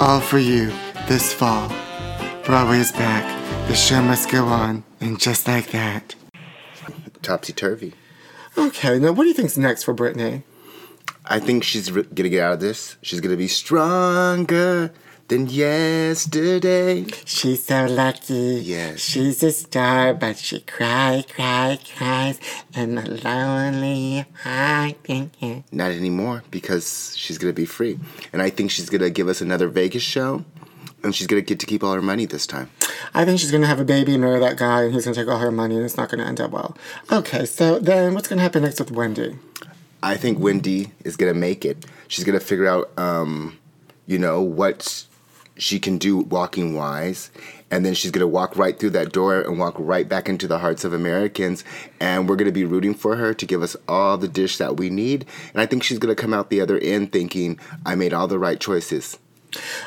All 0.00 0.20
for 0.20 0.38
you 0.38 0.72
this 1.06 1.34
fall. 1.34 1.68
Broadway 2.44 2.78
is 2.78 2.92
back. 2.92 3.24
The 3.68 3.74
show 3.74 4.00
must 4.00 4.30
go 4.30 4.46
on. 4.46 4.82
And 5.00 5.20
just 5.20 5.46
like 5.46 5.70
that. 5.72 6.14
Topsy 7.20 7.52
turvy. 7.52 7.92
Okay, 8.56 8.98
now 8.98 9.12
what 9.12 9.24
do 9.24 9.28
you 9.28 9.34
think's 9.34 9.58
next 9.58 9.82
for 9.82 9.94
Britney? 9.94 10.44
I 11.26 11.40
think 11.40 11.62
she's 11.62 11.92
re- 11.92 12.02
gonna 12.14 12.30
get 12.30 12.42
out 12.42 12.54
of 12.54 12.60
this. 12.60 12.96
She's 13.02 13.20
gonna 13.20 13.36
be 13.36 13.48
stronger 13.48 14.92
than 15.30 15.46
yesterday. 15.46 17.06
She's 17.24 17.62
so 17.62 17.86
lucky. 17.86 18.62
Yes. 18.64 18.98
She's 18.98 19.40
a 19.44 19.52
star, 19.52 20.12
but 20.12 20.36
she 20.36 20.58
cry, 20.60 21.24
cry, 21.32 21.78
cries 21.96 22.40
in 22.74 22.96
the 22.96 23.08
lonely 23.24 24.26
heart. 24.42 24.96
Not 25.70 25.92
anymore 25.92 26.42
because 26.50 27.14
she's 27.16 27.38
gonna 27.38 27.52
be 27.52 27.64
free, 27.64 28.00
and 28.32 28.42
I 28.42 28.50
think 28.50 28.72
she's 28.72 28.90
gonna 28.90 29.08
give 29.08 29.28
us 29.28 29.40
another 29.40 29.68
Vegas 29.68 30.02
show, 30.02 30.44
and 31.04 31.14
she's 31.14 31.28
gonna 31.28 31.42
get 31.42 31.60
to 31.60 31.66
keep 31.66 31.84
all 31.84 31.94
her 31.94 32.02
money 32.02 32.26
this 32.26 32.44
time. 32.44 32.68
I 33.14 33.24
think 33.24 33.38
she's 33.38 33.52
gonna 33.52 33.68
have 33.68 33.78
a 33.78 33.84
baby, 33.84 34.14
and 34.14 34.22
marry 34.22 34.40
that 34.40 34.56
guy, 34.56 34.82
and 34.82 34.92
he's 34.92 35.04
gonna 35.04 35.14
take 35.14 35.28
all 35.28 35.38
her 35.38 35.52
money, 35.52 35.76
and 35.76 35.84
it's 35.84 35.96
not 35.96 36.10
gonna 36.10 36.26
end 36.26 36.40
up 36.40 36.50
well. 36.50 36.76
Okay, 37.12 37.46
so 37.46 37.78
then 37.78 38.14
what's 38.14 38.26
gonna 38.26 38.42
happen 38.42 38.64
next 38.64 38.80
with 38.80 38.90
Wendy? 38.90 39.38
I 40.02 40.16
think 40.16 40.40
Wendy 40.40 40.90
is 41.04 41.16
gonna 41.16 41.34
make 41.34 41.64
it. 41.64 41.86
She's 42.08 42.24
gonna 42.24 42.40
figure 42.40 42.66
out, 42.66 42.90
um, 42.98 43.56
you 44.06 44.18
know, 44.18 44.42
what 44.42 45.06
she 45.56 45.78
can 45.78 45.98
do 45.98 46.18
walking 46.18 46.74
wise, 46.74 47.30
and 47.70 47.84
then 47.84 47.94
she's 47.94 48.10
gonna 48.10 48.26
walk 48.26 48.56
right 48.56 48.78
through 48.78 48.90
that 48.90 49.12
door 49.12 49.40
and 49.40 49.58
walk 49.58 49.74
right 49.78 50.08
back 50.08 50.28
into 50.28 50.48
the 50.48 50.58
hearts 50.58 50.84
of 50.84 50.92
Americans. 50.92 51.64
And 52.00 52.28
we're 52.28 52.36
gonna 52.36 52.50
be 52.52 52.64
rooting 52.64 52.94
for 52.94 53.16
her 53.16 53.34
to 53.34 53.46
give 53.46 53.62
us 53.62 53.76
all 53.86 54.16
the 54.16 54.28
dish 54.28 54.56
that 54.58 54.76
we 54.76 54.90
need. 54.90 55.26
And 55.52 55.60
I 55.60 55.66
think 55.66 55.82
she's 55.82 55.98
gonna 55.98 56.14
come 56.14 56.34
out 56.34 56.50
the 56.50 56.60
other 56.60 56.78
end 56.78 57.12
thinking, 57.12 57.58
I 57.84 57.94
made 57.94 58.12
all 58.12 58.26
the 58.26 58.38
right 58.38 58.58
choices. 58.58 59.18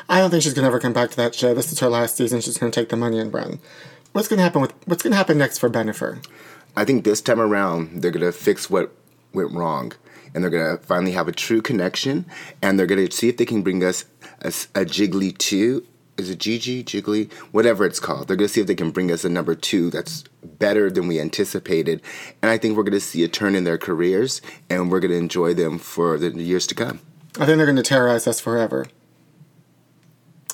I 0.08 0.20
don't 0.20 0.30
think 0.30 0.42
she's 0.42 0.54
gonna 0.54 0.66
ever 0.66 0.80
come 0.80 0.92
back 0.92 1.10
to 1.10 1.16
that 1.16 1.34
show. 1.34 1.54
This 1.54 1.72
is 1.72 1.80
her 1.80 1.88
last 1.88 2.16
season. 2.16 2.40
She's 2.40 2.58
gonna 2.58 2.72
take 2.72 2.88
the 2.90 2.96
money 2.96 3.18
and 3.18 3.32
run. 3.32 3.58
What's 4.12 4.28
gonna 4.28 4.42
happen 4.42 4.60
with 4.60 4.72
what's 4.86 5.02
gonna 5.02 5.16
happen 5.16 5.38
next 5.38 5.58
for 5.58 5.68
Bennifer? 5.68 6.24
I 6.76 6.84
think 6.84 7.04
this 7.04 7.20
time 7.20 7.40
around 7.40 8.02
they're 8.02 8.10
gonna 8.10 8.32
fix 8.32 8.68
what 8.68 8.92
went 9.32 9.52
wrong, 9.52 9.92
and 10.34 10.42
they're 10.42 10.50
gonna 10.50 10.78
finally 10.78 11.12
have 11.12 11.28
a 11.28 11.32
true 11.32 11.62
connection, 11.62 12.26
and 12.62 12.78
they're 12.78 12.86
gonna 12.86 13.10
see 13.10 13.28
if 13.28 13.36
they 13.36 13.44
can 13.46 13.62
bring 13.62 13.82
us 13.82 14.04
a, 14.44 14.48
a 14.48 14.84
Jiggly 14.84 15.36
two. 15.36 15.86
Is 16.16 16.30
it 16.30 16.38
Gigi 16.38 16.84
Jiggly? 16.84 17.32
Whatever 17.50 17.84
it's 17.84 17.98
called. 17.98 18.28
They're 18.28 18.36
gonna 18.36 18.48
see 18.48 18.60
if 18.60 18.68
they 18.68 18.76
can 18.76 18.92
bring 18.92 19.10
us 19.10 19.24
a 19.24 19.28
number 19.28 19.56
two 19.56 19.90
that's 19.90 20.22
better 20.44 20.90
than 20.90 21.08
we 21.08 21.18
anticipated, 21.18 22.00
and 22.40 22.50
I 22.50 22.58
think 22.58 22.76
we're 22.76 22.84
gonna 22.84 23.00
see 23.00 23.24
a 23.24 23.28
turn 23.28 23.56
in 23.56 23.64
their 23.64 23.78
careers, 23.78 24.40
and 24.70 24.92
we're 24.92 25.00
gonna 25.00 25.14
enjoy 25.14 25.54
them 25.54 25.78
for 25.78 26.18
the 26.18 26.30
years 26.40 26.66
to 26.68 26.74
come. 26.74 27.00
I 27.40 27.46
think 27.46 27.56
they're 27.56 27.66
gonna 27.66 27.82
terrorize 27.82 28.28
us 28.28 28.38
forever. 28.38 28.86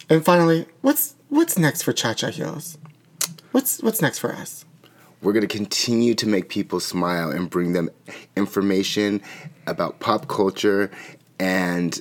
And 0.08 0.24
finally, 0.24 0.66
what's 0.80 1.14
what's 1.28 1.58
next 1.58 1.82
for 1.82 1.92
Cha 1.92 2.14
Cha 2.14 2.28
Heels? 2.28 2.78
What's 3.52 3.82
what's 3.82 4.00
next 4.00 4.18
for 4.18 4.32
us? 4.32 4.64
We're 5.22 5.34
going 5.34 5.46
to 5.46 5.56
continue 5.56 6.14
to 6.14 6.26
make 6.26 6.48
people 6.48 6.80
smile 6.80 7.30
and 7.30 7.50
bring 7.50 7.74
them 7.74 7.90
information 8.36 9.20
about 9.66 10.00
pop 10.00 10.28
culture 10.28 10.90
and 11.38 12.00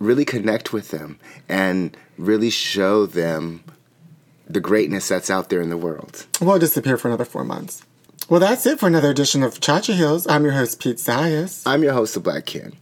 really 0.00 0.24
connect 0.24 0.72
with 0.72 0.90
them 0.90 1.18
and 1.48 1.96
really 2.18 2.50
show 2.50 3.06
them 3.06 3.62
the 4.48 4.60
greatness 4.60 5.08
that's 5.08 5.30
out 5.30 5.48
there 5.48 5.60
in 5.60 5.70
the 5.70 5.76
world. 5.76 6.26
We'll 6.40 6.58
disappear 6.58 6.96
for 6.96 7.08
another 7.08 7.24
four 7.24 7.44
months. 7.44 7.84
Well, 8.28 8.40
that's 8.40 8.66
it 8.66 8.80
for 8.80 8.86
another 8.86 9.10
edition 9.10 9.42
of 9.42 9.60
Chacha 9.60 9.92
Heels. 9.92 10.26
I'm 10.26 10.44
your 10.44 10.52
host, 10.52 10.80
Pete 10.80 10.96
Zayas. 10.96 11.62
I'm 11.66 11.82
your 11.82 11.92
host, 11.92 12.14
The 12.14 12.20
Black 12.20 12.46
Ken. 12.46 12.72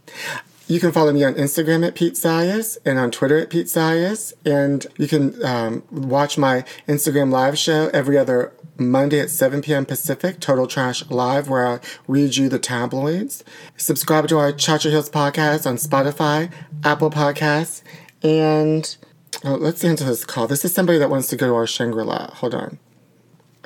You 0.67 0.79
can 0.79 0.91
follow 0.91 1.11
me 1.11 1.23
on 1.23 1.33
Instagram 1.33 1.85
at 1.85 1.95
Pete 1.95 2.13
Zayas 2.13 2.77
and 2.85 2.99
on 2.99 3.09
Twitter 3.09 3.39
at 3.39 3.49
Pete 3.49 3.65
Zayas. 3.65 4.33
And 4.45 4.85
you 4.97 5.07
can 5.07 5.43
um, 5.43 5.83
watch 5.89 6.37
my 6.37 6.63
Instagram 6.87 7.31
live 7.31 7.57
show 7.57 7.89
every 7.91 8.15
other 8.19 8.53
Monday 8.79 9.19
at 9.19 9.29
7 9.29 9.61
p.m. 9.61 9.85
Pacific, 9.85 10.39
Total 10.39 10.65
Trash 10.65 11.09
Live, 11.09 11.49
where 11.49 11.67
I 11.67 11.79
read 12.07 12.37
you 12.37 12.49
the 12.49 12.59
tabloids. 12.59 13.43
Subscribe 13.77 14.27
to 14.29 14.37
our 14.37 14.51
Chacha 14.51 14.89
Heels 14.89 15.09
podcast 15.09 15.67
on 15.67 15.75
Spotify, 15.75 16.51
Apple 16.83 17.09
Podcasts, 17.09 17.83
and 18.23 18.95
oh, 19.43 19.55
let's 19.55 19.83
answer 19.83 20.05
this 20.05 20.25
call. 20.25 20.47
This 20.47 20.63
is 20.63 20.73
somebody 20.73 20.97
that 20.97 21.09
wants 21.09 21.27
to 21.27 21.35
go 21.35 21.47
to 21.47 21.55
our 21.55 21.67
Shangri 21.67 22.03
La. 22.03 22.27
Hold 22.35 22.55
on. 22.55 22.79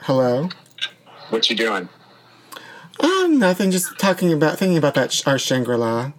Hello? 0.01 0.49
What 1.29 1.49
you 1.49 1.55
doing? 1.55 1.89
Oh, 2.99 3.27
nothing. 3.29 3.71
Just 3.71 3.97
talking 3.99 4.33
about, 4.33 4.57
thinking 4.57 4.77
about 4.77 4.95
that, 4.95 5.21
our 5.27 5.37
Shangri 5.37 5.77
La. 5.77 6.11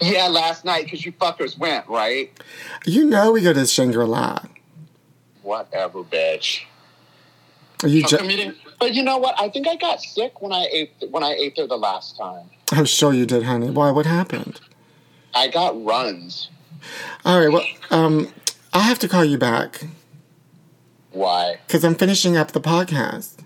Yeah, 0.00 0.26
last 0.28 0.64
night 0.64 0.84
because 0.84 1.04
you 1.04 1.12
fuckers 1.12 1.56
went 1.56 1.88
right. 1.88 2.30
You 2.84 3.04
know 3.04 3.32
we 3.32 3.40
go 3.40 3.52
to 3.52 3.66
Shangri 3.66 4.04
La. 4.04 4.40
Whatever, 5.42 6.02
bitch. 6.02 6.64
You 7.82 8.02
ju- 8.04 8.16
come 8.18 8.30
you 8.30 8.36
didn't- 8.36 8.56
But 8.80 8.94
you 8.94 9.02
know 9.02 9.18
what? 9.18 9.34
I 9.40 9.48
think 9.48 9.66
I 9.68 9.76
got 9.76 10.00
sick 10.02 10.40
when 10.42 10.52
I 10.52 10.66
ate 10.70 10.92
when 11.10 11.22
I 11.22 11.32
ate 11.34 11.56
there 11.56 11.66
the 11.66 11.76
last 11.76 12.16
time. 12.16 12.50
I'm 12.72 12.84
sure 12.86 13.12
you 13.12 13.24
did, 13.26 13.44
honey. 13.44 13.70
Why? 13.70 13.90
What 13.90 14.06
happened? 14.06 14.60
I 15.34 15.48
got 15.48 15.82
runs. 15.84 16.50
All 17.24 17.38
right. 17.40 17.52
Well, 17.52 17.64
um, 17.90 18.32
I'll 18.72 18.82
have 18.82 18.98
to 19.00 19.08
call 19.08 19.24
you 19.24 19.38
back 19.38 19.84
Why? 21.12 21.58
because 21.66 21.84
I'm 21.84 21.94
finishing 21.94 22.36
up 22.36 22.52
the 22.52 22.60
podcast. 22.60 23.38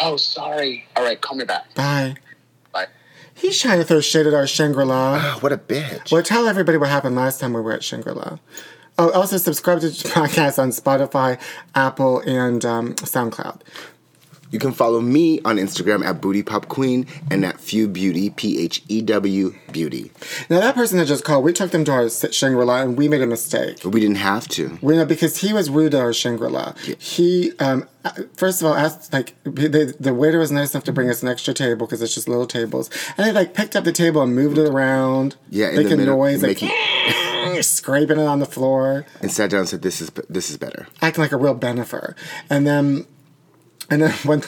Oh, 0.00 0.16
sorry. 0.16 0.86
All 0.96 1.04
right, 1.04 1.20
call 1.20 1.36
me 1.36 1.44
back. 1.44 1.72
Bye. 1.74 2.16
Bye. 2.72 2.86
He's 3.34 3.60
trying 3.60 3.78
to 3.78 3.84
throw 3.84 4.00
shade 4.00 4.26
at 4.26 4.34
our 4.34 4.46
Shangri 4.46 4.84
La. 4.84 5.20
Oh, 5.22 5.38
what 5.40 5.52
a 5.52 5.56
bitch. 5.58 6.10
Well, 6.10 6.22
tell 6.22 6.48
everybody 6.48 6.78
what 6.78 6.88
happened 6.88 7.14
last 7.16 7.38
time 7.40 7.52
we 7.52 7.60
were 7.60 7.72
at 7.72 7.84
Shangri 7.84 8.12
La. 8.12 8.38
Oh, 8.96 9.10
also 9.10 9.36
subscribe 9.38 9.80
to 9.80 9.88
the 9.90 9.94
podcast 10.08 10.58
on 10.58 10.70
Spotify, 10.70 11.40
Apple, 11.74 12.20
and 12.20 12.64
um, 12.64 12.94
SoundCloud. 12.94 13.60
You 14.50 14.60
can 14.60 14.70
follow 14.70 15.00
me 15.00 15.40
on 15.44 15.56
Instagram 15.56 16.04
at 16.06 16.20
Booty 16.20 16.44
Pop 16.44 16.68
Queen 16.68 17.08
and 17.28 17.44
at 17.44 17.58
Phew 17.58 17.88
Beauty, 17.88 18.30
P 18.30 18.60
H 18.62 18.84
E 18.88 19.02
W 19.02 19.52
Beauty. 19.72 20.12
Now, 20.48 20.60
that 20.60 20.76
person 20.76 20.98
that 20.98 21.06
just 21.06 21.24
called, 21.24 21.42
we 21.42 21.52
took 21.52 21.72
them 21.72 21.84
to 21.86 21.90
our 21.90 22.08
Shangri 22.08 22.64
La 22.64 22.82
and 22.82 22.96
we 22.96 23.08
made 23.08 23.20
a 23.20 23.26
mistake. 23.26 23.80
We 23.84 23.98
didn't 23.98 24.18
have 24.18 24.46
to. 24.50 24.78
We 24.80 24.94
know 24.94 25.04
because 25.06 25.38
he 25.38 25.52
was 25.52 25.70
rude 25.70 25.90
to 25.90 25.98
our 25.98 26.12
Shangri 26.12 26.48
La. 26.50 26.74
He, 27.00 27.50
um, 27.58 27.88
first 28.36 28.62
of 28.62 28.68
all, 28.68 28.74
asked 28.74 29.12
like 29.12 29.34
the, 29.42 29.92
the 29.98 30.14
waiter 30.14 30.38
was 30.38 30.52
nice 30.52 30.72
enough 30.72 30.84
to 30.84 30.92
bring 30.92 31.10
us 31.10 31.20
an 31.20 31.28
extra 31.28 31.52
table 31.52 31.86
because 31.88 32.00
it's 32.00 32.14
just 32.14 32.28
little 32.28 32.46
tables, 32.46 32.90
and 33.18 33.26
they 33.26 33.32
like 33.32 33.54
picked 33.54 33.74
up 33.74 33.82
the 33.82 33.92
table 33.92 34.22
and 34.22 34.36
moved 34.36 34.56
it 34.58 34.68
around, 34.68 35.34
Yeah, 35.50 35.70
in 35.70 35.74
the 35.76 35.82
making 35.82 35.98
middle, 35.98 36.16
noise, 36.16 36.42
like 36.44 36.62
making- 36.62 36.70
scraping 37.62 38.18
it 38.18 38.26
on 38.26 38.38
the 38.40 38.46
floor, 38.46 39.06
And 39.20 39.30
sat 39.32 39.50
down 39.50 39.60
and 39.60 39.68
said, 39.68 39.82
"This 39.82 40.00
is 40.00 40.10
this 40.28 40.50
is 40.50 40.56
better." 40.56 40.86
acting 41.02 41.22
like 41.22 41.32
a 41.32 41.36
real 41.36 41.54
Bennifer. 41.56 42.14
And 42.50 42.66
then, 42.66 43.06
and 43.90 44.02
then 44.02 44.12
when 44.24 44.42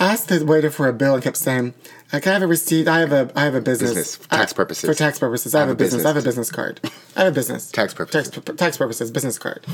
asked 0.00 0.28
the 0.28 0.44
waiter 0.44 0.70
for 0.70 0.88
a 0.88 0.92
bill 0.92 1.14
and 1.14 1.22
kept 1.22 1.36
saying. 1.36 1.74
"Uh, 2.12 2.20
Can 2.20 2.30
I 2.30 2.32
have 2.34 2.42
a 2.42 2.46
receipt? 2.46 2.86
I 2.88 3.00
have 3.00 3.12
a 3.12 3.30
I 3.34 3.44
have 3.44 3.54
a 3.56 3.60
business, 3.60 3.90
Business, 3.90 4.16
for 4.16 4.28
tax 4.28 4.52
I- 4.52 4.56
purposes. 4.56 4.88
For 4.88 4.94
tax 4.94 5.18
purposes, 5.18 5.54
I 5.54 5.60
have, 5.60 5.68
a 5.70 5.74
business. 5.74 6.04
I 6.04 6.08
have 6.08 6.16
a 6.16 6.22
business 6.22 6.50
card. 6.52 6.80
I 7.16 7.20
have 7.24 7.32
a 7.32 7.34
business. 7.34 7.70
Tax 7.72 7.94
purposes. 7.94 8.30
Tax, 8.30 8.56
tax 8.56 8.76
purposes, 8.76 9.10
business 9.10 9.38
card. 9.38 9.64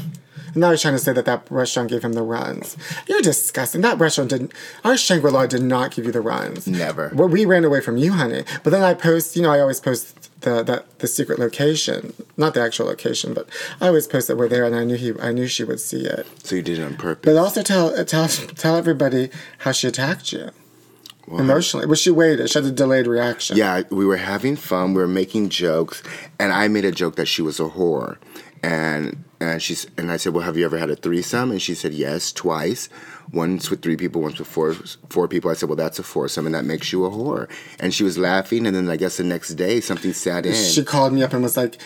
And 0.55 0.57
now 0.57 0.71
he's 0.71 0.81
trying 0.83 0.95
to 0.95 0.99
say 0.99 1.13
that 1.13 1.25
that 1.27 1.47
restaurant 1.51 1.91
gave 1.91 2.03
him 2.05 2.13
the 2.15 2.23
runs. 2.23 2.77
You're 3.07 3.21
disgusting. 3.23 3.81
That 3.83 3.99
restaurant 3.99 4.31
didn't. 4.31 4.53
Our 4.85 4.97
Shangri 4.97 5.31
La 5.31 5.47
did 5.47 5.63
not 5.63 5.91
give 5.95 6.05
you 6.07 6.13
the 6.13 6.21
runs. 6.21 6.67
Never. 6.67 7.11
Well, 7.15 7.29
we 7.29 7.45
ran 7.47 7.65
away 7.65 7.81
from 7.81 7.97
you, 7.97 8.13
honey. 8.13 8.45
But 8.63 8.71
then 8.71 8.83
I 8.83 8.95
post. 8.95 9.35
You 9.37 9.43
know, 9.43 9.51
I 9.51 9.61
always 9.61 9.81
post 9.81 10.22
the 10.43 10.63
the, 10.63 10.85
the 10.99 11.07
secret 11.07 11.39
location, 11.39 12.13
not 12.37 12.55
the 12.55 12.61
actual 12.61 12.87
location, 12.87 13.35
but 13.35 13.49
I 13.81 13.89
always 13.89 14.07
post 14.07 14.29
that 14.29 14.37
we're 14.37 14.49
there, 14.49 14.65
and 14.65 14.75
I 14.75 14.85
knew 14.85 14.97
he. 14.97 15.13
I 15.21 15.33
knew 15.33 15.47
she 15.47 15.65
would 15.65 15.81
see 15.81 16.05
it. 16.05 16.27
So 16.45 16.57
you 16.57 16.63
did 16.63 16.79
it 16.79 16.85
on 16.85 16.97
purpose. 16.97 17.33
But 17.33 17.39
also 17.39 17.63
tell 17.63 17.89
uh, 17.99 18.05
tell 18.05 18.29
tell 18.29 18.77
everybody 18.77 19.31
how 19.59 19.73
she 19.73 19.89
attacked 19.89 20.33
you. 20.33 20.51
Emotionally, 21.29 21.87
was 21.87 22.01
she 22.01 22.11
waited? 22.11 22.51
She 22.51 22.59
had 22.59 22.67
a 22.67 22.73
delayed 22.73 23.07
reaction. 23.07 23.57
Yeah, 23.57 23.85
we 23.91 24.05
were 24.05 24.17
having 24.17 24.57
fun. 24.57 24.93
We 24.93 25.01
were 25.01 25.09
making 25.09 25.49
jokes, 25.49 26.03
and 26.39 26.53
I 26.53 26.69
made 26.69 26.85
a 26.85 26.93
joke 26.93 27.17
that 27.17 27.27
she 27.27 27.41
was 27.41 27.61
a 27.61 27.71
whore, 27.71 28.19
and 28.63 29.25
and 29.51 29.63
she's 29.63 29.87
and 29.97 30.11
I 30.11 30.17
said, 30.17 30.35
"Well, 30.35 30.45
have 30.45 30.57
you 30.57 30.65
ever 30.65 30.79
had 30.79 30.91
a 30.91 30.97
threesome?" 30.97 31.51
And 31.51 31.61
she 31.61 31.75
said, 31.75 31.93
"Yes, 31.95 32.33
twice. 32.33 32.89
Once 33.33 33.71
with 33.71 33.83
three 33.83 33.97
people, 33.97 34.21
once 34.23 34.39
with 34.39 34.49
four 34.49 34.75
four 35.09 35.29
people." 35.29 35.51
I 35.51 35.55
said, 35.55 35.69
"Well, 35.69 35.77
that's 35.77 35.99
a 35.99 36.03
foursome, 36.03 36.47
and 36.47 36.55
that 36.55 36.65
makes 36.65 36.93
you 36.93 37.05
a 37.05 37.11
whore." 37.11 37.49
And 37.81 37.93
she 37.95 38.05
was 38.05 38.19
laughing, 38.19 38.67
and 38.67 38.75
then 38.77 38.89
I 38.89 38.97
guess 38.97 39.17
the 39.17 39.25
next 39.25 39.51
day 39.55 39.81
something 39.81 40.13
sat 40.13 40.47
in. 40.47 40.55
She 40.55 40.85
called 40.85 41.13
me 41.13 41.23
up 41.23 41.33
and 41.33 41.43
was 41.43 41.57
like, 41.57 41.79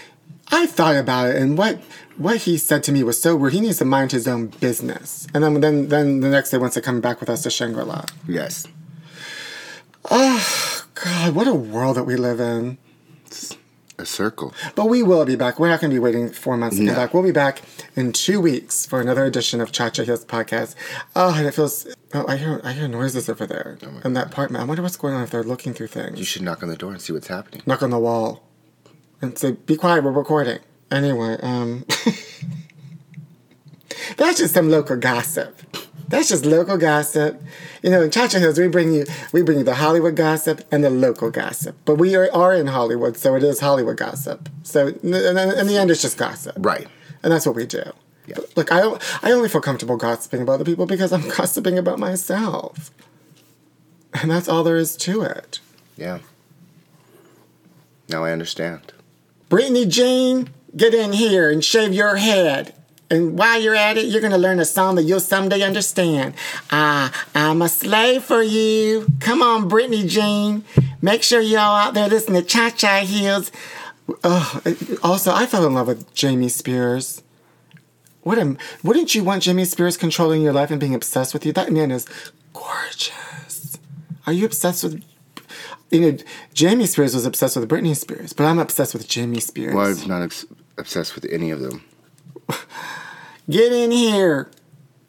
I 0.53 0.67
thought 0.67 0.97
about 0.97 1.31
it, 1.31 1.37
and 1.37 1.59
what 1.59 1.81
what 2.17 2.39
he 2.39 2.57
said 2.57 2.83
to 2.85 2.93
me 2.93 3.03
was 3.03 3.21
so 3.21 3.37
rude. 3.37 3.53
He 3.53 3.61
needs 3.61 3.79
to 3.79 3.85
mind 3.85 4.13
his 4.13 4.29
own 4.29 4.47
business. 4.47 5.27
And 5.35 5.43
then 5.43 5.61
then 5.61 5.89
then 5.89 6.21
the 6.21 6.29
next 6.29 6.51
day 6.51 6.59
wants 6.59 6.75
to 6.75 6.81
come 6.81 7.01
back 7.01 7.21
with 7.21 7.29
us 7.29 7.43
to 7.43 7.51
Shangri 7.51 7.85
La. 7.85 8.05
yes, 8.29 8.67
Oh 10.11 10.85
God, 10.95 11.35
what 11.35 11.49
a 11.49 11.55
world 11.55 11.97
that 11.97 12.05
we 12.05 12.17
live 12.17 12.41
in. 12.41 12.79
A 13.99 14.05
circle. 14.05 14.53
But 14.75 14.91
we 14.91 15.03
will 15.03 15.25
be 15.25 15.37
back. 15.37 15.59
We're 15.59 15.71
not 15.71 15.81
going 15.81 15.91
to 15.91 15.95
be 15.95 15.99
waiting 16.01 16.29
four 16.29 16.59
months 16.59 16.77
to 16.77 16.83
No. 16.83 16.93
come 16.93 17.03
back. 17.03 17.15
We'll 17.15 17.23
be 17.23 17.33
back 17.33 17.63
in 17.95 18.13
two 18.13 18.43
weeks 18.43 18.85
for 18.85 19.01
another 19.01 19.25
edition 19.25 19.59
of 19.63 19.73
Cha 19.73 19.89
Cha 19.89 20.03
Heels 20.03 20.27
podcast. 20.27 20.75
Oh, 21.15 21.35
and 21.35 21.47
it 21.47 21.55
feels. 21.55 21.87
Oh, 22.13 22.27
I 22.29 22.37
hear 22.37 22.61
I 22.63 22.73
hear 22.73 22.89
noises 22.89 23.31
over 23.31 23.47
there 23.47 23.79
in 24.05 24.13
that 24.13 24.27
apartment. 24.27 24.63
I 24.63 24.67
wonder 24.67 24.83
what's 24.83 24.99
going 24.99 25.15
on 25.15 25.23
if 25.23 25.31
they're 25.31 25.43
looking 25.43 25.73
through 25.73 25.87
things. 25.87 26.19
You 26.19 26.27
should 26.27 26.43
knock 26.43 26.63
on 26.63 26.69
the 26.69 26.77
door 26.77 26.93
and 26.93 27.01
see 27.01 27.15
what's 27.15 27.29
happening. 27.29 27.63
knock 27.65 27.83
on 27.83 27.89
the 27.91 27.99
wall 27.99 28.43
and 29.23 29.39
say, 29.39 29.53
"Be 29.53 29.77
quiet, 29.77 30.05
we're 30.05 30.11
recording." 30.13 30.59
Anyway, 30.91 31.39
um, 31.43 31.85
that's 34.19 34.39
just 34.39 34.55
some 34.55 34.71
local 34.71 34.97
gossip. 34.97 35.59
That's 36.09 36.29
just 36.29 36.45
local 36.47 36.77
gossip. 36.77 37.43
You 37.83 37.91
know, 37.91 38.03
in 38.03 38.11
Chacha 38.11 38.39
Heels, 38.39 38.59
we 38.59 38.69
bring 38.69 38.93
you 38.93 39.05
we 39.33 39.43
bring 39.43 39.59
you 39.59 39.65
the 39.65 39.75
Hollywood 39.75 40.15
gossip 40.17 40.63
and 40.71 40.85
the 40.85 40.91
local 40.91 41.31
gossip. 41.31 41.77
But 41.85 41.97
we 41.97 42.15
are, 42.15 42.31
are 42.33 42.55
in 42.55 42.69
Hollywood, 42.69 43.17
so 43.17 43.35
it 43.35 43.43
is 43.43 43.61
Hollywood 43.61 43.97
gossip. 43.97 44.49
So 44.63 44.89
in, 44.89 45.15
in, 45.15 45.37
in 45.39 45.67
the 45.67 45.77
end, 45.77 45.91
it's 45.91 46.03
just 46.03 46.17
gossip, 46.17 46.55
Right. 46.59 46.87
and 47.23 47.33
that's 47.33 47.45
what 47.47 47.57
we 47.57 47.67
do. 47.67 47.83
Yeah. 48.27 48.37
Look, 48.57 48.73
I 48.73 48.81
don't- 48.81 49.03
I 49.25 49.31
only 49.33 49.49
feel 49.49 49.61
comfortable 49.61 49.97
gossiping 49.97 50.43
about 50.43 50.55
other 50.55 50.65
people 50.65 50.87
because 50.87 51.13
I'm 51.13 51.29
gossiping 51.37 51.79
about 51.79 51.99
myself, 51.99 52.91
and 54.15 54.31
that's 54.31 54.49
all 54.49 54.63
there 54.65 54.77
is 54.77 54.97
to 54.99 55.23
it. 55.23 55.61
Yeah. 55.97 56.19
Now 58.09 58.25
I 58.25 58.33
understand. 58.33 58.93
Britney 59.51 59.89
Jean, 59.89 60.51
get 60.77 60.95
in 60.95 61.13
here 61.13 61.51
and 61.51 61.65
shave 61.65 61.93
your 61.93 62.17
head. 62.17 62.75
And 63.09 63.39
while 63.39 63.61
you're 63.61 63.75
at 63.77 63.97
it, 63.97 64.07
you're 64.07 64.21
gonna 64.21 64.39
learn 64.39 64.59
a 64.59 64.65
song 64.65 64.97
that 64.97 65.05
you'll 65.05 65.21
someday 65.21 65.63
understand. 65.63 66.35
Ah, 66.71 67.13
I'm 67.35 67.63
a 67.63 67.69
slave 67.69 68.25
for 68.25 68.43
you. 68.43 69.07
Come 69.21 69.43
on, 69.43 69.71
Britney 69.71 70.09
Jean. 70.09 70.65
Make 71.01 71.23
sure 71.23 71.41
y'all 71.41 71.77
out 71.77 71.95
there 71.95 72.09
listen 72.09 72.35
to 72.35 72.43
Cha 72.43 72.71
Cha 72.71 73.01
Heels. 73.01 73.53
Oh, 74.25 74.61
also, 75.03 75.33
I 75.33 75.47
fell 75.47 75.67
in 75.67 75.75
love 75.75 75.87
with 75.89 76.13
Jamie 76.15 76.49
Spears. 76.49 77.23
What 78.23 78.39
a, 78.39 78.57
wouldn't 78.83 79.15
you 79.15 79.23
want 79.23 79.45
Jamie 79.45 79.65
Spears 79.65 79.97
controlling 79.97 80.43
your 80.43 80.53
life 80.53 80.73
and 80.73 80.81
being 80.81 80.95
obsessed 80.95 81.33
with 81.33 81.47
you? 81.47 81.53
That 81.53 81.71
man 81.73 81.93
is 81.93 82.07
gorgeous. 82.53 83.79
Are 84.27 84.33
you 84.33 84.47
obsessed 84.47 84.83
with? 84.83 85.05
You 85.93 86.01
know, 86.01 86.19
Jamie 86.53 86.87
Spears 86.87 87.15
was 87.15 87.25
obsessed 87.25 87.57
with 87.57 87.69
Britney 87.69 87.97
Spears, 87.97 88.33
but 88.33 88.45
I'm 88.45 88.59
obsessed 88.59 88.95
with 88.95 89.07
Jamie 89.07 89.39
Spears. 89.39 89.75
Well, 89.75 89.87
I'm 89.97 90.09
not 90.09 90.23
obs- 90.23 90.47
obsessed 90.77 91.15
with 91.15 91.25
any 91.31 91.53
of 91.53 91.61
them. 91.61 91.85
Get 93.51 93.73
in 93.73 93.91
here 93.91 94.51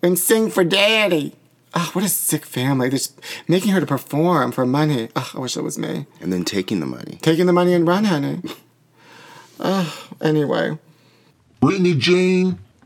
and 0.02 0.18
sing 0.18 0.50
for 0.50 0.64
daddy. 0.64 1.36
Oh, 1.74 1.90
what 1.94 2.04
a 2.04 2.10
sick 2.10 2.46
family. 2.46 2.90
They're 2.90 2.98
just 2.98 3.20
making 3.48 3.72
her 3.72 3.80
to 3.80 3.86
perform 3.86 4.52
for 4.52 4.66
money. 4.66 5.10
Oh, 5.16 5.32
I 5.36 5.40
wish 5.40 5.58
it 5.58 5.62
was 5.62 5.78
me. 5.78 6.06
And 6.22 6.32
then 6.34 6.44
taking 6.44 6.80
the 6.80 6.86
money. 6.86 7.20
Taking 7.22 7.46
the 7.46 7.54
money 7.54 7.74
and 7.74 7.88
run, 7.88 8.06
honey. 8.06 8.42
Oh, 9.60 10.08
anyway. 10.22 10.78
Britney 11.62 11.98
Jean, 11.98 12.60